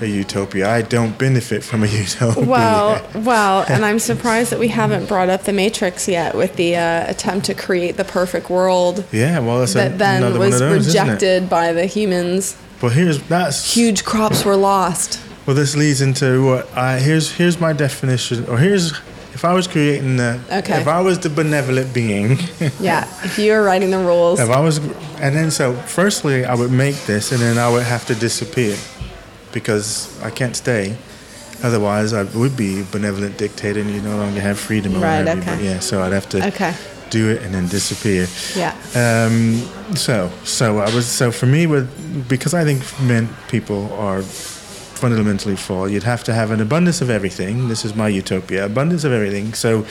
a 0.00 0.06
utopia 0.06 0.68
I 0.70 0.82
don't 0.82 1.16
benefit 1.18 1.64
from 1.64 1.82
a 1.82 1.86
utopia 2.04 2.44
Well, 2.44 3.02
well, 3.14 3.64
and 3.68 3.84
I'm 3.84 3.98
surprised 3.98 4.50
that 4.52 4.58
we 4.58 4.68
haven't 4.68 5.06
brought 5.06 5.28
up 5.30 5.42
the 5.44 5.52
Matrix 5.52 6.08
yet 6.08 6.34
with 6.34 6.56
the 6.56 6.76
uh, 6.76 7.10
attempt 7.10 7.46
to 7.46 7.54
create 7.54 7.96
the 7.96 8.04
perfect 8.04 8.50
world 8.50 9.04
yeah 9.12 9.38
well 9.40 9.64
that 9.66 9.94
a, 9.94 9.96
then 9.96 10.38
was 10.38 10.58
those 10.58 10.86
rejected 10.88 11.48
by 11.48 11.72
the 11.72 11.86
humans. 11.86 12.56
Well 12.80 12.90
here's 12.92 13.22
that's 13.28 13.74
Huge 13.74 14.04
crops 14.04 14.44
were 14.44 14.56
lost. 14.56 15.20
well 15.46 15.56
this 15.56 15.74
leads 15.76 16.00
into 16.00 16.44
what 16.46 16.70
I 16.76 16.98
here's 17.00 17.32
here's 17.32 17.58
my 17.60 17.72
definition 17.72 18.46
or 18.46 18.58
here's 18.58 18.92
if 19.34 19.44
I 19.44 19.52
was 19.52 19.66
creating 19.68 20.16
the 20.16 20.40
Okay. 20.50 20.80
if 20.80 20.88
I 20.88 21.00
was 21.00 21.18
the 21.20 21.30
benevolent 21.30 21.92
being 21.94 22.38
Yeah, 22.80 23.06
if 23.24 23.38
you 23.38 23.52
were 23.52 23.62
writing 23.62 23.90
the 23.90 23.98
rules. 23.98 24.40
If 24.40 24.50
I 24.50 24.60
was, 24.60 24.78
and 25.20 25.34
then 25.36 25.50
so 25.52 25.74
firstly, 25.74 26.44
I 26.44 26.54
would 26.56 26.72
make 26.72 26.96
this, 27.06 27.30
and 27.30 27.40
then 27.40 27.56
I 27.56 27.70
would 27.70 27.84
have 27.84 28.04
to 28.06 28.14
disappear 28.16 28.76
because 29.52 30.08
I 30.22 30.30
can't 30.30 30.56
stay. 30.56 30.96
Otherwise, 31.62 32.12
I 32.12 32.22
would 32.36 32.56
be 32.56 32.80
a 32.80 32.84
benevolent 32.84 33.36
dictator, 33.36 33.80
and 33.80 33.90
you 33.90 34.00
no 34.00 34.16
longer 34.16 34.40
have 34.40 34.58
freedom 34.58 35.00
Right, 35.00 35.26
okay. 35.26 35.64
Yeah, 35.64 35.80
so 35.80 36.02
I'd 36.02 36.12
have 36.12 36.28
to 36.30 36.46
Okay. 36.48 36.74
Do 37.10 37.30
it 37.30 37.42
and 37.42 37.54
then 37.54 37.68
disappear. 37.68 38.26
Yeah. 38.54 38.74
Um, 38.94 39.60
so, 39.96 40.30
so 40.44 40.78
I 40.78 40.94
was 40.94 41.06
so 41.06 41.30
for 41.30 41.46
me 41.46 41.66
with 41.66 42.28
because 42.28 42.54
I 42.54 42.64
think 42.64 42.82
men 43.00 43.28
people 43.48 43.92
are 43.94 44.22
fundamentally 44.22 45.56
flawed. 45.56 45.90
You'd 45.90 46.02
have 46.02 46.24
to 46.24 46.34
have 46.34 46.50
an 46.50 46.60
abundance 46.60 47.00
of 47.00 47.10
everything. 47.10 47.68
This 47.68 47.84
is 47.84 47.94
my 47.94 48.08
utopia: 48.08 48.66
abundance 48.66 49.04
of 49.04 49.12
everything. 49.12 49.54
So, 49.54 49.86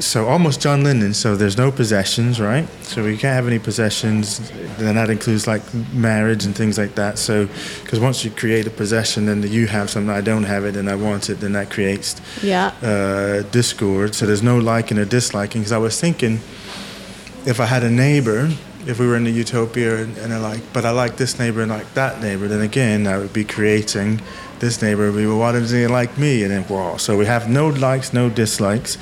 so 0.00 0.26
almost 0.28 0.60
John 0.60 0.82
Lennon. 0.84 1.14
So 1.14 1.36
there's 1.36 1.56
no 1.56 1.70
possessions, 1.72 2.40
right? 2.40 2.68
So 2.82 3.02
we 3.04 3.16
can't 3.16 3.34
have 3.34 3.46
any 3.46 3.58
possessions. 3.58 4.50
Then 4.78 4.94
that 4.96 5.10
includes 5.10 5.46
like 5.46 5.62
marriage 5.92 6.44
and 6.44 6.54
things 6.54 6.76
like 6.78 6.94
that. 6.96 7.18
So, 7.18 7.48
because 7.82 8.00
once 8.00 8.24
you 8.24 8.30
create 8.30 8.66
a 8.66 8.70
possession, 8.70 9.26
then 9.26 9.42
you 9.42 9.66
have 9.68 9.88
something 9.90 10.10
I 10.10 10.20
don't 10.20 10.44
have 10.44 10.64
it, 10.64 10.76
and 10.76 10.88
I 10.90 10.94
want 10.96 11.30
it, 11.30 11.40
then 11.40 11.52
that 11.52 11.70
creates 11.70 12.20
Yeah. 12.42 12.72
uh, 12.82 13.42
discord. 13.50 14.14
So 14.14 14.26
there's 14.26 14.42
no 14.42 14.58
liking 14.58 14.98
or 14.98 15.04
disliking. 15.04 15.62
Because 15.62 15.72
I 15.72 15.78
was 15.78 15.98
thinking, 16.00 16.40
if 17.46 17.58
I 17.60 17.66
had 17.66 17.82
a 17.82 17.90
neighbor, 17.90 18.50
if 18.86 18.98
we 18.98 19.06
were 19.06 19.16
in 19.16 19.26
a 19.26 19.30
utopia, 19.30 20.02
and, 20.02 20.16
and 20.18 20.32
I 20.32 20.38
like, 20.38 20.60
but 20.72 20.84
I 20.84 20.90
like 20.90 21.16
this 21.16 21.38
neighbor 21.38 21.60
and 21.62 21.70
like 21.70 21.92
that 21.94 22.20
neighbor, 22.20 22.48
then 22.48 22.60
again 22.60 23.06
I 23.06 23.16
would 23.18 23.32
be 23.32 23.44
creating 23.44 24.20
this 24.60 24.80
neighbor. 24.80 25.10
would 25.10 25.18
be, 25.18 25.26
well, 25.26 25.38
why 25.38 25.52
does 25.52 25.70
he 25.70 25.86
like 25.86 26.16
me? 26.16 26.42
And 26.42 26.52
then, 26.52 26.64
well, 26.68 26.98
so 26.98 27.16
we 27.16 27.26
have 27.26 27.48
no 27.48 27.68
likes, 27.68 28.12
no 28.12 28.30
dislikes, 28.30 28.96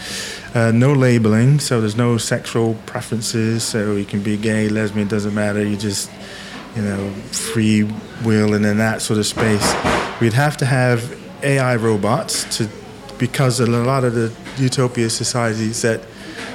uh, 0.54 0.72
no 0.72 0.92
labeling. 0.92 1.60
So 1.60 1.80
there's 1.80 1.96
no 1.96 2.16
sexual 2.16 2.74
preferences. 2.86 3.64
So 3.64 3.96
you 3.96 4.04
can 4.04 4.22
be 4.22 4.36
gay, 4.36 4.68
lesbian, 4.68 5.08
doesn't 5.08 5.34
matter. 5.34 5.62
You 5.64 5.76
just 5.76 6.10
you 6.78 6.82
know, 6.82 7.10
free 7.32 7.82
will 8.24 8.54
and 8.54 8.64
in 8.64 8.78
that 8.78 9.02
sort 9.02 9.18
of 9.18 9.26
space. 9.26 9.74
We'd 10.20 10.32
have 10.32 10.56
to 10.58 10.66
have 10.66 11.18
AI 11.42 11.76
robots 11.76 12.56
to, 12.56 12.68
because 13.18 13.58
a 13.58 13.66
lot 13.66 14.04
of 14.04 14.14
the 14.14 14.32
utopia 14.58 15.10
societies 15.10 15.82
that 15.82 16.00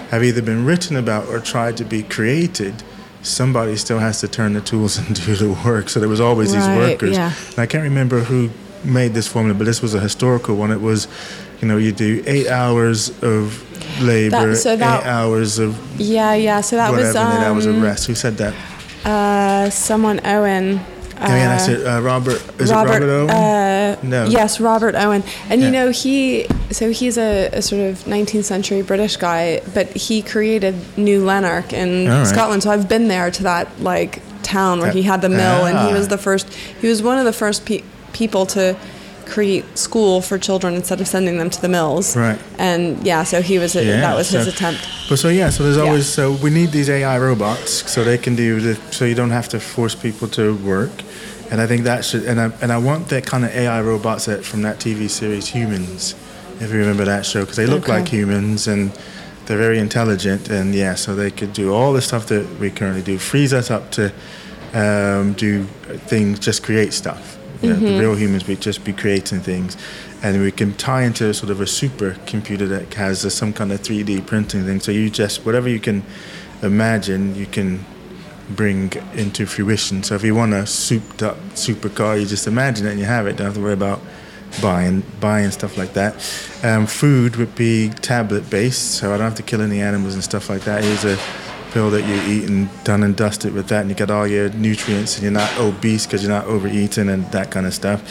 have 0.09 0.23
either 0.23 0.41
been 0.41 0.65
written 0.65 0.95
about 0.95 1.27
or 1.27 1.39
tried 1.39 1.75
to 1.77 1.83
be 1.83 2.03
created, 2.03 2.83
somebody 3.21 3.75
still 3.75 3.99
has 3.99 4.19
to 4.21 4.27
turn 4.27 4.53
the 4.53 4.61
tools 4.61 4.97
and 5.07 5.15
do 5.25 5.35
the 5.35 5.51
work. 5.65 5.89
So 5.89 5.99
there 5.99 6.09
was 6.09 6.21
always 6.21 6.53
these 6.53 6.67
workers. 6.67 7.17
yeah. 7.17 7.33
And 7.49 7.59
I 7.59 7.65
can't 7.65 7.83
remember 7.83 8.19
who 8.19 8.49
made 8.85 9.13
this 9.13 9.27
formula, 9.27 9.57
but 9.57 9.65
this 9.65 9.81
was 9.81 9.93
a 9.93 9.99
historical 9.99 10.55
one. 10.55 10.71
It 10.71 10.81
was, 10.81 11.07
you 11.61 11.67
know, 11.67 11.77
you 11.77 11.91
do 11.91 12.23
eight 12.25 12.47
hours 12.47 13.09
of 13.23 13.61
labor, 14.01 14.51
That- 14.51 14.57
so 14.57 14.75
that- 14.75 15.03
eight 15.03 15.07
hours 15.07 15.59
of 15.59 15.77
Yeah, 15.99 16.33
yeah. 16.33 16.61
So 16.61 16.75
that 16.75 16.91
whatever, 16.91 17.07
was 17.07 17.15
and 17.15 17.33
eight 17.33 17.45
hours 17.45 17.65
of 17.65 17.75
um, 17.75 17.81
rest. 17.83 18.07
Who 18.07 18.15
said 18.15 18.37
that? 18.37 18.53
uh, 19.05 19.69
someone 19.69 20.19
Owen. 20.25 20.79
Uh, 21.21 21.27
yeah, 21.27 21.49
that's 21.49 21.67
it. 21.67 21.85
Uh, 21.85 22.01
Robert. 22.01 22.41
Is 22.59 22.71
Robert, 22.71 23.01
it 23.03 23.05
Robert 23.05 23.09
Owen? 23.09 23.29
Uh, 23.29 23.95
No. 24.01 24.25
Yes, 24.25 24.59
Robert 24.59 24.95
Owen. 24.95 25.23
And 25.49 25.61
Yeah. 25.61 25.67
you 25.67 25.71
know, 25.71 25.89
he 25.91 26.47
so 26.71 26.89
he's 26.91 27.17
a, 27.17 27.49
a 27.53 27.61
sort 27.61 27.81
of 27.81 28.03
19th 28.05 28.45
century 28.45 28.81
British 28.81 29.15
guy, 29.17 29.61
but 29.73 29.87
he 29.95 30.21
created 30.21 30.75
New 30.97 31.23
Lanark 31.23 31.71
in 31.71 32.09
right. 32.09 32.25
Scotland. 32.27 32.63
So 32.63 32.71
I've 32.71 32.89
been 32.89 33.07
there 33.07 33.29
to 33.31 33.43
that 33.43 33.67
like 33.79 34.21
town 34.41 34.79
where 34.79 34.91
he 34.91 35.03
had 35.03 35.21
the 35.21 35.29
mill, 35.29 35.65
and 35.65 35.77
he 35.79 35.93
ah. 35.93 35.97
was 35.97 36.07
the 36.09 36.17
first. 36.17 36.51
He 36.81 36.87
was 36.87 37.01
one 37.01 37.17
of 37.17 37.25
the 37.25 37.33
first 37.33 37.65
pe- 37.65 37.83
people 38.13 38.45
to 38.47 38.76
create 39.26 39.63
school 39.78 40.21
for 40.21 40.38
children 40.38 40.73
instead 40.76 40.99
of 40.99 41.08
sending 41.08 41.38
them 41.38 41.49
to 41.49 41.62
the 41.62 41.69
mills. 41.69 42.15
Right. 42.15 42.38
And 42.60 43.04
yeah, 43.06 43.23
so 43.23 43.41
he 43.41 43.58
was. 43.58 43.73
Yeah, 43.73 44.02
that 44.02 44.15
was 44.15 44.30
his 44.30 44.47
attempt. 44.47 44.88
But 45.10 45.17
so 45.17 45.30
yeah, 45.30 45.49
so 45.49 45.63
there's 45.63 45.78
Yeah. 45.78 45.84
always 45.84 46.06
so 46.08 46.34
we 46.34 46.49
need 46.49 46.71
these 46.71 46.89
AI 46.89 47.17
robots 47.19 47.89
so 47.91 48.04
they 48.04 48.17
can 48.17 48.36
do 48.36 48.60
the 48.60 48.78
so 48.91 49.06
you 49.06 49.15
don't 49.15 49.32
have 49.32 49.47
to 49.49 49.60
force 49.60 49.95
people 49.95 50.28
to 50.30 50.54
work, 50.58 50.91
and 51.52 51.62
I 51.62 51.67
think 51.67 51.84
that 51.84 52.04
should 52.06 52.23
and 52.26 52.39
I 52.39 52.52
and 52.62 52.71
I 52.71 52.78
want 52.78 53.08
that 53.10 53.26
kind 53.26 53.43
of 53.45 53.52
AI 53.56 53.82
robots 53.82 54.26
that 54.26 54.43
from 54.45 54.62
that 54.63 54.80
TV 54.80 55.10
series 55.10 55.47
Humans, 55.47 56.15
if 56.60 56.71
you 56.71 56.80
remember 56.80 57.06
that 57.06 57.26
show, 57.26 57.41
because 57.41 57.56
they 57.58 57.65
look 57.65 57.84
Okay. 57.84 57.99
like 57.99 58.08
humans 58.10 58.67
and 58.67 58.91
they're 59.45 59.58
very 59.58 59.80
intelligent 59.80 60.49
and 60.49 60.76
yeah, 60.76 60.95
so 60.95 61.15
they 61.15 61.32
could 61.32 61.54
do 61.54 61.73
all 61.73 61.91
the 61.93 62.02
stuff 62.02 62.26
that 62.28 62.45
we 62.60 62.69
currently 62.69 63.02
do, 63.02 63.17
frees 63.17 63.54
us 63.54 63.69
up 63.71 63.89
to 63.91 64.12
um, 64.73 65.34
do 65.34 65.63
things, 66.08 66.39
just 66.39 66.62
create 66.63 66.93
stuff. 66.93 67.38
You 67.63 67.69
know, 67.69 67.80
The 67.80 67.99
real 67.99 68.15
humans 68.15 68.43
be 68.43 68.56
just 68.58 68.84
be 68.84 68.91
creating 68.91 69.39
things, 69.39 69.78
and 70.21 70.41
we 70.41 70.52
can 70.52 70.73
tie 70.73 71.04
into 71.04 71.34
sort 71.34 71.49
of 71.49 71.62
a 71.62 71.67
super 71.67 72.17
computer 72.26 72.67
that 72.67 72.93
has 72.95 73.23
a, 73.23 73.30
some 73.30 73.54
kind 73.54 73.71
of 73.71 73.82
3D 73.82 74.26
printing 74.28 74.65
thing. 74.65 74.82
So 74.82 74.91
you 74.91 75.10
just 75.10 75.45
whatever 75.45 75.69
you 75.69 75.80
can 75.80 76.04
imagine, 76.62 77.36
you 77.36 77.45
can 77.45 77.86
bring 78.49 78.91
into 79.13 79.45
fruition. 79.45 80.04
So 80.04 80.15
if 80.15 80.23
you 80.23 80.36
want 80.36 80.54
a 80.54 80.65
souped 80.65 81.23
up 81.23 81.38
supercar, 81.54 82.19
you 82.19 82.26
just 82.26 82.47
imagine 82.47 82.86
it 82.86 82.91
and 82.91 82.99
you 82.99 83.06
have 83.06 83.28
it. 83.28 83.38
Don't 83.38 83.45
have 83.45 83.56
to 83.56 83.62
worry 83.62 83.73
about 83.73 84.02
buying 84.62 85.04
buying 85.19 85.52
stuff 85.52 85.78
like 85.78 85.93
that. 85.93 86.13
Um, 86.63 86.86
food 86.86 87.38
would 87.38 87.56
be 87.56 87.89
tablet 87.89 88.49
based, 88.49 88.95
so 88.95 89.13
I 89.13 89.17
don't 89.17 89.26
have 89.26 89.36
to 89.36 89.43
kill 89.43 89.62
any 89.62 89.82
animals 89.82 90.13
and 90.15 90.23
stuff 90.23 90.49
like 90.49 90.63
that. 90.63 90.84
Here's 90.84 91.06
a 91.06 91.17
pill 91.73 91.89
that 91.89 92.03
you 92.03 92.15
eat 92.31 92.49
and 92.49 92.69
done 92.83 93.03
and 93.03 93.15
dusted 93.15 93.53
with 93.53 93.67
that, 93.67 93.81
and 93.81 93.89
you 93.89 93.95
get 93.95 94.12
all 94.12 94.27
your 94.27 94.49
nutrients, 94.49 95.15
and 95.15 95.23
you're 95.23 95.31
not 95.31 95.51
obese 95.57 96.05
because 96.05 96.21
you're 96.23 96.31
not 96.31 96.45
overeating 96.45 97.09
and 97.09 97.29
that 97.31 97.51
kind 97.51 97.65
of 97.65 97.73
stuff. 97.73 98.01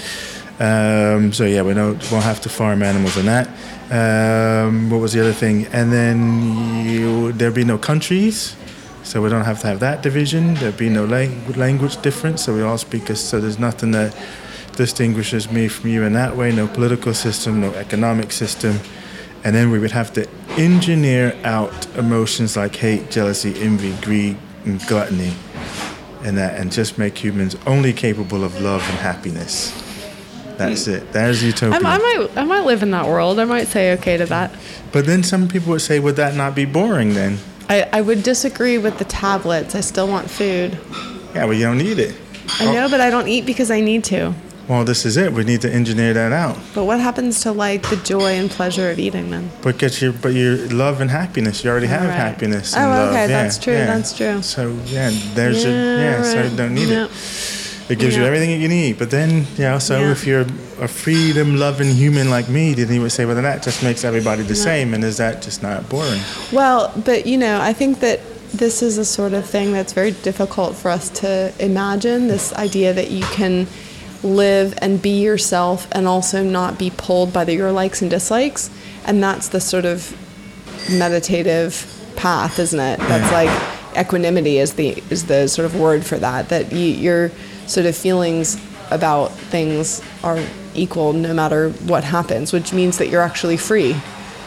Um, 0.60 1.32
so 1.32 1.44
yeah, 1.44 1.62
we 1.62 1.74
don't 1.74 1.98
won't 2.10 2.24
have 2.24 2.40
to 2.42 2.48
farm 2.48 2.82
animals 2.82 3.16
and 3.16 3.28
that. 3.28 3.48
Um, 3.90 4.90
what 4.90 5.00
was 5.00 5.12
the 5.12 5.20
other 5.20 5.32
thing? 5.32 5.66
And 5.72 5.92
then 5.92 7.36
there'd 7.38 7.54
be 7.54 7.64
no 7.64 7.78
countries. 7.78 8.56
So 9.04 9.20
we 9.20 9.28
don't 9.28 9.44
have 9.44 9.60
to 9.60 9.66
have 9.66 9.80
that 9.80 10.02
division. 10.02 10.54
There'd 10.54 10.76
be 10.76 10.88
no 10.88 11.04
lang- 11.04 11.52
language 11.54 12.00
difference. 12.02 12.44
So 12.44 12.54
we 12.54 12.62
all 12.62 12.78
speak. 12.78 13.08
So 13.08 13.40
there's 13.40 13.58
nothing 13.58 13.90
that 13.92 14.16
distinguishes 14.76 15.50
me 15.50 15.68
from 15.68 15.90
you 15.90 16.04
in 16.04 16.12
that 16.12 16.36
way. 16.36 16.52
No 16.52 16.68
political 16.68 17.12
system, 17.12 17.60
no 17.60 17.72
economic 17.74 18.30
system. 18.32 18.78
And 19.44 19.54
then 19.54 19.70
we 19.70 19.78
would 19.78 19.90
have 19.90 20.12
to 20.14 20.28
engineer 20.50 21.36
out 21.44 21.86
emotions 21.96 22.56
like 22.56 22.76
hate, 22.76 23.10
jealousy, 23.10 23.60
envy, 23.60 23.94
greed, 24.04 24.36
and 24.64 24.80
gluttony, 24.86 25.32
and 26.22 26.38
that, 26.38 26.60
and 26.60 26.70
just 26.70 26.98
make 26.98 27.18
humans 27.18 27.56
only 27.66 27.92
capable 27.92 28.44
of 28.44 28.60
love 28.60 28.88
and 28.88 28.98
happiness. 28.98 29.72
That's 30.56 30.86
hmm. 30.86 30.92
it. 30.92 31.12
There's 31.12 31.42
utopia. 31.42 31.80
I, 31.82 31.94
I 31.94 31.98
might, 31.98 32.36
I 32.36 32.44
might 32.44 32.64
live 32.64 32.82
in 32.82 32.90
that 32.92 33.06
world. 33.06 33.40
I 33.40 33.44
might 33.44 33.68
say 33.68 33.92
okay 33.94 34.16
to 34.16 34.26
that. 34.26 34.54
But 34.92 35.06
then 35.06 35.22
some 35.22 35.48
people 35.48 35.70
would 35.72 35.80
say, 35.80 35.98
would 35.98 36.16
that 36.16 36.34
not 36.36 36.54
be 36.54 36.64
boring 36.64 37.14
then? 37.14 37.38
I, 37.68 37.88
I 37.92 38.00
would 38.02 38.22
disagree 38.22 38.78
with 38.78 38.98
the 38.98 39.04
tablets. 39.04 39.74
I 39.74 39.80
still 39.80 40.06
want 40.06 40.30
food. 40.30 40.78
Yeah, 41.34 41.46
well, 41.46 41.54
you 41.54 41.64
don't 41.64 41.78
need 41.78 41.98
it. 41.98 42.14
I 42.60 42.72
know, 42.72 42.88
but 42.88 43.00
I 43.00 43.10
don't 43.10 43.28
eat 43.28 43.46
because 43.46 43.70
I 43.70 43.80
need 43.80 44.04
to. 44.04 44.34
Well, 44.68 44.84
this 44.84 45.04
is 45.04 45.16
it. 45.16 45.32
We 45.32 45.44
need 45.44 45.60
to 45.62 45.72
engineer 45.72 46.14
that 46.14 46.32
out. 46.32 46.56
But 46.74 46.84
what 46.84 47.00
happens 47.00 47.40
to 47.42 47.52
like 47.52 47.88
the 47.90 47.96
joy 47.96 48.32
and 48.38 48.50
pleasure 48.50 48.90
of 48.90 48.98
eating 48.98 49.30
then? 49.30 49.50
But 49.62 49.78
get 49.78 50.00
your, 50.00 50.12
but 50.12 50.34
your 50.34 50.56
love 50.68 51.00
and 51.00 51.10
happiness. 51.10 51.64
You 51.64 51.70
already 51.70 51.88
have 51.88 52.02
Right. 52.08 52.14
happiness. 52.14 52.74
Oh, 52.76 52.80
love. 52.80 53.08
okay, 53.10 53.22
Yeah, 53.22 53.26
that's 53.26 53.58
true, 53.58 53.72
yeah. 53.74 53.86
that's 53.86 54.16
true. 54.16 54.42
So 54.42 54.76
yeah, 54.86 55.10
there's 55.34 55.64
your 55.64 55.72
yeah. 55.72 56.22
So 56.22 56.40
right. 56.40 56.50
you 56.50 56.56
don't 56.56 56.74
need 56.74 56.88
Yeah. 56.88 57.04
it. 57.04 57.10
It 57.88 57.98
gives 57.98 58.16
you 58.16 58.24
everything 58.24 58.50
that 58.50 58.58
you 58.58 58.68
need. 58.68 58.96
But 58.98 59.10
then, 59.10 59.46
you 59.58 59.64
know, 59.64 59.78
so 59.78 59.98
Yeah. 60.00 60.12
if 60.12 60.26
you're 60.26 60.46
a 60.80 60.88
freedom 60.88 61.56
loving 61.58 61.90
human 61.94 62.30
like 62.30 62.48
me, 62.48 62.72
then 62.74 62.88
he 62.88 62.98
would 62.98 63.12
say, 63.12 63.24
well, 63.26 63.34
then 63.34 63.44
that 63.44 63.62
just 63.62 63.82
makes 63.82 64.04
everybody 64.04 64.42
the 64.44 64.54
same. 64.54 64.94
And 64.94 65.04
is 65.04 65.16
that 65.18 65.42
just 65.42 65.62
not 65.62 65.88
boring? 65.88 66.20
Well, 66.52 66.92
but 67.04 67.26
you 67.26 67.36
know, 67.36 67.60
I 67.60 67.72
think 67.74 68.00
that 68.00 68.20
this 68.54 68.82
is 68.82 68.96
a 68.98 69.04
sort 69.04 69.32
of 69.34 69.44
thing 69.44 69.72
that's 69.72 69.92
very 69.92 70.12
difficult 70.12 70.76
for 70.76 70.90
us 70.90 71.08
to 71.20 71.52
imagine 71.58 72.28
this 72.28 72.52
idea 72.54 72.92
that 72.94 73.10
you 73.10 73.24
can 73.26 73.66
live 74.22 74.74
and 74.80 75.00
be 75.02 75.20
yourself 75.22 75.86
and 75.92 76.06
also 76.06 76.42
not 76.42 76.78
be 76.78 76.90
pulled 76.96 77.32
by 77.32 77.44
the, 77.44 77.54
your 77.54 77.72
likes 77.72 78.00
and 78.02 78.10
dislikes. 78.10 78.70
And 79.04 79.22
that's 79.22 79.48
the 79.48 79.60
sort 79.60 79.84
of 79.84 80.16
meditative 80.90 81.86
path, 82.16 82.58
isn't 82.58 82.78
it? 82.78 83.00
Mm. 83.00 83.08
That's 83.08 83.30
Yeah. 83.32 83.42
like 83.42 83.98
equanimity 84.06 84.58
is 84.58 84.74
the 84.74 85.02
is 85.10 85.24
the 85.26 85.48
sort 85.48 85.66
of 85.66 85.78
word 85.78 86.04
for 86.04 86.16
that. 86.18 86.48
That 86.48 86.72
you, 86.72 86.86
your 86.86 87.30
sort 87.66 87.86
of 87.86 87.96
feelings 87.96 88.56
about 88.90 89.32
things 89.32 90.02
are 90.22 90.38
equal 90.74 91.12
no 91.12 91.32
matter 91.34 91.70
what 91.86 92.04
happens, 92.04 92.52
which 92.52 92.72
means 92.72 92.98
that 92.98 93.08
you're 93.08 93.22
actually 93.22 93.56
free. 93.56 93.96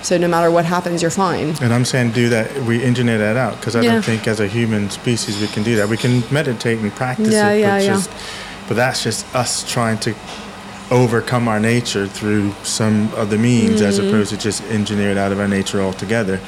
So 0.02 0.18
no 0.20 0.28
matter 0.28 0.52
what 0.52 0.66
happens, 0.66 1.02
you're 1.02 1.10
fine. 1.12 1.56
And 1.62 1.74
I'm 1.74 1.86
saying 1.86 2.12
do 2.12 2.30
that, 2.30 2.52
we 2.64 2.84
engineer 2.84 3.18
that 3.18 3.38
out 3.38 3.58
because 3.60 3.76
I 3.76 3.82
Yeah. 3.82 3.94
don't 3.94 4.06
think 4.06 4.28
as 4.28 4.40
a 4.40 4.48
human 4.48 4.90
species 4.92 5.40
we 5.42 5.48
can 5.48 5.64
do 5.64 5.76
that. 5.78 5.90
We 5.90 5.98
can 5.98 6.24
meditate 6.32 6.78
and 6.80 6.94
practice 6.94 7.34
Yeah, 7.34 7.50
it, 7.50 7.62
yeah, 7.62 7.78
but, 7.78 7.84
yeah. 7.84 7.94
just, 7.94 8.10
but 8.68 8.76
that's 8.76 9.04
just 9.04 9.26
us 9.36 9.70
trying 9.72 9.98
to 10.00 10.14
overcome 10.92 11.48
our 11.48 11.60
nature 11.60 12.08
through 12.08 12.52
some 12.64 13.10
other 13.16 13.38
means 13.38 13.82
as 13.82 13.98
Mm-hmm. 14.00 14.08
opposed 14.10 14.30
to 14.32 14.38
just 14.38 14.64
engineer 14.66 15.12
it 15.12 15.18
out 15.18 15.32
of 15.32 15.40
our 15.40 15.48
nature 15.48 15.82
altogether. 15.82 16.40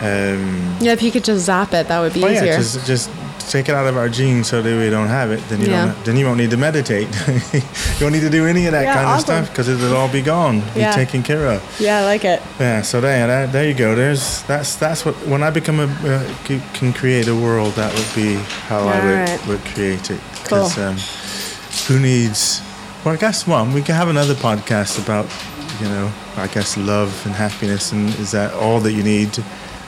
Um, 0.00 0.76
Yeah, 0.80 0.92
if 0.92 1.02
you 1.02 1.10
could 1.10 1.24
just 1.24 1.44
zap 1.46 1.72
it, 1.74 1.88
that 1.88 2.00
would 2.00 2.12
be 2.14 2.20
but 2.20 2.32
easier. 2.32 2.46
yeah, 2.46 2.56
just, 2.58 2.86
just 2.86 3.10
take 3.50 3.68
it 3.68 3.74
out 3.74 3.86
of 3.86 3.96
our 3.96 4.08
genes 4.08 4.46
so 4.48 4.60
that 4.62 4.78
we 4.78 4.90
don't 4.90 5.08
have 5.08 5.30
it. 5.32 5.40
Then 5.48 5.60
you 5.60 5.68
Yeah. 5.68 5.86
don't. 5.86 6.04
Then 6.04 6.16
you 6.16 6.26
won't 6.26 6.38
need 6.38 6.50
to 6.50 6.56
meditate. 6.56 7.08
you 7.52 7.62
won't 8.00 8.12
need 8.12 8.20
to 8.20 8.30
do 8.30 8.46
any 8.46 8.66
of 8.66 8.72
that 8.72 8.82
Yeah, 8.84 8.94
kind 8.94 9.06
awesome. 9.06 9.18
of 9.38 9.44
stuff 9.44 9.48
because 9.50 9.68
it'll 9.68 9.96
all 9.96 10.08
be 10.08 10.22
gone. 10.22 10.62
Yeah. 10.76 10.90
Be 10.90 11.04
taken 11.04 11.22
care 11.22 11.46
of. 11.46 11.62
yeah, 11.80 12.00
I 12.00 12.04
like 12.04 12.24
it. 12.24 12.42
Yeah, 12.60 12.82
so 12.82 13.00
there, 13.00 13.26
there, 13.26 13.46
there 13.46 13.66
you 13.68 13.74
go. 13.74 13.94
There's 13.94 14.42
that's 14.42 14.76
that's 14.76 15.04
what 15.04 15.14
when 15.26 15.42
I 15.42 15.50
become 15.50 15.80
a 15.80 15.86
uh, 15.86 16.60
can 16.74 16.92
create 16.92 17.26
a 17.28 17.34
world, 17.34 17.72
that 17.74 17.92
would 17.94 18.14
be 18.14 18.34
how 18.68 18.80
I 18.80 19.04
would, 19.04 19.14
Alright. 19.14 19.46
would 19.46 19.64
create 19.74 20.10
it. 20.10 20.20
Cool. 20.44 20.68
um, 20.82 20.96
who 21.88 21.98
needs? 21.98 22.62
Well, 23.04 23.14
I 23.14 23.16
guess 23.16 23.46
one 23.46 23.72
we 23.72 23.82
can 23.82 23.94
have 23.94 24.08
another 24.08 24.34
podcast 24.34 25.02
about 25.02 25.26
you 25.80 25.88
know 25.88 26.10
I 26.36 26.46
guess 26.48 26.76
love 26.76 27.10
and 27.26 27.34
happiness, 27.34 27.92
and 27.92 28.08
is 28.20 28.30
that 28.32 28.52
all 28.54 28.80
that 28.80 28.92
you 28.92 29.02
need 29.02 29.30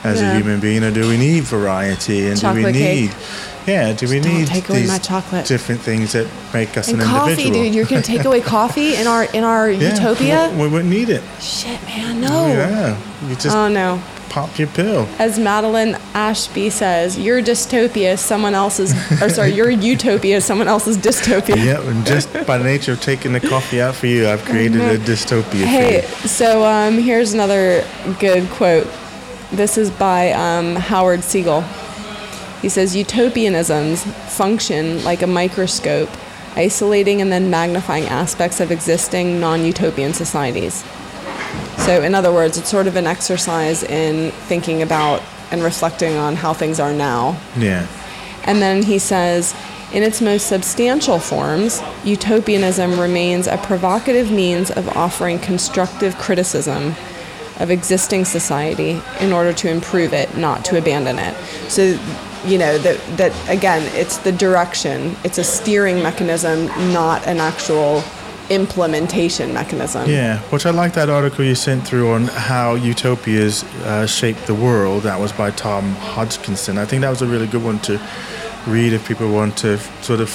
as 0.03 0.19
Yeah. 0.19 0.31
a 0.31 0.35
human 0.37 0.59
being, 0.59 0.83
or 0.83 0.91
do 0.91 1.07
we 1.07 1.17
need 1.17 1.43
variety? 1.43 2.27
And 2.27 2.35
do 2.35 2.41
Chocolate 2.41 2.65
we 2.65 2.73
cake. 2.73 3.01
need? 3.01 3.15
Yeah, 3.67 3.93
do 3.93 4.07
we 4.09 4.19
Don't 4.19 4.33
need 4.33 4.47
take 4.47 4.67
away 4.69 4.79
these 4.79 4.87
my 4.89 4.97
chocolate. 4.97 5.45
different 5.45 5.81
things 5.81 6.13
that 6.13 6.25
make 6.51 6.75
us 6.77 6.87
And 6.87 6.99
an 6.99 7.07
coffee, 7.07 7.31
individual? 7.33 7.63
dude. 7.65 7.75
You're 7.75 7.85
gonna 7.85 8.01
take 8.01 8.25
away 8.25 8.41
coffee 8.41 8.95
in 8.95 9.05
our 9.05 9.25
in 9.25 9.43
our 9.43 9.69
yeah, 9.71 9.93
utopia? 9.93 10.49
We, 10.55 10.63
we 10.63 10.67
wouldn't 10.69 10.89
need 10.89 11.09
it. 11.09 11.21
Shit, 11.39 11.79
man, 11.85 12.19
no. 12.21 12.47
Yeah, 12.47 12.97
you 13.29 13.35
just 13.35 13.55
Oh 13.55 13.67
no. 13.69 14.01
Pop 14.31 14.57
your 14.57 14.69
pill. 14.69 15.09
As 15.19 15.37
Madeline 15.37 15.97
Ashby 16.13 16.69
says, 16.69 17.19
your 17.19 17.41
dystopia 17.41 18.13
is 18.13 18.21
someone 18.21 18.55
else's, 18.55 18.93
or 19.21 19.27
sorry, 19.27 19.51
your 19.51 19.69
utopia 19.69 20.37
is 20.37 20.45
someone 20.45 20.69
else's 20.69 20.97
dystopia. 20.97 21.57
Yeah, 21.57 21.81
and 21.81 22.05
just 22.05 22.31
by 22.47 22.57
nature 22.57 22.93
of 22.93 23.01
taking 23.01 23.33
the 23.33 23.41
coffee 23.41 23.81
out 23.81 23.93
for 23.93 24.07
you, 24.07 24.29
I've 24.29 24.45
created 24.45 24.79
a 24.79 24.97
dystopia 24.97 25.65
Hey, 25.65 26.03
so 26.25 26.63
um, 26.63 26.97
here's 26.97 27.33
another 27.33 27.85
good 28.21 28.49
quote. 28.51 28.87
This 29.51 29.77
is 29.77 29.91
by 29.91 30.31
um, 30.31 30.77
Howard 30.77 31.19
Segal. 31.19 31.61
He 32.61 32.69
says 32.69 32.95
Utopianisms 32.95 34.03
function 34.29 35.03
like 35.03 35.23
a 35.23 35.27
microscope, 35.27 36.09
isolating 36.55 37.19
and 37.19 37.33
then 37.33 37.49
magnifying 37.49 38.05
aspects 38.05 38.61
of 38.61 38.71
existing 38.71 39.41
non 39.41 39.65
utopian 39.65 40.13
societies. 40.13 40.85
So, 41.77 42.01
in 42.01 42.13
other 42.13 42.31
words, 42.31 42.57
it's 42.57 42.69
sort 42.69 42.87
of 42.87 42.95
an 42.95 43.07
exercise 43.07 43.83
in 43.83 44.31
thinking 44.31 44.81
about 44.81 45.21
and 45.51 45.63
reflecting 45.63 46.15
on 46.15 46.35
how 46.35 46.53
things 46.53 46.79
are 46.79 46.93
now. 46.93 47.37
Yeah, 47.57 47.87
And 48.45 48.61
then 48.61 48.83
he 48.83 48.99
says, 48.99 49.53
in 49.93 50.03
its 50.03 50.21
most 50.21 50.47
substantial 50.47 51.19
forms, 51.19 51.81
utopianism 52.05 52.97
remains 52.99 53.47
a 53.47 53.57
provocative 53.57 54.31
means 54.31 54.71
of 54.71 54.87
offering 54.89 55.39
constructive 55.39 56.17
criticism 56.17 56.95
of 57.59 57.69
existing 57.69 58.25
society 58.25 59.01
in 59.19 59.33
order 59.33 59.53
to 59.53 59.69
improve 59.69 60.13
it, 60.13 60.35
not 60.37 60.65
to 60.65 60.77
abandon 60.77 61.19
it. 61.19 61.35
So, 61.69 61.99
you 62.45 62.57
know, 62.57 62.77
that, 62.79 63.17
that 63.17 63.49
again, 63.49 63.83
it's 63.93 64.17
the 64.17 64.31
direction, 64.31 65.15
it's 65.23 65.37
a 65.37 65.43
steering 65.43 66.01
mechanism, 66.01 66.67
not 66.91 67.27
an 67.27 67.37
actual 67.37 68.01
implementation 68.51 69.53
mechanism. 69.53 70.09
yeah. 70.09 70.39
Which 70.51 70.65
I 70.65 70.71
like 70.71 70.93
that 70.93 71.09
article 71.09 71.43
you 71.45 71.55
sent 71.55 71.87
through 71.87 72.11
on 72.11 72.23
how 72.27 72.75
utopias 72.75 73.63
uh, 73.85 74.05
shape 74.05 74.37
the 74.45 74.53
world. 74.55 75.03
That 75.03 75.19
was 75.19 75.31
by 75.31 75.51
Tom 75.51 75.95
Hodgkinson. 75.95 76.77
I 76.77 76.85
think 76.85 77.01
that 77.01 77.09
was 77.09 77.21
a 77.21 77.27
really 77.27 77.47
good 77.47 77.63
one 77.63 77.79
to 77.79 77.99
read 78.67 78.93
if 78.93 79.07
people 79.07 79.31
want 79.31 79.57
to 79.59 79.77
sort 80.03 80.19
of 80.19 80.29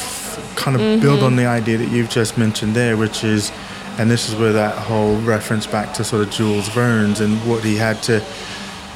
kind 0.57 0.75
of 0.81 1.01
build 1.03 1.23
on 1.23 1.37
the 1.37 1.47
idea 1.47 1.77
that 1.79 1.91
you've 1.91 2.11
just 2.11 2.37
mentioned 2.39 2.75
there, 2.75 2.97
which 2.97 3.23
is, 3.23 3.53
and 3.99 4.11
this 4.11 4.29
is 4.29 4.35
where 4.35 4.53
that 4.53 4.75
whole 4.77 5.17
reference 5.21 5.67
back 5.67 5.93
to 5.95 6.03
sort 6.05 6.23
of 6.27 6.31
Jules 6.31 6.69
Verne's 6.71 7.21
and 7.21 7.37
what 7.49 7.62
he 7.62 7.77
had 7.77 8.03
to 8.05 8.21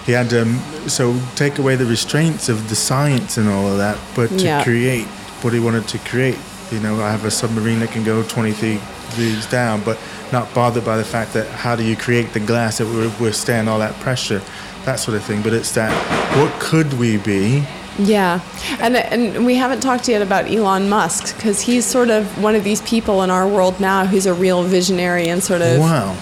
he 0.07 0.13
had 0.13 0.31
to 0.31 0.43
um, 0.43 0.59
so 0.89 1.15
take 1.37 1.59
away 1.59 1.77
the 1.77 1.85
restraints 1.85 2.49
of 2.49 2.71
the 2.71 2.75
science 2.75 3.37
and 3.37 3.47
all 3.49 3.69
of 3.69 3.77
that, 3.77 3.99
but 4.17 4.29
to 4.31 4.45
Yeah. 4.45 4.65
create 4.65 5.05
what 5.43 5.53
he 5.53 5.61
wanted 5.61 5.87
to 5.89 5.99
create. 5.99 6.39
You 6.73 6.81
know, 6.81 7.03
I 7.03 7.11
have 7.11 7.25
a 7.27 7.31
submarine 7.31 7.81
that 7.81 7.91
can 7.91 8.03
go 8.03 8.23
20 8.23 8.81
degrees 9.11 9.47
down, 9.47 9.83
but 9.83 9.99
not 10.33 10.53
bothered 10.55 10.85
by 10.85 10.97
the 10.97 11.05
fact 11.05 11.33
that 11.35 11.47
how 11.49 11.77
do 11.77 11.85
you 11.85 11.97
create 11.97 12.33
the 12.33 12.41
glass 12.41 12.79
that 12.79 12.87
would 12.87 13.19
withstand 13.21 13.69
all 13.69 13.79
that 13.79 13.95
pressure, 14.01 14.43
that 14.85 14.97
sort 14.97 15.17
of 15.17 15.25
thing. 15.25 15.43
But 15.43 15.53
it's 15.53 15.73
that 15.75 15.93
what 16.37 16.53
could 16.61 16.95
we 16.95 17.19
be? 17.19 17.65
Yeah, 17.99 18.41
and 18.81 18.97
and 18.97 19.45
we 19.45 19.57
haven't 19.57 19.81
talked 19.81 20.09
yet 20.09 20.23
about 20.23 20.47
Elon 20.47 20.89
Musk 20.89 21.37
because 21.37 21.61
he's 21.61 21.85
sort 21.85 22.09
of 22.09 22.43
one 22.43 22.55
of 22.55 22.65
these 22.65 22.81
people 22.83 23.23
in 23.23 23.31
our 23.31 23.47
world 23.47 23.79
now 23.81 24.07
who's 24.07 24.27
a 24.27 24.33
real 24.33 24.63
visionary 24.63 25.29
and 25.29 25.43
sort 25.43 25.61
of. 25.61 25.79
Wow, 25.79 26.17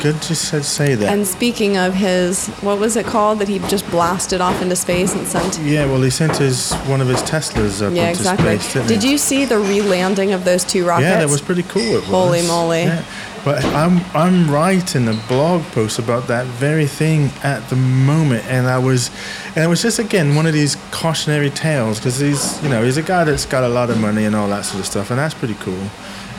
good 0.00 0.20
to 0.22 0.34
say 0.34 0.94
that. 0.94 1.12
And 1.12 1.26
speaking 1.26 1.76
of 1.76 1.94
his, 1.94 2.48
what 2.62 2.78
was 2.78 2.96
it 2.96 3.06
called 3.06 3.38
that 3.40 3.48
he 3.48 3.58
just 3.60 3.88
blasted 3.90 4.40
off 4.40 4.60
into 4.62 4.76
space 4.76 5.14
and 5.14 5.26
sent? 5.26 5.58
yeah, 5.58 5.84
well, 5.86 6.00
he 6.00 6.10
sent 6.10 6.36
his 6.36 6.72
one 6.86 7.00
of 7.00 7.08
his 7.08 7.22
Teslas 7.22 7.86
up 7.86 7.92
Yeah, 7.94 8.08
into 8.08 8.20
exactly. 8.20 8.58
space. 8.58 8.86
Did 8.88 9.02
he? 9.02 9.10
you 9.12 9.18
see 9.18 9.44
the 9.44 9.58
re-landing 9.58 10.32
of 10.32 10.44
those 10.44 10.64
two 10.64 10.86
rockets? 10.86 11.08
Yeah, 11.08 11.18
that 11.20 11.28
was 11.28 11.40
pretty 11.42 11.62
cool. 11.64 11.82
It 11.82 11.94
was. 11.96 12.04
Holy 12.06 12.42
moly. 12.46 12.82
Yeah. 12.84 13.04
But 13.42 13.64
I'm 13.64 14.00
I'm 14.14 14.50
writing 14.50 15.08
a 15.08 15.14
blog 15.26 15.62
post 15.72 15.98
about 15.98 16.26
that 16.28 16.44
very 16.46 16.86
thing 16.86 17.30
at 17.42 17.66
the 17.70 17.76
moment, 17.76 18.44
and 18.44 18.66
I 18.66 18.76
was, 18.78 19.10
and 19.54 19.64
it 19.64 19.66
was 19.66 19.80
just 19.80 19.98
again 19.98 20.34
one 20.34 20.44
of 20.46 20.52
these 20.52 20.76
cautionary 20.90 21.48
tales 21.48 21.98
because 21.98 22.18
he's 22.18 22.62
you 22.62 22.68
know 22.68 22.84
he's 22.84 22.98
a 22.98 23.02
guy 23.02 23.24
that's 23.24 23.46
got 23.46 23.64
a 23.64 23.68
lot 23.68 23.88
of 23.88 23.98
money 23.98 24.26
and 24.26 24.36
all 24.36 24.46
that 24.48 24.66
sort 24.66 24.80
of 24.80 24.86
stuff, 24.86 25.08
and 25.10 25.18
that's 25.18 25.32
pretty 25.32 25.54
cool. 25.54 25.82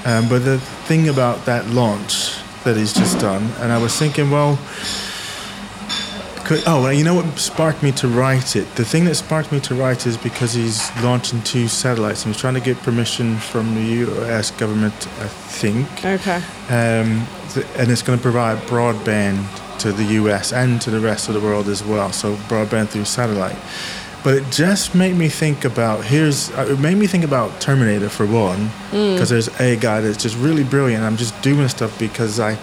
Um, 0.06 0.30
but 0.30 0.46
the 0.46 0.60
thing 0.86 1.10
about 1.10 1.46
that 1.46 1.66
launch 1.70 2.36
that 2.64 2.78
he's 2.78 2.94
just 2.94 3.20
done, 3.20 3.44
and 3.60 3.72
I 3.72 3.78
was 3.78 3.98
thinking, 3.98 4.30
well. 4.32 4.60
Could, 6.44 6.64
oh, 6.66 6.82
well, 6.82 6.92
you 6.92 7.04
know 7.04 7.14
what 7.14 7.38
sparked 7.38 7.82
me 7.84 7.92
to 7.94 8.08
write 8.08 8.56
it? 8.56 8.66
The 8.76 8.84
thing 8.84 9.06
that 9.06 9.16
sparked 9.16 9.52
me 9.52 9.60
to 9.62 9.76
write 9.76 10.06
is 10.08 10.18
because 10.18 10.54
he's 10.54 10.90
launching 11.02 11.42
two 11.44 11.68
satellites 11.68 12.26
and 12.26 12.34
he's 12.34 12.42
trying 12.42 12.56
to 12.56 12.60
get 12.60 12.78
permission 12.78 13.38
from 13.38 13.74
the 13.76 13.82
U.S. 13.82 14.52
government, 14.52 14.94
I 15.22 15.28
think. 15.28 15.88
Okay. 16.04 16.38
Um, 16.68 17.26
th- 17.54 17.66
and 17.78 17.90
it's 17.92 18.02
going 18.02 18.18
to 18.18 18.22
provide 18.22 18.58
broadband 18.68 19.46
to 19.80 19.92
the 19.94 20.04
U.S. 20.04 20.52
and 20.52 20.82
to 20.82 20.90
the 20.90 21.00
rest 21.00 21.28
of 21.30 21.36
the 21.36 21.40
world 21.40 21.70
as 21.70 21.84
well. 21.84 22.12
So 22.12 22.36
broadband 22.36 22.90
through 22.90 23.06
satellite. 23.06 23.56
But 24.24 24.36
it 24.36 24.52
just 24.52 24.94
made 24.94 25.16
me 25.16 25.30
think 25.30 25.66
about 25.66 26.04
here's 26.06 26.52
uh, 26.52 26.68
it 26.70 26.80
made 26.80 26.96
me 26.98 27.08
think 27.08 27.24
about 27.24 27.60
Terminator 27.60 28.10
for 28.10 28.26
one 28.26 28.70
because 28.92 29.30
there's 29.30 29.48
a 29.60 29.76
guy 29.78 30.02
that's 30.02 30.22
just 30.22 30.38
really 30.38 30.64
brilliant. 30.64 31.04
I'm 31.04 31.18
just 31.18 31.40
doing 31.42 31.68
stuff 31.68 31.98
because 31.98 32.40
I 32.40 32.58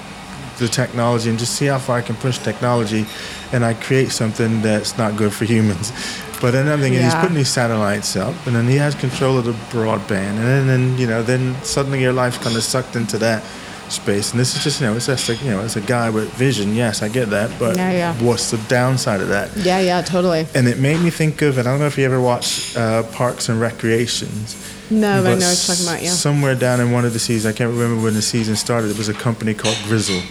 the 0.58 0.68
technology 0.68 1.30
and 1.30 1.38
just 1.38 1.54
see 1.54 1.66
how 1.66 1.78
far 1.78 1.98
I 1.98 2.02
can 2.02 2.16
push 2.16 2.38
technology, 2.38 3.06
and 3.52 3.64
I 3.64 3.74
create 3.74 4.10
something 4.10 4.60
that's 4.62 4.98
not 4.98 5.16
good 5.16 5.32
for 5.32 5.44
humans. 5.44 5.92
But 6.40 6.52
then 6.52 6.68
I'm 6.68 6.80
thinking 6.80 7.02
he's 7.02 7.14
putting 7.14 7.36
these 7.36 7.48
satellites 7.48 8.14
up, 8.16 8.34
and 8.46 8.54
then 8.54 8.68
he 8.68 8.76
has 8.76 8.94
control 8.94 9.38
of 9.38 9.44
the 9.44 9.52
broadband, 9.76 10.36
and 10.36 10.44
then, 10.44 10.66
then 10.66 10.98
you 10.98 11.06
know 11.06 11.22
then 11.22 11.56
suddenly 11.62 12.00
your 12.00 12.12
life 12.12 12.40
kind 12.40 12.56
of 12.56 12.62
sucked 12.62 12.94
into 12.96 13.18
that. 13.18 13.42
Space, 13.90 14.32
and 14.32 14.40
this 14.40 14.54
is 14.56 14.62
just 14.62 14.80
you 14.80 14.86
know 14.86 14.94
it's 14.96 15.06
just 15.06 15.28
like 15.28 15.42
you 15.42 15.50
know 15.50 15.60
it's 15.64 15.76
a 15.76 15.80
guy 15.80 16.10
with 16.10 16.30
vision. 16.34 16.74
Yes, 16.74 17.02
I 17.02 17.08
get 17.08 17.30
that, 17.30 17.50
but 17.58 17.76
Yeah, 17.76 17.90
yeah. 17.92 18.14
what's 18.22 18.50
the 18.50 18.58
downside 18.68 19.20
of 19.20 19.28
that? 19.28 19.56
Yeah, 19.56 19.80
yeah, 19.80 20.02
totally. 20.02 20.46
And 20.54 20.68
it 20.68 20.78
made 20.78 21.00
me 21.00 21.10
think 21.10 21.40
of, 21.42 21.58
and 21.58 21.66
I 21.66 21.70
don't 21.70 21.80
know 21.80 21.86
if 21.86 21.96
you 21.98 22.04
ever 22.04 22.20
watched 22.20 22.76
uh, 22.76 23.02
Parks 23.04 23.48
and 23.48 23.60
Recreations. 23.60 24.56
No, 24.90 25.22
but 25.22 25.32
I 25.32 25.34
know 25.34 25.46
what 25.48 25.68
you're 25.68 25.76
talking 25.76 25.86
about. 25.86 26.02
Yeah. 26.02 26.10
Somewhere 26.10 26.54
down 26.54 26.80
in 26.80 26.92
one 26.92 27.04
of 27.04 27.12
the 27.12 27.18
seasons, 27.18 27.52
I 27.54 27.56
can't 27.56 27.70
remember 27.72 28.02
when 28.02 28.14
the 28.14 28.22
season 28.22 28.56
started. 28.56 28.90
It 28.90 28.98
was 28.98 29.08
a 29.08 29.14
company 29.14 29.52
called 29.54 29.76
Gryzzl, 29.86 30.22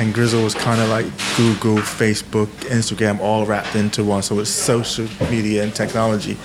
and 0.00 0.14
Gryzzl 0.14 0.42
was 0.44 0.54
kind 0.54 0.80
of 0.80 0.88
like 0.88 1.06
Google, 1.36 1.76
Facebook, 1.78 2.46
Instagram, 2.70 3.20
all 3.20 3.46
wrapped 3.46 3.74
into 3.76 4.04
one. 4.04 4.22
So 4.22 4.38
it's 4.40 4.50
social 4.50 5.06
media 5.30 5.62
and 5.64 5.74
technology. 5.74 6.36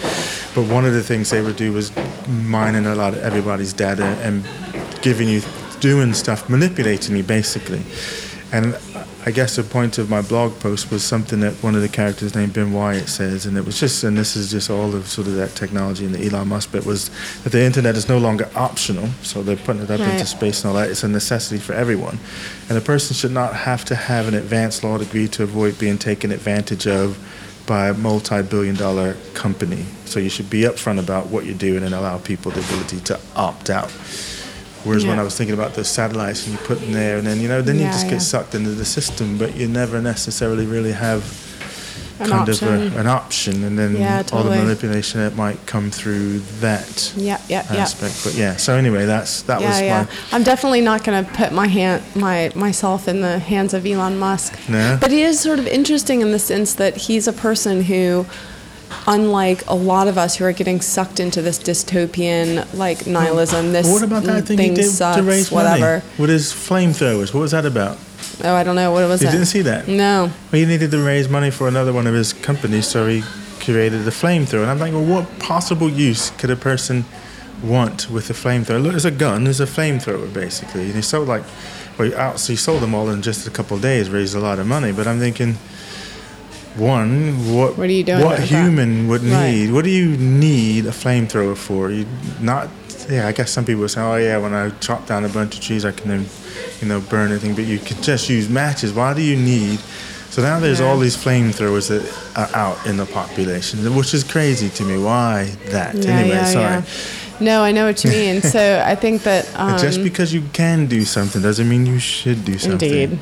But 0.55 0.63
one 0.71 0.85
of 0.85 0.93
the 0.93 1.03
things 1.03 1.29
they 1.29 1.41
would 1.41 1.55
do 1.57 1.71
was 1.73 1.91
mining 2.27 2.85
a 2.85 2.95
lot 2.95 3.13
of 3.13 3.19
everybody's 3.23 3.73
data 3.73 4.05
and 4.23 4.43
giving 5.01 5.27
you, 5.29 5.41
doing 5.79 6.13
stuff, 6.13 6.49
manipulating 6.49 7.13
me 7.13 7.21
basically. 7.21 7.81
And 8.51 8.77
I 9.25 9.31
guess 9.31 9.55
the 9.55 9.63
point 9.63 9.97
of 9.97 10.09
my 10.09 10.21
blog 10.21 10.59
post 10.59 10.91
was 10.91 11.03
something 11.03 11.39
that 11.39 11.53
one 11.63 11.73
of 11.75 11.81
the 11.81 11.89
characters 11.89 12.35
named 12.35 12.53
Ben 12.53 12.71
Wyatt 12.71 13.09
says, 13.09 13.47
and 13.47 13.57
it 13.57 13.65
was 13.65 13.79
just, 13.79 14.03
and 14.03 14.15
this 14.15 14.35
is 14.35 14.51
just 14.51 14.69
all 14.69 14.93
of 14.95 15.07
sort 15.07 15.27
of 15.27 15.33
that 15.35 15.55
technology 15.55 16.05
and 16.05 16.13
the 16.13 16.27
Elon 16.27 16.47
Musk 16.49 16.71
bit 16.71 16.85
was 16.85 17.09
that 17.43 17.51
the 17.51 17.63
internet 17.63 17.95
is 17.95 18.07
no 18.07 18.19
longer 18.19 18.47
optional, 18.55 19.07
so 19.23 19.41
they're 19.41 19.55
putting 19.57 19.81
it 19.81 19.89
up 19.89 19.99
Right. 19.99 20.11
into 20.11 20.27
space 20.27 20.63
and 20.63 20.69
all 20.69 20.75
that. 20.79 20.89
It's 20.91 21.03
a 21.03 21.07
necessity 21.07 21.59
for 21.59 21.73
everyone, 21.73 22.19
and 22.69 22.77
a 22.77 22.81
person 22.81 23.15
should 23.15 23.31
not 23.31 23.55
have 23.55 23.83
to 23.85 23.95
have 23.95 24.27
an 24.27 24.35
advanced 24.35 24.83
law 24.83 24.99
degree 24.99 25.27
to 25.29 25.43
avoid 25.43 25.79
being 25.79 25.97
taken 25.97 26.31
advantage 26.31 26.85
of 26.87 27.17
by 27.65 27.89
a 27.89 27.93
multi-billion-dollar 27.95 29.15
company. 29.33 29.85
So 30.05 30.19
you 30.19 30.29
should 30.29 30.51
be 30.51 30.61
upfront 30.61 30.99
about 30.99 31.27
what 31.27 31.45
you're 31.45 31.57
doing 31.57 31.83
and 31.83 31.95
allow 31.95 32.19
people 32.19 32.51
the 32.51 32.59
ability 32.61 32.99
to 33.05 33.19
opt 33.35 33.71
out. 33.71 33.91
Whereas 34.85 35.05
when 35.05 35.19
I 35.19 35.23
was 35.23 35.35
thinking 35.37 35.55
about 35.55 35.73
the 35.73 35.83
satellites 35.83 36.45
and 36.47 36.53
you 36.57 36.65
put 36.65 36.79
them 36.79 36.91
there, 36.93 37.17
and 37.17 37.25
then 37.25 37.39
you 37.39 37.47
know, 37.47 37.61
then 37.61 37.77
you 37.77 37.85
just 37.85 38.05
yeah. 38.05 38.11
get 38.11 38.21
sucked 38.21 38.53
into 38.55 38.69
the 38.71 38.85
system, 38.85 39.37
but 39.37 39.55
you 39.55 39.67
never 39.67 40.01
necessarily 40.01 40.65
really 40.65 40.91
have 40.91 41.23
An 42.19 42.29
kind 42.29 42.49
option. 42.49 42.67
of 42.73 42.95
a, 42.95 42.99
an 42.99 43.07
option, 43.07 43.63
and 43.63 43.77
then 43.77 43.95
Yeah, 43.97 44.23
all 44.31 44.43
the 44.43 44.51
manipulation 44.51 45.19
that 45.21 45.35
might 45.35 45.65
come 45.65 45.89
through 45.91 46.39
that 46.61 47.13
Yeah, 47.17 47.41
yeah, 47.49 47.65
yeah. 47.73 47.81
aspect. 47.81 48.21
But 48.23 48.35
yeah, 48.35 48.55
so 48.57 48.75
anyway, 48.75 49.05
that's 49.05 49.41
that 49.43 49.59
yeah, 49.59 49.67
was 49.69 49.81
yeah. 49.81 50.03
my 50.03 50.37
I'm 50.37 50.43
definitely 50.43 50.81
not 50.81 51.03
going 51.03 51.25
to 51.25 51.31
put 51.33 51.51
my 51.51 51.67
hand, 51.67 52.03
my 52.15 52.51
myself 52.55 53.07
in 53.07 53.21
the 53.21 53.39
hands 53.39 53.73
of 53.73 53.85
Elon 53.85 54.17
Musk. 54.17 54.57
No? 54.69 54.97
But 55.01 55.11
he 55.11 55.23
is 55.23 55.39
sort 55.39 55.59
of 55.59 55.67
interesting 55.67 56.21
in 56.21 56.31
the 56.31 56.39
sense 56.39 56.75
that 56.75 56.95
he's 56.95 57.27
a 57.27 57.33
person 57.33 57.81
who, 57.83 58.25
unlike 59.07 59.65
a 59.67 59.75
lot 59.75 60.07
of 60.07 60.17
us 60.17 60.35
who 60.35 60.45
are 60.45 60.51
getting 60.51 60.81
sucked 60.81 61.19
into 61.19 61.41
this 61.41 61.59
dystopian 61.59 62.71
like 62.77 63.07
nihilism, 63.07 63.71
this 63.71 63.87
what 63.91 64.03
about 64.03 64.23
that 64.23 64.45
thing, 64.45 64.57
thing 64.57 64.69
he 64.71 64.75
did 64.75 64.89
sucks, 64.89 65.17
to 65.17 65.23
raise 65.23 65.51
whatever. 65.51 65.99
money 65.99 66.03
with 66.19 66.29
his 66.29 66.53
flamethrowers? 66.53 67.33
What 67.33 67.41
was 67.41 67.51
that 67.51 67.65
about? 67.65 67.97
Oh, 68.43 68.53
I 68.53 68.63
don't 68.63 68.75
know 68.75 68.91
what 68.91 69.07
was 69.07 69.21
You 69.21 69.29
it. 69.29 69.31
didn't 69.31 69.47
see 69.47 69.61
that? 69.61 69.87
No. 69.87 70.31
Well, 70.51 70.61
he 70.61 70.65
needed 70.65 70.91
to 70.91 71.03
raise 71.03 71.29
money 71.29 71.51
for 71.51 71.67
another 71.67 71.93
one 71.93 72.07
of 72.07 72.13
his 72.13 72.33
companies, 72.33 72.87
so 72.87 73.07
he 73.07 73.23
created 73.59 74.03
the 74.03 74.11
flamethrower. 74.11 74.61
And 74.61 74.71
I'm 74.71 74.79
like, 74.79 74.93
well, 74.93 75.05
what 75.05 75.39
possible 75.39 75.89
use 75.89 76.31
could 76.31 76.49
a 76.49 76.55
person 76.55 77.05
want 77.63 78.09
with 78.09 78.29
a 78.29 78.33
flamethrower? 78.33 78.81
Look, 78.81 78.93
it's 78.93 79.05
a 79.05 79.11
gun, 79.11 79.47
it's 79.47 79.59
a 79.59 79.65
flamethrower, 79.65 80.31
basically. 80.33 80.85
And 80.85 80.95
he 80.95 81.01
sold 81.01 81.27
like, 81.27 81.43
well, 81.97 82.09
he 82.09 82.15
out, 82.15 82.39
so 82.39 82.53
he 82.53 82.57
sold 82.57 82.81
them 82.81 82.93
all 82.93 83.09
in 83.09 83.21
just 83.21 83.47
a 83.47 83.51
couple 83.51 83.77
of 83.77 83.83
days, 83.83 84.09
raised 84.09 84.35
a 84.35 84.39
lot 84.39 84.59
of 84.59 84.67
money. 84.67 84.91
But 84.91 85.07
I'm 85.07 85.19
thinking, 85.19 85.55
one, 86.77 87.53
what, 87.55 87.77
What 87.77 87.87
are 87.89 87.91
you 87.91 88.03
doing 88.03 88.23
what 88.23 88.39
with 88.39 88.49
that? 88.49 88.63
human 88.63 89.07
would 89.07 89.23
Right. 89.23 89.51
need? 89.51 89.71
What 89.71 89.83
do 89.85 89.89
you 89.91 90.09
need 90.17 90.85
a 90.85 90.91
flamethrower 90.91 91.55
for? 91.55 91.89
You 91.91 92.05
not, 92.41 92.69
yeah, 93.09 93.27
I 93.27 93.31
guess 93.31 93.51
some 93.51 93.65
people 93.65 93.87
say, 93.87 94.01
oh 94.01 94.15
yeah, 94.15 94.37
when 94.37 94.53
I 94.53 94.69
chop 94.81 95.07
down 95.07 95.25
a 95.25 95.29
bunch 95.29 95.55
of 95.55 95.61
trees, 95.61 95.85
I 95.85 95.91
can 95.91 96.09
then, 96.09 96.25
you 96.81 96.87
know, 96.87 96.99
burn 96.99 97.31
anything. 97.31 97.55
But 97.55 97.65
you 97.65 97.79
could 97.79 98.01
just 98.03 98.29
use 98.29 98.49
matches. 98.49 98.93
Why 98.93 99.13
do 99.13 99.21
you 99.21 99.35
need? 99.37 99.79
So 100.31 100.41
now 100.41 100.59
there's 100.59 100.79
Yeah. 100.81 100.87
all 100.87 100.97
these 100.97 101.15
flamethrowers 101.15 101.87
that 101.87 102.03
are 102.35 102.49
out 102.55 102.85
in 102.85 102.97
the 102.97 103.05
population, 103.05 103.79
which 103.95 104.13
is 104.13 104.23
crazy 104.23 104.69
to 104.69 104.83
me. 104.83 104.97
Why 104.97 105.51
that? 105.69 105.95
Yeah, 105.95 106.11
anyway, 106.11 106.35
yeah, 106.35 106.45
sorry. 106.45 106.83
No, 107.39 107.63
I 107.63 107.71
know 107.71 107.85
what 107.85 108.03
you 108.03 108.11
mean. 108.21 108.41
so 108.41 108.83
I 108.85 108.95
think 108.95 109.23
that 109.23 109.47
um, 109.55 109.77
just 109.79 110.03
because 110.03 110.33
you 110.33 110.43
can 110.51 110.87
do 110.87 111.05
something 111.05 111.41
doesn't 111.41 111.67
mean 111.69 111.85
you 111.85 111.99
should 111.99 112.43
do 112.43 112.57
something. 112.57 112.91
indeed. 112.91 113.19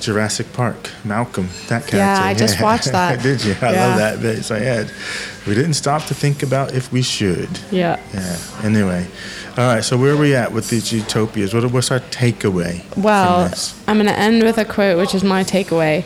Jurassic 0.00 0.52
Park, 0.52 0.90
Malcolm, 1.04 1.48
that 1.68 1.86
character. 1.86 1.96
Yeah, 1.98 2.20
I 2.22 2.34
just 2.34 2.60
watched 2.68 2.92
that. 2.92 3.22
Did 3.22 3.44
you? 3.44 3.54
I 3.60 3.72
Yeah. 3.72 3.86
love 3.86 3.98
that 3.98 4.20
bit. 4.20 4.44
So 4.44 4.56
yeah, 4.56 4.88
we 5.46 5.54
didn't 5.54 5.74
stop 5.74 6.04
to 6.06 6.14
think 6.14 6.42
about 6.42 6.74
if 6.74 6.90
we 6.92 7.02
should. 7.02 7.48
Yeah. 7.70 8.00
Yeah. 8.14 8.36
Anyway, 8.62 9.06
all 9.56 9.64
right. 9.74 9.84
So 9.84 9.96
where 9.96 10.14
are 10.14 10.16
we 10.16 10.34
at 10.34 10.52
with 10.52 10.68
these 10.70 10.92
utopias? 10.92 11.54
What, 11.54 11.70
what's 11.72 11.90
our 11.90 12.00
takeaway? 12.00 12.82
Well? 12.96 13.52
I'm 13.86 13.96
going 13.96 14.06
to 14.06 14.18
end 14.18 14.42
with 14.42 14.58
a 14.58 14.64
quote, 14.64 14.98
which 14.98 15.14
is 15.14 15.22
my 15.24 15.44
takeaway. 15.44 16.04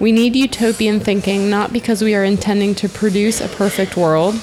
We 0.00 0.10
need 0.12 0.34
utopian 0.34 0.98
thinking 1.00 1.48
not 1.48 1.72
because 1.72 2.02
we 2.02 2.14
are 2.14 2.24
intending 2.24 2.74
to 2.76 2.88
produce 2.88 3.40
a 3.40 3.48
perfect 3.48 3.96
world, 3.96 4.34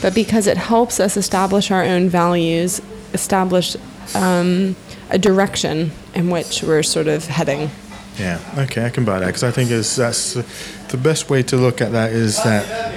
but 0.00 0.14
because 0.14 0.46
it 0.46 0.56
helps 0.56 1.00
us 1.00 1.16
establish 1.16 1.70
our 1.70 1.82
own 1.82 2.08
values, 2.08 2.80
establish 3.12 3.76
um, 4.14 4.74
a 5.10 5.18
direction 5.18 5.90
in 6.14 6.30
which 6.30 6.62
we're 6.62 6.82
sort 6.82 7.08
of 7.08 7.26
heading. 7.26 7.70
Yeah. 8.18 8.38
Okay, 8.58 8.84
I 8.86 8.90
can 8.90 9.04
buy 9.04 9.18
that 9.20 9.26
because 9.26 9.44
I 9.44 9.50
think 9.50 9.70
is 9.70 9.94
that's 9.96 10.36
uh, 10.36 10.42
the 10.88 10.96
best 10.96 11.28
way 11.28 11.42
to 11.44 11.56
look 11.56 11.80
at 11.80 11.92
that 11.92 12.12
is 12.12 12.36
that 12.44 12.94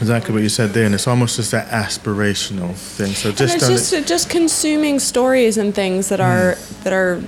exactly 0.00 0.32
what 0.34 0.42
you 0.42 0.48
said 0.48 0.70
there, 0.70 0.86
and 0.86 0.94
it's 0.94 1.06
almost 1.06 1.36
just 1.36 1.50
that 1.52 1.68
aspirational 1.68 2.74
thing. 2.74 3.12
So 3.12 3.28
And 3.28 3.38
just 3.38 3.54
it's 3.56 3.66
don't- 3.66 3.70
just 4.00 4.08
just 4.08 4.30
consuming 4.30 4.98
stories 4.98 5.56
and 5.58 5.74
things 5.74 6.08
that 6.08 6.20
are 6.20 6.56
that 6.84 6.92
are 6.92 7.22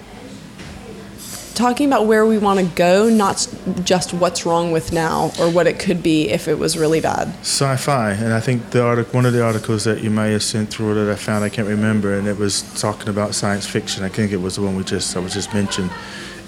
talking 1.54 1.86
about 1.86 2.06
where 2.06 2.24
we 2.24 2.38
want 2.38 2.58
to 2.58 2.64
go, 2.74 3.08
not 3.10 3.46
just 3.84 4.14
what's 4.14 4.46
wrong 4.46 4.72
with 4.72 4.90
now 4.90 5.30
or 5.38 5.50
what 5.50 5.66
it 5.66 5.78
could 5.78 6.02
be 6.02 6.30
if 6.30 6.48
it 6.48 6.58
was 6.58 6.78
really 6.78 6.98
bad. 7.00 7.28
sci-fi, 7.42 8.12
and 8.12 8.32
I 8.32 8.40
think 8.40 8.70
the 8.70 8.82
artic- 8.82 9.12
one 9.12 9.26
of 9.26 9.34
the 9.34 9.44
articles 9.44 9.84
that 9.84 10.02
you 10.02 10.08
may 10.10 10.32
have 10.32 10.42
sent 10.42 10.70
through 10.70 10.94
that 10.94 11.12
I 11.12 11.14
found 11.14 11.44
I 11.44 11.50
can't 11.50 11.68
remember, 11.68 12.14
and 12.18 12.26
it 12.26 12.38
was 12.38 12.62
talking 12.80 13.08
about 13.08 13.34
science 13.34 13.66
fiction. 13.66 14.02
I 14.02 14.08
think 14.08 14.32
it 14.32 14.40
was 14.40 14.56
the 14.56 14.62
one 14.62 14.74
we 14.76 14.82
just 14.82 15.14
I 15.14 15.20
was 15.20 15.34
just 15.34 15.52
mentioned, 15.52 15.90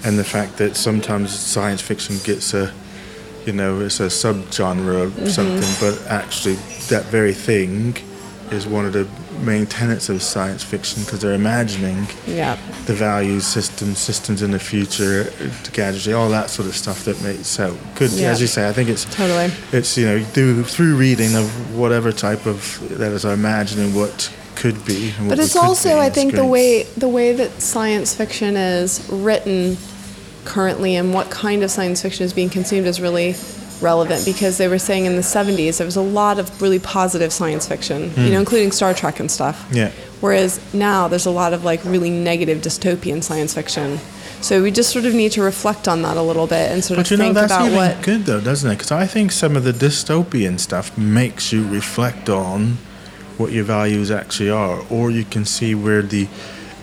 and 0.03 0.17
the 0.19 0.23
fact 0.23 0.57
that 0.57 0.75
sometimes 0.75 1.37
science 1.37 1.81
fiction 1.81 2.17
gets 2.23 2.53
a, 2.53 2.73
you 3.45 3.53
know, 3.53 3.79
it's 3.81 3.99
a 3.99 4.07
subgenre 4.07 5.03
of 5.03 5.11
mm-hmm. 5.11 5.27
something, 5.27 5.73
but 5.79 6.05
actually 6.07 6.55
that 6.89 7.05
very 7.05 7.33
thing 7.33 7.95
is 8.51 8.67
one 8.67 8.85
of 8.85 8.93
the 8.93 9.07
main 9.43 9.65
tenets 9.65 10.07
of 10.09 10.21
science 10.21 10.63
fiction 10.63 11.03
because 11.03 11.19
they're 11.19 11.33
imagining 11.33 12.07
Yeah. 12.27 12.57
the 12.85 12.93
values, 12.93 13.45
systems, 13.45 13.97
systems 13.97 14.41
in 14.41 14.51
the 14.51 14.59
future, 14.59 15.31
gadgetry, 15.73 16.13
all 16.13 16.29
that 16.29 16.49
sort 16.49 16.67
of 16.67 16.75
stuff 16.75 17.05
that 17.05 17.21
makes 17.23 17.47
so 17.47 17.75
good. 17.95 18.11
Yeah. 18.11 18.29
As 18.29 18.41
you 18.41 18.47
say, 18.47 18.69
I 18.69 18.73
think 18.73 18.89
it's 18.89 19.05
Totally. 19.05 19.51
it's 19.71 19.97
you 19.97 20.05
know 20.05 20.23
through 20.23 20.63
through 20.63 20.95
reading 20.95 21.35
of 21.35 21.75
whatever 21.75 22.11
type 22.11 22.45
of 22.45 22.79
that 22.97 23.11
is 23.11 23.25
imagining 23.25 23.95
what 23.95 24.31
could 24.65 24.85
be. 24.85 25.13
But 25.29 25.37
it's 25.37 25.55
also, 25.55 25.99
I 25.99 26.09
think, 26.09 26.33
the 26.33 26.45
way 26.45 26.83
the 26.97 27.07
way 27.07 27.33
that 27.33 27.61
science 27.61 28.15
fiction 28.15 28.57
is 28.57 29.07
written 29.09 29.77
currently 30.43 30.95
and 30.95 31.13
what 31.13 31.29
kind 31.29 31.63
of 31.63 31.69
science 31.71 32.01
fiction 32.01 32.25
is 32.25 32.33
being 32.33 32.49
consumed 32.49 32.87
is 32.87 32.99
really 33.01 33.35
relevant 33.81 34.23
because 34.25 34.57
they 34.57 34.67
were 34.67 34.79
saying 34.79 35.05
in 35.05 35.15
the 35.15 35.21
70s 35.21 35.79
there 35.79 35.85
was 35.85 35.95
a 35.95 36.01
lot 36.01 36.39
of 36.39 36.61
really 36.61 36.79
positive 36.79 37.33
science 37.33 37.67
fiction, 37.67 38.11
you 38.15 38.31
know, 38.31 38.39
including 38.39 38.71
Star 38.71 38.93
Trek 38.93 39.19
and 39.19 39.29
stuff. 39.29 39.67
Hmm. 39.69 39.75
Yeah. 39.75 39.91
Whereas 40.21 40.59
now 40.73 41.07
there's 41.07 41.25
a 41.25 41.31
lot 41.31 41.53
of 41.53 41.63
like 41.63 41.83
really 41.83 42.09
negative 42.09 42.59
dystopian 42.59 43.21
science 43.21 43.53
fiction. 43.53 43.99
So 44.41 44.63
we 44.63 44.71
just 44.71 44.91
sort 44.91 45.05
of 45.05 45.13
need 45.13 45.31
to 45.33 45.41
reflect 45.41 45.87
on 45.87 46.01
that 46.03 46.17
a 46.17 46.21
little 46.21 46.47
bit 46.47 46.71
and 46.71 46.83
sort 46.83 46.97
But 46.97 47.07
of 47.07 47.11
you 47.11 47.17
know 47.17 47.23
think 47.25 47.35
that's 47.35 47.53
about 47.53 47.65
even 47.65 47.77
what 47.77 48.01
good 48.01 48.25
though, 48.25 48.41
doesn't 48.41 48.69
it? 48.69 48.75
Because 48.75 48.91
I 48.91 49.05
think 49.05 49.31
some 49.31 49.55
of 49.55 49.63
the 49.63 49.71
dystopian 49.71 50.59
stuff 50.59 50.97
makes 50.97 51.51
you 51.51 51.67
reflect 51.67 52.29
on 52.29 52.77
what 53.37 53.51
your 53.51 53.63
values 53.63 54.11
actually 54.11 54.49
are, 54.49 54.81
or 54.89 55.11
you 55.11 55.23
can 55.25 55.45
see 55.45 55.75
where 55.75 56.01
the 56.01 56.27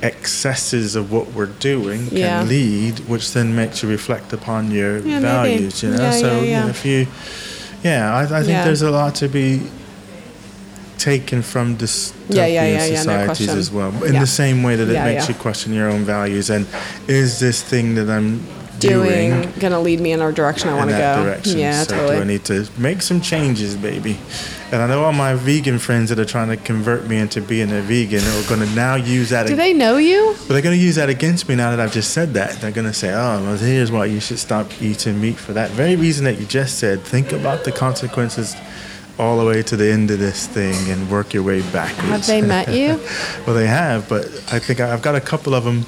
excesses 0.03 0.97
of 0.97 1.13
what 1.13 1.33
we're 1.33 1.47
doing 1.47 2.09
can 2.09 2.17
Yeah. 2.19 2.43
lead, 2.43 2.99
which 3.09 3.33
then 3.33 3.55
makes 3.55 3.83
you 3.83 3.89
reflect 3.89 4.33
upon 4.33 4.71
your 4.71 4.97
Yeah, 4.99 5.21
maybe. 5.21 5.23
values. 5.23 5.83
You 5.83 5.91
know, 5.91 6.03
Yeah, 6.03 6.11
so 6.11 6.41
yeah, 6.43 6.43
you 6.43 6.65
know, 6.65 6.69
if 6.69 6.85
you, 6.85 7.07
yeah, 7.85 8.15
I, 8.15 8.23
I 8.23 8.43
think 8.43 8.65
there's 8.65 8.83
a 8.83 8.91
lot 8.91 9.15
to 9.17 9.29
be 9.29 9.63
taken 10.99 11.43
from 11.43 11.77
dystopian 11.77 12.13
Yeah, 12.37 12.47
yeah, 12.47 12.67
yeah, 12.67 12.85
yeah, 12.87 12.91
no 12.95 12.97
societies 13.03 13.49
as 13.49 13.71
well. 13.73 13.93
In 14.05 14.19
the 14.19 14.27
same 14.27 14.63
way 14.63 14.77
that 14.77 14.89
it 14.89 15.05
makes 15.05 15.29
you 15.29 15.35
question 15.35 15.73
your 15.73 15.89
own 15.89 16.05
values 16.05 16.51
and 16.51 16.67
is 17.09 17.39
this 17.41 17.63
thing 17.63 17.95
that 17.97 18.09
I'm 18.11 18.41
doing, 18.79 19.31
doing 19.31 19.53
gonna 19.61 19.81
lead 19.81 20.01
me 20.01 20.13
in 20.13 20.21
our 20.21 20.33
direction 20.33 20.69
I 20.69 20.75
want 20.75 20.91
to 20.91 20.97
go. 20.97 21.25
direction. 21.25 21.59
Yeah, 21.59 21.83
so 21.85 21.95
totally. 21.97 22.17
do 22.17 22.23
I 22.23 22.25
need 22.25 22.45
to 22.47 22.67
make 22.79 23.03
some 23.03 23.21
changes, 23.21 23.77
baby? 23.77 24.19
And 24.73 24.81
I 24.81 24.87
know 24.87 25.05
all 25.05 25.13
my 25.13 25.35
vegan 25.35 25.79
friends 25.79 26.09
that 26.09 26.19
are 26.19 26.25
trying 26.25 26.49
to 26.49 26.57
convert 26.57 27.07
me 27.07 27.19
into 27.19 27.43
being 27.43 27.71
a 27.71 27.83
vegan 27.83 28.21
are 28.21 28.49
going 28.49 28.67
to 28.67 28.75
now 28.75 28.95
use 28.95 29.29
that. 29.31 29.47
Do 29.47 29.53
ag- 29.53 29.59
they 29.59 29.73
know 29.75 29.99
you? 29.99 30.35
but 30.49 30.55
they're 30.55 30.63
going 30.63 30.79
to 30.79 30.83
use 30.83 30.97
that 30.97 31.11
against 31.11 31.49
me 31.49 31.55
now 31.55 31.71
that 31.71 31.79
I've 31.79 31.93
just 31.93 32.13
said 32.13 32.33
that. 32.35 32.61
They're 32.61 32.73
going 32.73 32.87
to 32.87 32.95
say, 32.95 33.11
"Oh, 33.11 33.43
well, 33.43 33.57
here's 33.57 33.93
why 33.93 34.07
you 34.07 34.19
should 34.19 34.39
stop 34.39 34.67
eating 34.81 35.21
meat 35.21 35.37
for 35.37 35.53
that 35.53 35.71
very 35.71 35.97
reason 35.97 36.25
that 36.25 36.41
you 36.41 36.47
just 36.47 36.79
said. 36.79 37.03
Think 37.03 37.33
about 37.33 37.65
the 37.65 37.73
consequences." 37.73 38.57
All 39.19 39.39
the 39.39 39.45
way 39.45 39.63
to 39.65 39.77
the 39.77 39.93
end 39.93 40.11
of 40.11 40.19
this 40.19 40.47
thing 40.47 40.91
and 40.91 41.09
work 41.11 41.35
your 41.35 41.43
way 41.43 41.61
backwards. 41.71 42.09
Have 42.09 42.27
they 42.27 42.41
met 42.41 42.69
you? 42.73 42.99
well, 43.47 43.55
they 43.55 43.67
have, 43.67 44.09
but 44.09 44.25
I 44.51 44.59
think 44.59 44.81
I've 44.81 45.03
got 45.03 45.15
a 45.15 45.21
couple 45.21 45.55
of 45.55 45.65
them 45.65 45.85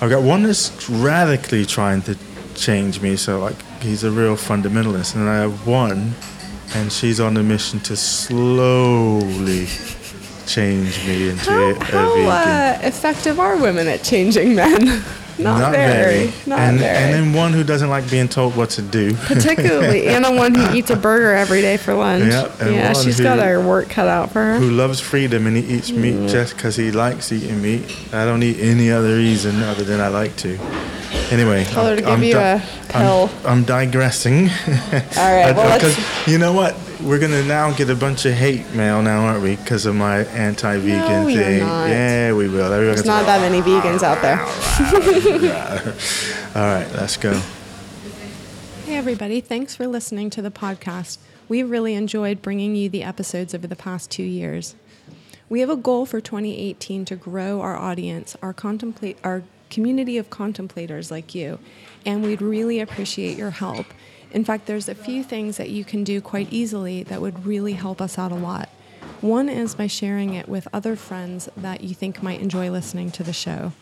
I've 0.00 0.10
got 0.10 0.22
one 0.22 0.44
that's 0.44 0.88
radically 0.88 1.66
trying 1.66 2.02
to 2.02 2.16
change 2.54 3.00
me. 3.00 3.16
So 3.16 3.40
like 3.40 3.60
he's 3.82 4.04
a 4.04 4.10
real 4.10 4.36
fundamentalist, 4.36 5.16
and 5.16 5.28
I 5.28 5.38
have 5.38 5.66
one, 5.66 6.14
and 6.74 6.92
she's 6.92 7.20
on 7.20 7.36
a 7.36 7.42
mission 7.42 7.80
to 7.80 7.96
slowly 7.96 9.66
change 10.46 11.06
me 11.06 11.28
into 11.30 11.50
How, 11.50 11.58
a 11.70 11.74
how 11.84 12.14
vegan. 12.14 12.26
uh, 12.28 12.78
effective 12.82 13.38
are 13.40 13.56
women 13.56 13.86
at 13.86 14.02
changing 14.02 14.54
men? 14.54 15.02
Not, 15.40 15.70
very. 15.70 16.32
Not 16.46 16.58
and, 16.58 16.78
very. 16.80 16.96
and 16.96 17.14
then 17.14 17.32
one 17.32 17.52
who 17.52 17.62
doesn't 17.62 17.88
like 17.88 18.10
being 18.10 18.26
told 18.28 18.56
what 18.56 18.70
to 18.70 18.82
do. 18.82 19.14
Particularly, 19.26 20.08
and 20.08 20.24
the 20.24 20.32
one 20.32 20.52
who 20.52 20.74
eats 20.74 20.90
a 20.90 20.96
burger 20.96 21.32
every 21.32 21.60
day 21.60 21.76
for 21.76 21.94
lunch. 21.94 22.24
Yep, 22.32 22.60
and 22.60 22.74
yeah, 22.74 22.92
she's 22.92 23.18
who- 23.18 23.22
got 23.24 23.38
her 23.38 23.60
work 23.64 23.88
cut 23.88 24.08
out 24.08 24.32
for 24.32 24.42
her. 24.42 24.58
who 24.58 24.70
loves 24.70 24.98
freedom 24.98 25.46
and 25.46 25.56
he 25.56 25.62
eats 25.76 25.92
meat 25.92 26.14
Mm. 26.16 26.28
just 26.28 26.56
because 26.56 26.74
he 26.74 26.90
likes 26.90 27.30
eating 27.30 27.62
meat. 27.62 27.84
I 28.12 28.24
don't 28.24 28.42
eat 28.42 28.58
any 28.58 28.90
other 28.90 29.14
reason 29.14 29.62
other 29.62 29.84
than 29.84 30.00
I 30.00 30.08
like 30.08 30.34
to. 30.38 30.58
Anyway, 31.30 31.64
Tell 31.64 31.84
her 31.86 31.96
to 31.96 32.02
I'm- 32.08 32.10
give 32.10 32.18
I'm 32.20 32.22
you 32.24 32.32
di- 32.34 32.52
a 32.54 32.62
pill. 32.88 33.30
I'm, 33.44 33.58
I'm 33.58 33.64
digressing. 33.64 34.48
All 34.48 35.34
right, 35.34 35.54
well, 35.54 35.66
let's. 35.68 35.84
Because 35.94 36.26
you 36.28 36.38
know 36.38 36.52
what? 36.54 36.74
We're 37.02 37.18
gonna 37.20 37.44
now 37.44 37.70
get 37.72 37.90
a 37.90 37.94
bunch 37.94 38.24
of 38.24 38.32
hate 38.32 38.72
mail 38.74 39.02
now, 39.02 39.26
aren't 39.26 39.42
we? 39.42 39.56
Because 39.56 39.86
of 39.86 39.94
my 39.94 40.20
anti-vegan 40.24 40.98
No, 40.98 41.26
you're 41.28 41.42
thing. 41.42 41.60
not. 41.60 41.88
Yeah, 41.90 42.32
we 42.32 42.48
will. 42.48 42.72
Everyone's 42.72 43.02
There's 43.02 43.06
not 43.06 43.26
that 43.26 43.40
many 43.40 43.60
vegans 43.62 44.02
out 44.02 44.20
there. 44.22 44.40
All 46.56 46.62
right, 46.62 46.90
let's 46.94 47.16
go. 47.16 47.40
Hey, 48.86 48.96
everybody. 48.96 49.40
Thanks 49.40 49.76
for 49.76 49.86
listening 49.86 50.30
to 50.30 50.42
the 50.42 50.50
podcast. 50.50 51.18
We 51.48 51.62
really 51.62 51.94
enjoyed 51.94 52.42
bringing 52.42 52.74
you 52.74 52.88
the 52.88 53.02
episodes 53.02 53.54
over 53.54 53.66
the 53.66 53.76
past 53.76 54.10
two 54.10 54.22
years. 54.24 54.74
We 55.48 55.60
have 55.60 55.70
a 55.70 55.76
goal 55.76 56.04
for 56.04 56.20
2018 56.20 57.04
to 57.06 57.16
grow 57.16 57.60
our 57.60 57.76
audience, 57.76 58.36
our 58.42 58.52
contemplate, 58.52 59.18
our 59.22 59.42
community 59.70 60.18
of 60.18 60.30
contemplators 60.30 61.10
like 61.10 61.34
you, 61.34 61.58
and 62.04 62.22
we'd 62.22 62.42
really 62.42 62.80
appreciate 62.80 63.36
your 63.36 63.50
help. 63.50 63.86
In 64.30 64.44
fact, 64.44 64.66
there's 64.66 64.88
a 64.88 64.94
few 64.94 65.22
things 65.22 65.56
that 65.56 65.70
you 65.70 65.84
can 65.84 66.04
do 66.04 66.20
quite 66.20 66.52
easily 66.52 67.02
that 67.04 67.20
would 67.20 67.46
really 67.46 67.72
help 67.72 68.00
us 68.00 68.18
out 68.18 68.32
a 68.32 68.36
lot. 68.36 68.68
One 69.20 69.48
is 69.48 69.74
by 69.74 69.86
sharing 69.86 70.34
it 70.34 70.48
with 70.48 70.68
other 70.72 70.94
friends 70.94 71.48
that 71.56 71.82
you 71.82 71.94
think 71.94 72.22
might 72.22 72.40
enjoy 72.40 72.70
listening 72.70 73.10
to 73.12 73.22
the 73.22 73.32
show. 73.32 73.72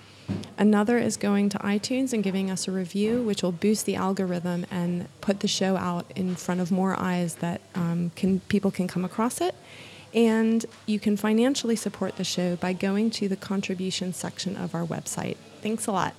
Another 0.58 0.98
is 0.98 1.16
going 1.16 1.48
to 1.50 1.58
iTunes 1.58 2.12
and 2.12 2.22
giving 2.24 2.50
us 2.50 2.66
a 2.66 2.72
review, 2.72 3.22
which 3.22 3.42
will 3.42 3.52
boost 3.52 3.86
the 3.86 3.96
algorithm 3.96 4.66
and 4.70 5.08
put 5.20 5.40
the 5.40 5.48
show 5.48 5.76
out 5.76 6.10
in 6.16 6.34
front 6.36 6.60
of 6.60 6.72
more 6.72 6.98
eyes 6.98 7.36
that 7.36 7.60
um, 7.74 8.10
can 8.16 8.40
people 8.40 8.70
can 8.70 8.88
come 8.88 9.04
across 9.04 9.40
it. 9.40 9.54
And 10.14 10.64
you 10.86 10.98
can 10.98 11.16
financially 11.16 11.76
support 11.76 12.16
the 12.16 12.24
show 12.24 12.56
by 12.56 12.72
going 12.72 13.10
to 13.10 13.28
the 13.28 13.36
contribution 13.36 14.12
section 14.14 14.56
of 14.56 14.74
our 14.74 14.84
website. 14.84 15.36
Thanks 15.62 15.86
a 15.86 15.92
lot. 15.92 16.14